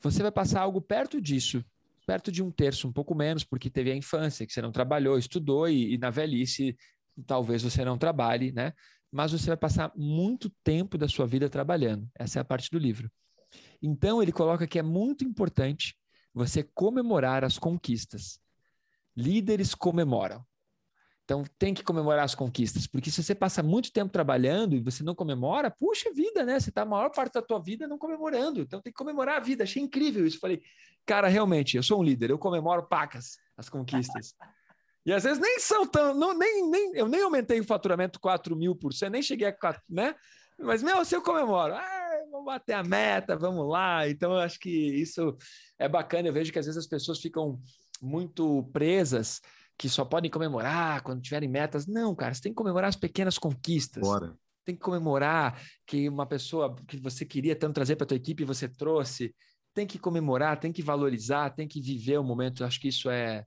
você 0.00 0.22
vai 0.22 0.30
passar 0.30 0.60
algo 0.60 0.80
perto 0.80 1.20
disso, 1.20 1.64
perto 2.06 2.30
de 2.30 2.44
um 2.44 2.50
terço, 2.50 2.86
um 2.86 2.92
pouco 2.92 3.12
menos, 3.12 3.42
porque 3.42 3.68
teve 3.68 3.90
a 3.90 3.96
infância, 3.96 4.46
que 4.46 4.52
você 4.52 4.62
não 4.62 4.70
trabalhou, 4.70 5.18
estudou 5.18 5.68
e, 5.68 5.94
e 5.94 5.98
na 5.98 6.10
velhice 6.10 6.76
talvez 7.26 7.62
você 7.62 7.84
não 7.84 7.98
trabalhe, 7.98 8.52
né? 8.52 8.72
Mas 9.10 9.32
você 9.32 9.46
vai 9.48 9.56
passar 9.56 9.90
muito 9.96 10.48
tempo 10.62 10.96
da 10.96 11.08
sua 11.08 11.26
vida 11.26 11.48
trabalhando. 11.48 12.08
Essa 12.14 12.38
é 12.38 12.42
a 12.42 12.44
parte 12.44 12.70
do 12.70 12.78
livro. 12.78 13.10
Então 13.82 14.22
ele 14.22 14.32
coloca 14.32 14.66
que 14.66 14.78
é 14.78 14.82
muito 14.82 15.24
importante 15.24 15.96
você 16.32 16.62
comemorar 16.62 17.44
as 17.44 17.58
conquistas. 17.58 18.38
Líderes 19.16 19.74
comemoram. 19.74 20.44
Então 21.24 21.42
tem 21.58 21.74
que 21.74 21.82
comemorar 21.82 22.24
as 22.24 22.36
conquistas, 22.36 22.86
porque 22.86 23.10
se 23.10 23.20
você 23.20 23.34
passa 23.34 23.60
muito 23.60 23.92
tempo 23.92 24.12
trabalhando 24.12 24.76
e 24.76 24.80
você 24.80 25.02
não 25.02 25.12
comemora, 25.12 25.72
puxa 25.72 26.12
vida, 26.12 26.44
né? 26.44 26.60
Você 26.60 26.68
está 26.68 26.82
a 26.82 26.86
maior 26.86 27.10
parte 27.10 27.34
da 27.34 27.42
tua 27.42 27.58
vida 27.58 27.88
não 27.88 27.98
comemorando. 27.98 28.60
Então 28.60 28.80
tem 28.80 28.92
que 28.92 28.96
comemorar 28.96 29.38
a 29.38 29.40
vida. 29.40 29.64
Achei 29.64 29.82
incrível 29.82 30.24
isso. 30.24 30.38
Falei, 30.38 30.62
cara, 31.04 31.26
realmente, 31.26 31.76
eu 31.76 31.82
sou 31.82 32.00
um 32.00 32.02
líder, 32.04 32.30
eu 32.30 32.38
comemoro 32.38 32.86
pacas 32.86 33.38
as 33.56 33.68
conquistas. 33.68 34.34
E 35.04 35.12
às 35.12 35.24
vezes 35.24 35.38
nem 35.40 35.58
são 35.58 35.86
tão, 35.86 36.14
não, 36.14 36.36
nem, 36.36 36.68
nem, 36.68 36.92
eu 36.94 37.08
nem 37.08 37.22
aumentei 37.22 37.58
o 37.58 37.64
faturamento 37.64 38.20
4 38.20 38.54
mil 38.54 38.76
por 38.76 38.92
cento, 38.92 39.12
nem 39.12 39.22
cheguei 39.22 39.48
a 39.48 39.52
4, 39.52 39.82
né? 39.88 40.14
Mas, 40.58 40.82
meu, 40.82 41.04
se 41.04 41.14
eu 41.14 41.22
comemoro, 41.22 41.74
ah, 41.74 42.05
bater 42.46 42.72
a 42.72 42.82
meta, 42.82 43.36
vamos 43.36 43.68
lá. 43.68 44.08
Então, 44.08 44.32
eu 44.32 44.38
acho 44.38 44.58
que 44.58 44.70
isso 44.70 45.36
é 45.78 45.88
bacana. 45.88 46.28
Eu 46.28 46.32
vejo 46.32 46.52
que 46.52 46.58
às 46.58 46.66
vezes 46.66 46.78
as 46.78 46.86
pessoas 46.86 47.20
ficam 47.20 47.60
muito 48.00 48.62
presas, 48.72 49.40
que 49.76 49.88
só 49.88 50.04
podem 50.04 50.30
comemorar 50.30 51.02
quando 51.02 51.20
tiverem 51.20 51.48
metas. 51.48 51.86
Não, 51.86 52.14
cara, 52.14 52.32
você 52.32 52.42
tem 52.42 52.52
que 52.52 52.56
comemorar 52.56 52.88
as 52.88 52.96
pequenas 52.96 53.38
conquistas. 53.38 54.02
Bora. 54.02 54.36
Tem 54.64 54.74
que 54.74 54.80
comemorar 54.80 55.60
que 55.86 56.08
uma 56.08 56.26
pessoa 56.26 56.74
que 56.88 56.96
você 56.96 57.24
queria 57.24 57.54
tanto 57.54 57.74
trazer 57.74 57.96
para 57.96 58.04
a 58.04 58.08
tua 58.08 58.16
equipe 58.16 58.44
você 58.44 58.68
trouxe. 58.68 59.34
Tem 59.74 59.86
que 59.86 59.98
comemorar, 59.98 60.58
tem 60.58 60.72
que 60.72 60.82
valorizar, 60.82 61.50
tem 61.50 61.68
que 61.68 61.80
viver 61.80 62.18
o 62.18 62.24
momento. 62.24 62.62
Eu 62.62 62.66
acho 62.66 62.80
que 62.80 62.88
isso 62.88 63.10
é. 63.10 63.44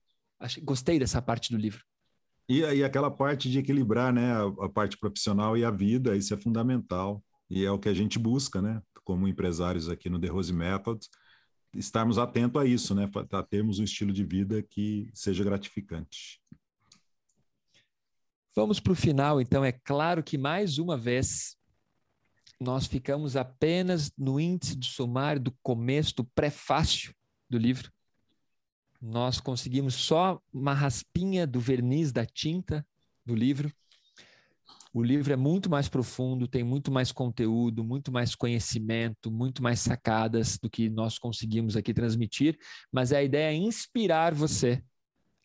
Gostei 0.63 0.99
dessa 0.99 1.21
parte 1.21 1.51
do 1.51 1.57
livro. 1.57 1.83
E, 2.47 2.61
e 2.61 2.83
aquela 2.83 3.11
parte 3.11 3.49
de 3.49 3.59
equilibrar 3.59 4.13
né, 4.13 4.31
a, 4.31 4.65
a 4.65 4.69
parte 4.69 4.97
profissional 4.97 5.57
e 5.57 5.63
a 5.63 5.69
vida, 5.69 6.15
isso 6.15 6.33
é 6.33 6.37
fundamental. 6.37 7.23
E 7.49 7.65
é 7.65 7.71
o 7.71 7.79
que 7.79 7.89
a 7.89 7.93
gente 7.93 8.17
busca, 8.19 8.61
né? 8.61 8.81
Como 9.09 9.27
empresários 9.27 9.89
aqui 9.89 10.07
no 10.07 10.19
The 10.19 10.27
Rose 10.27 10.53
Method, 10.53 10.99
estarmos 11.73 12.19
atentos 12.19 12.61
a 12.61 12.63
isso, 12.63 12.93
né? 12.93 13.07
Para 13.07 13.41
termos 13.41 13.79
um 13.79 13.83
estilo 13.83 14.13
de 14.13 14.23
vida 14.23 14.61
que 14.61 15.09
seja 15.15 15.43
gratificante. 15.43 16.39
Vamos 18.55 18.79
para 18.79 18.93
o 18.93 18.95
final, 18.95 19.41
então. 19.41 19.65
É 19.65 19.71
claro 19.71 20.21
que, 20.21 20.37
mais 20.37 20.77
uma 20.77 20.95
vez, 20.95 21.57
nós 22.61 22.85
ficamos 22.85 23.35
apenas 23.35 24.11
no 24.15 24.39
índice 24.39 24.75
do 24.75 24.85
sumário 24.85 25.41
do 25.41 25.57
começo, 25.63 26.17
do 26.17 26.23
prefácio 26.23 27.11
do 27.49 27.57
livro. 27.57 27.91
Nós 29.01 29.41
conseguimos 29.41 29.95
só 29.95 30.39
uma 30.53 30.75
raspinha 30.75 31.47
do 31.47 31.59
verniz 31.59 32.11
da 32.11 32.27
tinta 32.27 32.85
do 33.25 33.33
livro. 33.33 33.73
O 34.91 35.03
livro 35.03 35.31
é 35.31 35.35
muito 35.35 35.69
mais 35.69 35.87
profundo, 35.87 36.47
tem 36.47 36.63
muito 36.63 36.91
mais 36.91 37.11
conteúdo, 37.11 37.83
muito 37.83 38.11
mais 38.11 38.33
conhecimento, 38.33 39.29
muito 39.29 39.61
mais 39.61 39.79
sacadas 39.79 40.57
do 40.57 40.69
que 40.69 40.89
nós 40.89 41.19
conseguimos 41.19 41.77
aqui 41.77 41.93
transmitir, 41.93 42.57
mas 42.91 43.13
a 43.13 43.21
ideia 43.21 43.51
é 43.51 43.55
inspirar 43.55 44.33
você 44.33 44.83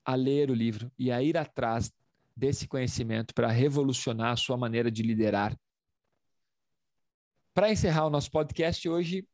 a 0.02 0.14
ler 0.14 0.50
o 0.50 0.54
livro 0.54 0.90
e 0.98 1.10
a 1.10 1.22
ir 1.22 1.36
atrás 1.36 1.92
desse 2.34 2.66
conhecimento 2.66 3.34
para 3.34 3.50
revolucionar 3.50 4.32
a 4.32 4.36
sua 4.36 4.56
maneira 4.56 4.90
de 4.90 5.02
liderar. 5.02 5.54
Para 7.52 7.70
encerrar 7.70 8.06
o 8.06 8.10
nosso 8.10 8.30
podcast 8.30 8.88
hoje, 8.88 9.26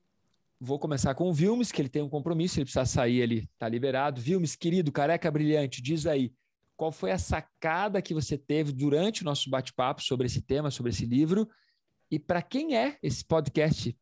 vou 0.61 0.79
começar 0.79 1.15
com 1.15 1.31
o 1.31 1.33
Vilmes, 1.33 1.73
que 1.73 1.81
ele 1.81 1.89
tem 1.89 2.03
um 2.03 2.09
compromisso, 2.09 2.59
ele 2.59 2.65
precisa 2.65 2.85
sair, 2.85 3.21
ele 3.21 3.49
está 3.55 3.69
liberado. 3.69 4.21
Vilmes, 4.21 4.55
querido, 4.55 4.93
careca 4.93 5.31
brilhante, 5.31 5.81
diz 5.81 6.05
aí, 6.05 6.33
qual 6.81 6.91
foi 6.91 7.11
a 7.11 7.19
sacada 7.19 8.01
que 8.01 8.15
você 8.15 8.39
teve 8.39 8.73
durante 8.73 9.21
o 9.21 9.25
nosso 9.27 9.51
bate-papo 9.51 10.03
sobre 10.03 10.25
esse 10.25 10.41
tema, 10.41 10.71
sobre 10.71 10.89
esse 10.89 11.05
livro? 11.05 11.47
E 12.11 12.19
para 12.19 12.41
quem 12.41 12.75
é 12.75 12.99
esse 13.03 13.23
podcast? 13.23 13.95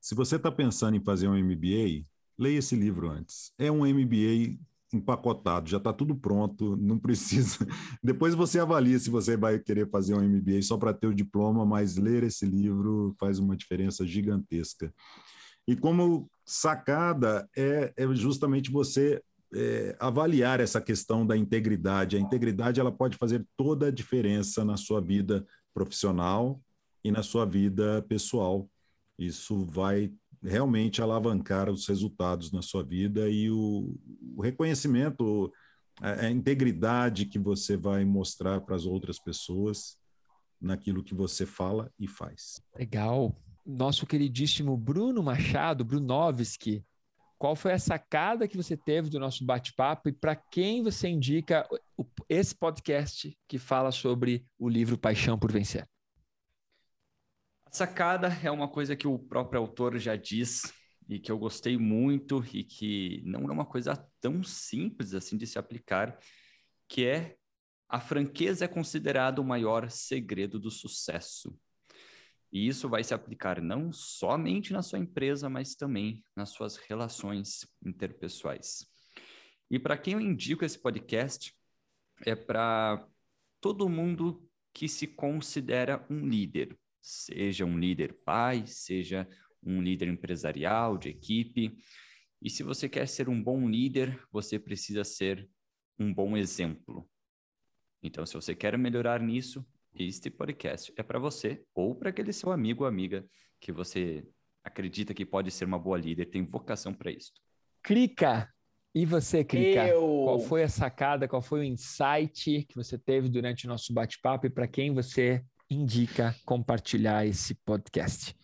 Se 0.00 0.14
você 0.14 0.36
está 0.36 0.48
pensando 0.52 0.96
em 0.96 1.02
fazer 1.02 1.26
um 1.26 1.36
MBA, 1.36 2.06
leia 2.38 2.58
esse 2.58 2.76
livro 2.76 3.10
antes. 3.10 3.52
É 3.58 3.68
um 3.68 3.84
MBA 3.84 4.60
empacotado, 4.92 5.68
já 5.68 5.78
está 5.78 5.92
tudo 5.92 6.14
pronto, 6.14 6.76
não 6.76 7.00
precisa. 7.00 7.66
Depois 8.00 8.36
você 8.36 8.60
avalia 8.60 8.96
se 9.00 9.10
você 9.10 9.36
vai 9.36 9.58
querer 9.58 9.90
fazer 9.90 10.14
um 10.14 10.22
MBA 10.22 10.62
só 10.62 10.78
para 10.78 10.94
ter 10.94 11.08
o 11.08 11.14
diploma, 11.14 11.66
mas 11.66 11.96
ler 11.96 12.22
esse 12.22 12.46
livro 12.46 13.12
faz 13.18 13.40
uma 13.40 13.56
diferença 13.56 14.06
gigantesca. 14.06 14.94
E 15.66 15.74
como 15.74 16.30
sacada 16.44 17.50
é, 17.56 17.92
é 17.96 18.14
justamente 18.14 18.70
você 18.70 19.20
é, 19.54 19.96
avaliar 19.98 20.60
essa 20.60 20.80
questão 20.80 21.26
da 21.26 21.36
integridade. 21.36 22.16
A 22.16 22.20
integridade 22.20 22.80
ela 22.80 22.92
pode 22.92 23.16
fazer 23.16 23.46
toda 23.56 23.88
a 23.88 23.90
diferença 23.90 24.64
na 24.64 24.76
sua 24.76 25.00
vida 25.00 25.46
profissional 25.72 26.60
e 27.04 27.10
na 27.10 27.22
sua 27.22 27.44
vida 27.44 28.02
pessoal. 28.08 28.68
Isso 29.18 29.64
vai 29.64 30.12
realmente 30.42 31.00
alavancar 31.00 31.70
os 31.70 31.86
resultados 31.86 32.52
na 32.52 32.62
sua 32.62 32.82
vida 32.82 33.28
e 33.28 33.50
o, 33.50 33.94
o 34.36 34.42
reconhecimento, 34.42 35.52
a, 36.00 36.26
a 36.26 36.30
integridade 36.30 37.26
que 37.26 37.38
você 37.38 37.76
vai 37.76 38.04
mostrar 38.04 38.60
para 38.60 38.76
as 38.76 38.84
outras 38.84 39.18
pessoas 39.18 39.96
naquilo 40.60 41.02
que 41.02 41.14
você 41.14 41.44
fala 41.44 41.90
e 41.98 42.08
faz. 42.08 42.60
Legal. 42.76 43.36
Nosso 43.64 44.06
queridíssimo 44.06 44.76
Bruno 44.76 45.22
Machado, 45.22 45.84
Brunovski, 45.84 46.84
qual 47.38 47.54
foi 47.54 47.72
a 47.72 47.78
sacada 47.78 48.48
que 48.48 48.56
você 48.56 48.76
teve 48.76 49.10
do 49.10 49.20
nosso 49.20 49.44
bate-papo 49.44 50.08
e 50.08 50.12
para 50.12 50.34
quem 50.34 50.82
você 50.82 51.08
indica 51.08 51.68
esse 52.28 52.54
podcast 52.54 53.36
que 53.46 53.58
fala 53.58 53.92
sobre 53.92 54.46
o 54.58 54.68
livro 54.68 54.96
Paixão 54.96 55.38
por 55.38 55.52
Vencer? 55.52 55.86
A 57.66 57.70
sacada 57.70 58.28
é 58.42 58.50
uma 58.50 58.68
coisa 58.68 58.96
que 58.96 59.06
o 59.06 59.18
próprio 59.18 59.60
autor 59.60 59.98
já 59.98 60.16
diz 60.16 60.72
e 61.08 61.18
que 61.18 61.30
eu 61.30 61.38
gostei 61.38 61.76
muito 61.76 62.44
e 62.52 62.64
que 62.64 63.22
não 63.24 63.48
é 63.48 63.52
uma 63.52 63.66
coisa 63.66 63.96
tão 64.20 64.42
simples 64.42 65.14
assim 65.14 65.36
de 65.36 65.46
se 65.46 65.58
aplicar, 65.58 66.18
que 66.88 67.04
é 67.04 67.36
a 67.88 68.00
franqueza 68.00 68.64
é 68.64 68.68
considerada 68.68 69.40
o 69.40 69.44
maior 69.44 69.90
segredo 69.90 70.58
do 70.58 70.70
sucesso. 70.70 71.56
E 72.56 72.68
isso 72.68 72.88
vai 72.88 73.04
se 73.04 73.12
aplicar 73.12 73.60
não 73.60 73.92
somente 73.92 74.72
na 74.72 74.80
sua 74.80 74.98
empresa, 74.98 75.46
mas 75.46 75.74
também 75.74 76.24
nas 76.34 76.48
suas 76.48 76.78
relações 76.78 77.68
interpessoais. 77.84 78.86
E 79.70 79.78
para 79.78 79.98
quem 79.98 80.14
eu 80.14 80.20
indico 80.22 80.64
esse 80.64 80.78
podcast, 80.78 81.54
é 82.24 82.34
para 82.34 83.06
todo 83.60 83.90
mundo 83.90 84.48
que 84.72 84.88
se 84.88 85.06
considera 85.06 86.02
um 86.08 86.26
líder, 86.26 86.74
seja 87.02 87.66
um 87.66 87.78
líder 87.78 88.14
pai, 88.24 88.66
seja 88.66 89.28
um 89.62 89.82
líder 89.82 90.08
empresarial, 90.08 90.96
de 90.96 91.10
equipe. 91.10 91.76
E 92.40 92.48
se 92.48 92.62
você 92.62 92.88
quer 92.88 93.06
ser 93.06 93.28
um 93.28 93.42
bom 93.42 93.68
líder, 93.68 94.18
você 94.32 94.58
precisa 94.58 95.04
ser 95.04 95.46
um 95.98 96.10
bom 96.10 96.34
exemplo. 96.34 97.06
Então, 98.02 98.24
se 98.24 98.32
você 98.32 98.54
quer 98.54 98.78
melhorar 98.78 99.20
nisso, 99.20 99.62
este 100.04 100.30
podcast 100.30 100.92
é 100.96 101.02
para 101.02 101.18
você 101.18 101.62
ou 101.74 101.94
para 101.94 102.10
aquele 102.10 102.32
seu 102.32 102.52
amigo 102.52 102.84
ou 102.84 102.88
amiga 102.88 103.24
que 103.60 103.72
você 103.72 104.26
acredita 104.64 105.14
que 105.14 105.24
pode 105.24 105.50
ser 105.50 105.64
uma 105.64 105.78
boa 105.78 105.98
líder, 105.98 106.26
tem 106.26 106.44
vocação 106.44 106.92
para 106.92 107.10
isso. 107.10 107.32
Clica! 107.82 108.48
E 108.94 109.04
você, 109.04 109.44
Clica? 109.44 109.86
Eu... 109.86 110.22
Qual 110.24 110.40
foi 110.40 110.62
a 110.62 110.68
sacada, 110.68 111.28
qual 111.28 111.42
foi 111.42 111.60
o 111.60 111.64
insight 111.64 112.66
que 112.68 112.74
você 112.74 112.98
teve 112.98 113.28
durante 113.28 113.66
o 113.66 113.68
nosso 113.68 113.92
bate-papo 113.92 114.46
e 114.46 114.50
para 114.50 114.66
quem 114.66 114.92
você 114.92 115.44
indica 115.70 116.34
compartilhar 116.44 117.26
esse 117.26 117.54
podcast? 117.54 118.34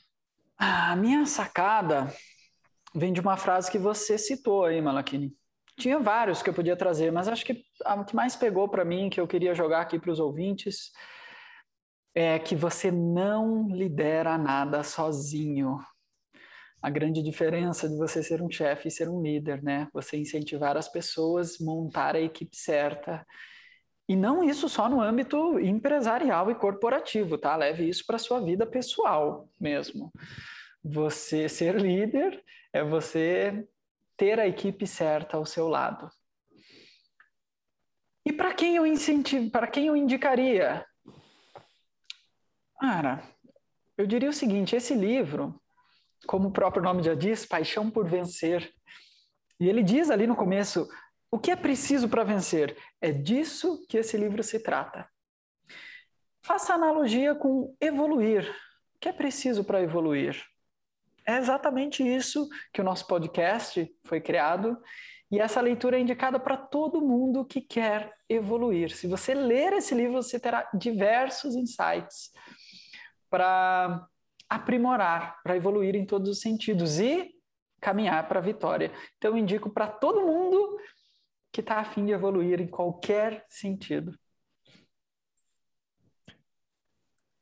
A 0.58 0.94
minha 0.94 1.24
sacada 1.26 2.14
vem 2.94 3.12
de 3.12 3.20
uma 3.20 3.36
frase 3.36 3.70
que 3.70 3.78
você 3.78 4.18
citou 4.18 4.64
aí, 4.64 4.80
Malakini. 4.80 5.34
Tinha 5.78 5.98
vários 5.98 6.42
que 6.42 6.50
eu 6.50 6.54
podia 6.54 6.76
trazer, 6.76 7.10
mas 7.10 7.28
acho 7.28 7.44
que 7.44 7.64
a 7.84 8.04
que 8.04 8.14
mais 8.14 8.36
pegou 8.36 8.68
para 8.68 8.84
mim, 8.84 9.08
que 9.08 9.20
eu 9.20 9.26
queria 9.26 9.54
jogar 9.54 9.80
aqui 9.80 9.98
para 9.98 10.12
os 10.12 10.20
ouvintes, 10.20 10.92
é 12.14 12.38
que 12.38 12.54
você 12.54 12.90
não 12.90 13.68
lidera 13.68 14.36
nada 14.36 14.82
sozinho. 14.82 15.78
A 16.82 16.90
grande 16.90 17.22
diferença 17.22 17.88
de 17.88 17.96
você 17.96 18.22
ser 18.22 18.42
um 18.42 18.50
chefe 18.50 18.88
e 18.88 18.90
ser 18.90 19.08
um 19.08 19.22
líder, 19.22 19.62
né? 19.62 19.88
Você 19.92 20.16
incentivar 20.16 20.76
as 20.76 20.88
pessoas, 20.88 21.58
montar 21.58 22.16
a 22.16 22.20
equipe 22.20 22.56
certa. 22.56 23.24
E 24.08 24.16
não 24.16 24.42
isso 24.42 24.68
só 24.68 24.88
no 24.88 25.00
âmbito 25.00 25.58
empresarial 25.60 26.50
e 26.50 26.54
corporativo, 26.54 27.38
tá? 27.38 27.54
Leve 27.56 27.88
isso 27.88 28.04
para 28.04 28.18
sua 28.18 28.40
vida 28.40 28.66
pessoal 28.66 29.48
mesmo. 29.60 30.12
Você 30.84 31.48
ser 31.48 31.80
líder 31.80 32.42
é 32.72 32.82
você 32.82 33.66
ter 34.16 34.40
a 34.40 34.46
equipe 34.46 34.86
certa 34.86 35.36
ao 35.36 35.46
seu 35.46 35.68
lado. 35.68 36.10
E 38.26 38.32
para 38.32 38.52
quem 38.54 38.76
eu 38.76 38.86
incentivo, 38.86 39.50
para 39.50 39.66
quem 39.66 39.86
eu 39.86 39.96
indicaria? 39.96 40.84
Cara, 42.82 43.22
eu 43.96 44.08
diria 44.08 44.28
o 44.28 44.32
seguinte: 44.32 44.74
esse 44.74 44.92
livro, 44.92 45.54
como 46.26 46.48
o 46.48 46.52
próprio 46.52 46.82
nome 46.82 47.00
já 47.00 47.14
diz, 47.14 47.46
Paixão 47.46 47.88
por 47.88 48.08
Vencer, 48.08 48.68
e 49.60 49.68
ele 49.68 49.84
diz 49.84 50.10
ali 50.10 50.26
no 50.26 50.34
começo: 50.34 50.88
o 51.30 51.38
que 51.38 51.52
é 51.52 51.56
preciso 51.56 52.08
para 52.08 52.24
vencer? 52.24 52.76
É 53.00 53.12
disso 53.12 53.86
que 53.88 53.98
esse 53.98 54.16
livro 54.16 54.42
se 54.42 54.58
trata. 54.58 55.08
Faça 56.44 56.74
analogia 56.74 57.36
com 57.36 57.72
evoluir. 57.80 58.50
O 58.96 58.98
que 58.98 59.08
é 59.08 59.12
preciso 59.12 59.62
para 59.62 59.80
evoluir? 59.80 60.44
É 61.24 61.36
exatamente 61.36 62.02
isso 62.02 62.48
que 62.72 62.80
o 62.80 62.84
nosso 62.84 63.06
podcast 63.06 63.88
foi 64.02 64.20
criado 64.20 64.76
e 65.30 65.38
essa 65.38 65.60
leitura 65.60 65.98
é 65.98 66.00
indicada 66.00 66.40
para 66.40 66.56
todo 66.56 67.00
mundo 67.00 67.44
que 67.44 67.60
quer 67.60 68.12
evoluir. 68.28 68.90
Se 68.90 69.06
você 69.06 69.34
ler 69.34 69.72
esse 69.72 69.94
livro, 69.94 70.20
você 70.20 70.40
terá 70.40 70.68
diversos 70.74 71.54
insights 71.54 72.32
para 73.32 74.06
aprimorar, 74.46 75.40
para 75.42 75.56
evoluir 75.56 75.96
em 75.96 76.04
todos 76.04 76.28
os 76.28 76.40
sentidos 76.40 77.00
e 77.00 77.34
caminhar 77.80 78.28
para 78.28 78.38
a 78.38 78.42
vitória. 78.42 78.92
Então, 79.16 79.30
eu 79.30 79.38
indico 79.38 79.70
para 79.70 79.88
todo 79.88 80.26
mundo 80.26 80.76
que 81.50 81.62
está 81.62 81.78
afim 81.78 82.04
de 82.04 82.12
evoluir 82.12 82.60
em 82.60 82.66
qualquer 82.66 83.46
sentido. 83.48 84.14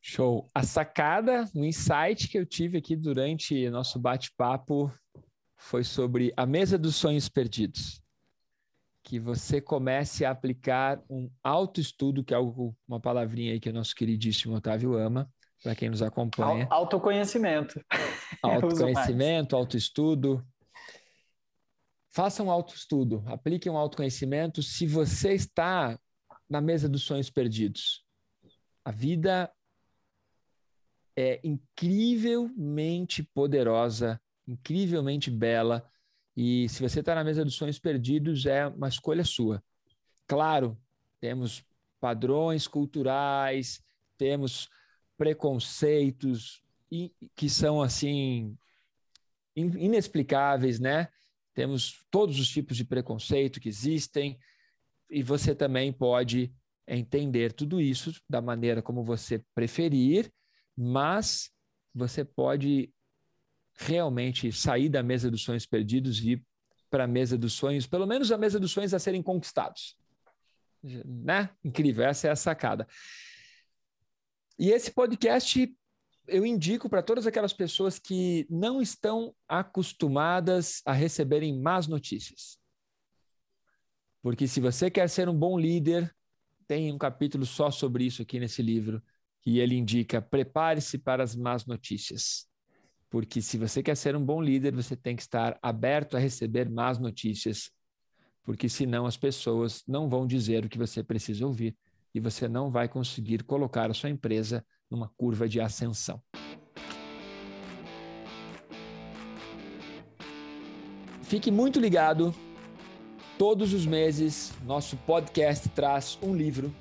Show. 0.01 0.49
A 0.55 0.62
sacada, 0.62 1.45
o 1.55 1.65
insight 1.65 2.29
que 2.29 2.39
eu 2.39 2.47
tive 2.47 2.79
aqui 2.79 2.95
durante 2.95 3.69
nosso 3.69 3.99
bate-papo 3.99 4.93
foi 5.57 5.83
sobre 5.83 6.33
a 6.37 6.47
mesa 6.47 6.79
dos 6.79 6.95
sonhos 6.95 7.29
perdidos. 7.29 8.01
Que 9.03 9.19
você 9.19 9.61
comece 9.61 10.25
a 10.25 10.31
aplicar 10.31 11.03
um 11.11 11.29
autoestudo, 11.43 12.23
que 12.23 12.33
é 12.33 12.37
algo, 12.37 12.77
uma 12.87 13.01
palavrinha 13.01 13.53
aí 13.53 13.61
que 13.61 13.69
o 13.69 13.73
nosso 13.73 13.95
queridíssimo 13.97 14.55
Otávio 14.55 14.95
ama, 14.95 15.29
para 15.62 15.74
quem 15.74 15.91
nos 15.91 16.03
acompanha. 16.03 16.66
Autoconhecimento. 16.70 17.81
Autoconhecimento, 18.43 19.55
autoestudo. 19.55 20.45
Faça 22.09 22.43
um 22.43 22.51
autoestudo, 22.51 23.23
aplique 23.27 23.69
um 23.69 23.77
autoconhecimento 23.77 24.62
se 24.62 24.87
você 24.87 25.35
está 25.35 25.99
na 26.49 26.61
mesa 26.61 26.89
dos 26.89 27.03
sonhos 27.03 27.31
perdidos. 27.31 28.05
A 28.85 28.91
vida 28.91 29.53
é 31.16 31.41
incrivelmente 31.45 33.23
poderosa, 33.23 34.20
incrivelmente 34.49 35.31
bela, 35.31 35.89
e 36.37 36.69
se 36.69 36.82
você 36.82 37.01
está 37.01 37.15
na 37.15 37.23
mesa 37.23 37.45
dos 37.45 37.55
sonhos 37.55 37.78
perdidos, 37.78 38.47
é 38.47 38.66
uma 38.66 38.89
escolha 38.89 39.24
sua. 39.24 39.62
Claro, 40.27 40.77
temos 41.20 41.62
padrões 42.01 42.66
culturais, 42.66 43.85
temos 44.16 44.69
preconceitos 45.21 46.63
que 47.37 47.51
são 47.51 47.83
assim 47.83 48.57
inexplicáveis, 49.55 50.81
né? 50.81 51.09
Temos 51.53 52.07
todos 52.11 52.41
os 52.41 52.49
tipos 52.49 52.75
de 52.75 52.87
preconceito 52.87 53.61
que 53.61 53.69
existem 53.69 54.39
e 55.11 55.23
você 55.23 55.55
também 55.55 55.93
pode 55.93 56.51
entender 56.89 57.53
tudo 57.53 57.83
isso 57.83 58.19
da 58.27 58.41
maneira 58.41 58.81
como 58.81 59.05
você 59.05 59.45
preferir, 59.55 60.33
mas 60.75 61.51
você 61.95 62.25
pode 62.25 62.91
realmente 63.75 64.51
sair 64.51 64.89
da 64.89 65.03
mesa 65.03 65.31
dos 65.31 65.43
sonhos 65.43 65.67
perdidos 65.67 66.19
e 66.21 66.31
ir 66.31 66.47
para 66.89 67.05
a 67.05 67.07
mesa 67.07 67.37
dos 67.37 67.53
sonhos, 67.53 67.87
pelo 67.87 68.07
menos 68.07 68.33
a 68.33 68.39
mesa 68.39 68.59
dos 68.59 68.73
sonhos 68.73 68.95
a 68.95 68.99
serem 68.99 69.23
conquistados. 69.23 69.99
Né? 70.83 71.51
Incrível, 71.63 72.07
essa 72.07 72.29
é 72.29 72.31
a 72.31 72.37
sacada. 72.37 72.89
E 74.61 74.73
esse 74.73 74.91
podcast 74.91 75.74
eu 76.28 76.45
indico 76.45 76.87
para 76.87 77.03
todas 77.03 77.27
aquelas 77.27 77.55
pessoas 77.55 77.99
que 77.99 78.47
não 78.51 78.82
estão 78.82 79.35
acostumadas 79.49 80.82
a 80.85 80.93
receberem 80.93 81.59
más 81.59 81.87
notícias. 81.87 82.59
Porque 84.20 84.47
se 84.47 84.61
você 84.61 84.91
quer 84.91 85.09
ser 85.09 85.31
um 85.31 85.35
bom 85.35 85.59
líder, 85.59 86.15
tem 86.69 86.93
um 86.93 86.99
capítulo 86.99 87.47
só 87.47 87.70
sobre 87.70 88.05
isso 88.05 88.20
aqui 88.20 88.39
nesse 88.39 88.61
livro, 88.61 89.03
que 89.41 89.59
ele 89.59 89.74
indica: 89.74 90.20
prepare-se 90.20 90.99
para 90.99 91.24
as 91.24 91.35
más 91.35 91.65
notícias. 91.65 92.47
Porque 93.09 93.41
se 93.41 93.57
você 93.57 93.82
quer 93.82 93.97
ser 93.97 94.15
um 94.15 94.23
bom 94.23 94.43
líder, 94.43 94.74
você 94.74 94.95
tem 94.95 95.16
que 95.16 95.23
estar 95.23 95.59
aberto 95.62 96.19
a 96.19 96.20
receber 96.20 96.69
más 96.69 96.99
notícias. 96.99 97.70
Porque 98.43 98.69
senão 98.69 99.07
as 99.07 99.16
pessoas 99.16 99.82
não 99.89 100.07
vão 100.07 100.27
dizer 100.27 100.66
o 100.66 100.69
que 100.69 100.77
você 100.77 101.03
precisa 101.03 101.47
ouvir 101.47 101.74
e 102.15 102.20
você 102.20 102.49
não 102.49 102.70
vai 102.70 102.89
conseguir 102.89 103.45
colocar 103.45 103.91
a 103.91 103.95
sua 103.95 104.11
empresa 104.11 104.65
numa 104.91 105.09
curva 105.16 105.49
de 105.49 105.61
ascensão. 105.61 106.23
Fique 111.23 111.51
muito 111.51 111.78
ligado. 111.78 112.35
Todos 113.39 113.73
os 113.73 113.87
meses, 113.87 114.53
nosso 114.65 114.97
podcast 114.97 115.69
traz 115.69 116.19
um 116.20 116.35
livro 116.35 116.74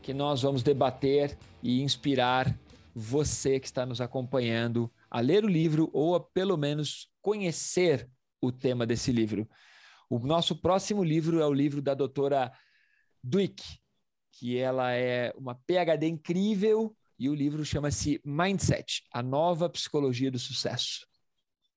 que 0.00 0.14
nós 0.14 0.42
vamos 0.42 0.62
debater 0.62 1.38
e 1.62 1.80
inspirar 1.82 2.58
você 2.94 3.60
que 3.60 3.66
está 3.66 3.86
nos 3.86 4.00
acompanhando 4.00 4.90
a 5.10 5.20
ler 5.20 5.44
o 5.44 5.48
livro 5.48 5.90
ou 5.92 6.14
a 6.14 6.20
pelo 6.20 6.56
menos 6.56 7.08
conhecer 7.20 8.08
o 8.40 8.50
tema 8.50 8.86
desse 8.86 9.12
livro. 9.12 9.48
O 10.10 10.18
nosso 10.18 10.56
próximo 10.56 11.04
livro 11.04 11.40
é 11.40 11.46
o 11.46 11.52
livro 11.52 11.80
da 11.80 11.94
doutora 11.94 12.52
Duick, 13.22 13.62
que 14.32 14.58
ela 14.58 14.92
é 14.92 15.32
uma 15.36 15.54
PhD 15.54 16.08
incrível 16.08 16.96
e 17.18 17.28
o 17.28 17.34
livro 17.34 17.64
chama-se 17.64 18.20
Mindset, 18.24 19.04
a 19.12 19.22
nova 19.22 19.68
psicologia 19.68 20.30
do 20.30 20.38
sucesso. 20.38 21.06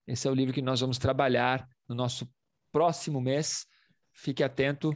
Esse 0.08 0.28
é 0.28 0.32
o 0.32 0.34
livro 0.34 0.54
que 0.54 0.62
nós 0.62 0.80
vamos 0.80 0.98
trabalhar 0.98 1.68
no 1.88 1.94
nosso 1.94 2.28
próximo 2.72 3.20
mês. 3.20 3.66
Fique 4.14 4.44
atento 4.44 4.96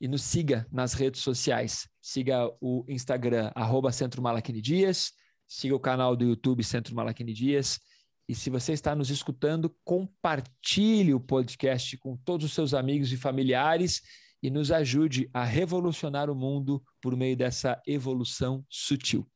e 0.00 0.08
nos 0.08 0.22
siga 0.22 0.66
nas 0.70 0.94
redes 0.94 1.20
sociais. 1.20 1.88
Siga 2.00 2.50
o 2.60 2.84
Instagram, 2.88 3.52
arroba 3.54 3.92
Centro 3.92 4.20
Malaquini 4.20 4.60
Dias, 4.60 5.12
siga 5.46 5.76
o 5.76 5.80
canal 5.80 6.16
do 6.16 6.24
YouTube 6.24 6.64
Centro 6.64 6.94
Malaquini 6.94 7.32
Dias. 7.32 7.80
E 8.28 8.34
se 8.34 8.50
você 8.50 8.72
está 8.72 8.94
nos 8.94 9.10
escutando, 9.10 9.74
compartilhe 9.84 11.14
o 11.14 11.20
podcast 11.20 11.96
com 11.98 12.16
todos 12.16 12.46
os 12.46 12.52
seus 12.52 12.74
amigos 12.74 13.12
e 13.12 13.16
familiares 13.16 14.02
e 14.42 14.50
nos 14.50 14.72
ajude 14.72 15.30
a 15.32 15.44
revolucionar 15.44 16.28
o 16.28 16.34
mundo 16.34 16.82
por 17.00 17.16
meio 17.16 17.36
dessa 17.36 17.80
evolução 17.86 18.64
sutil. 18.68 19.26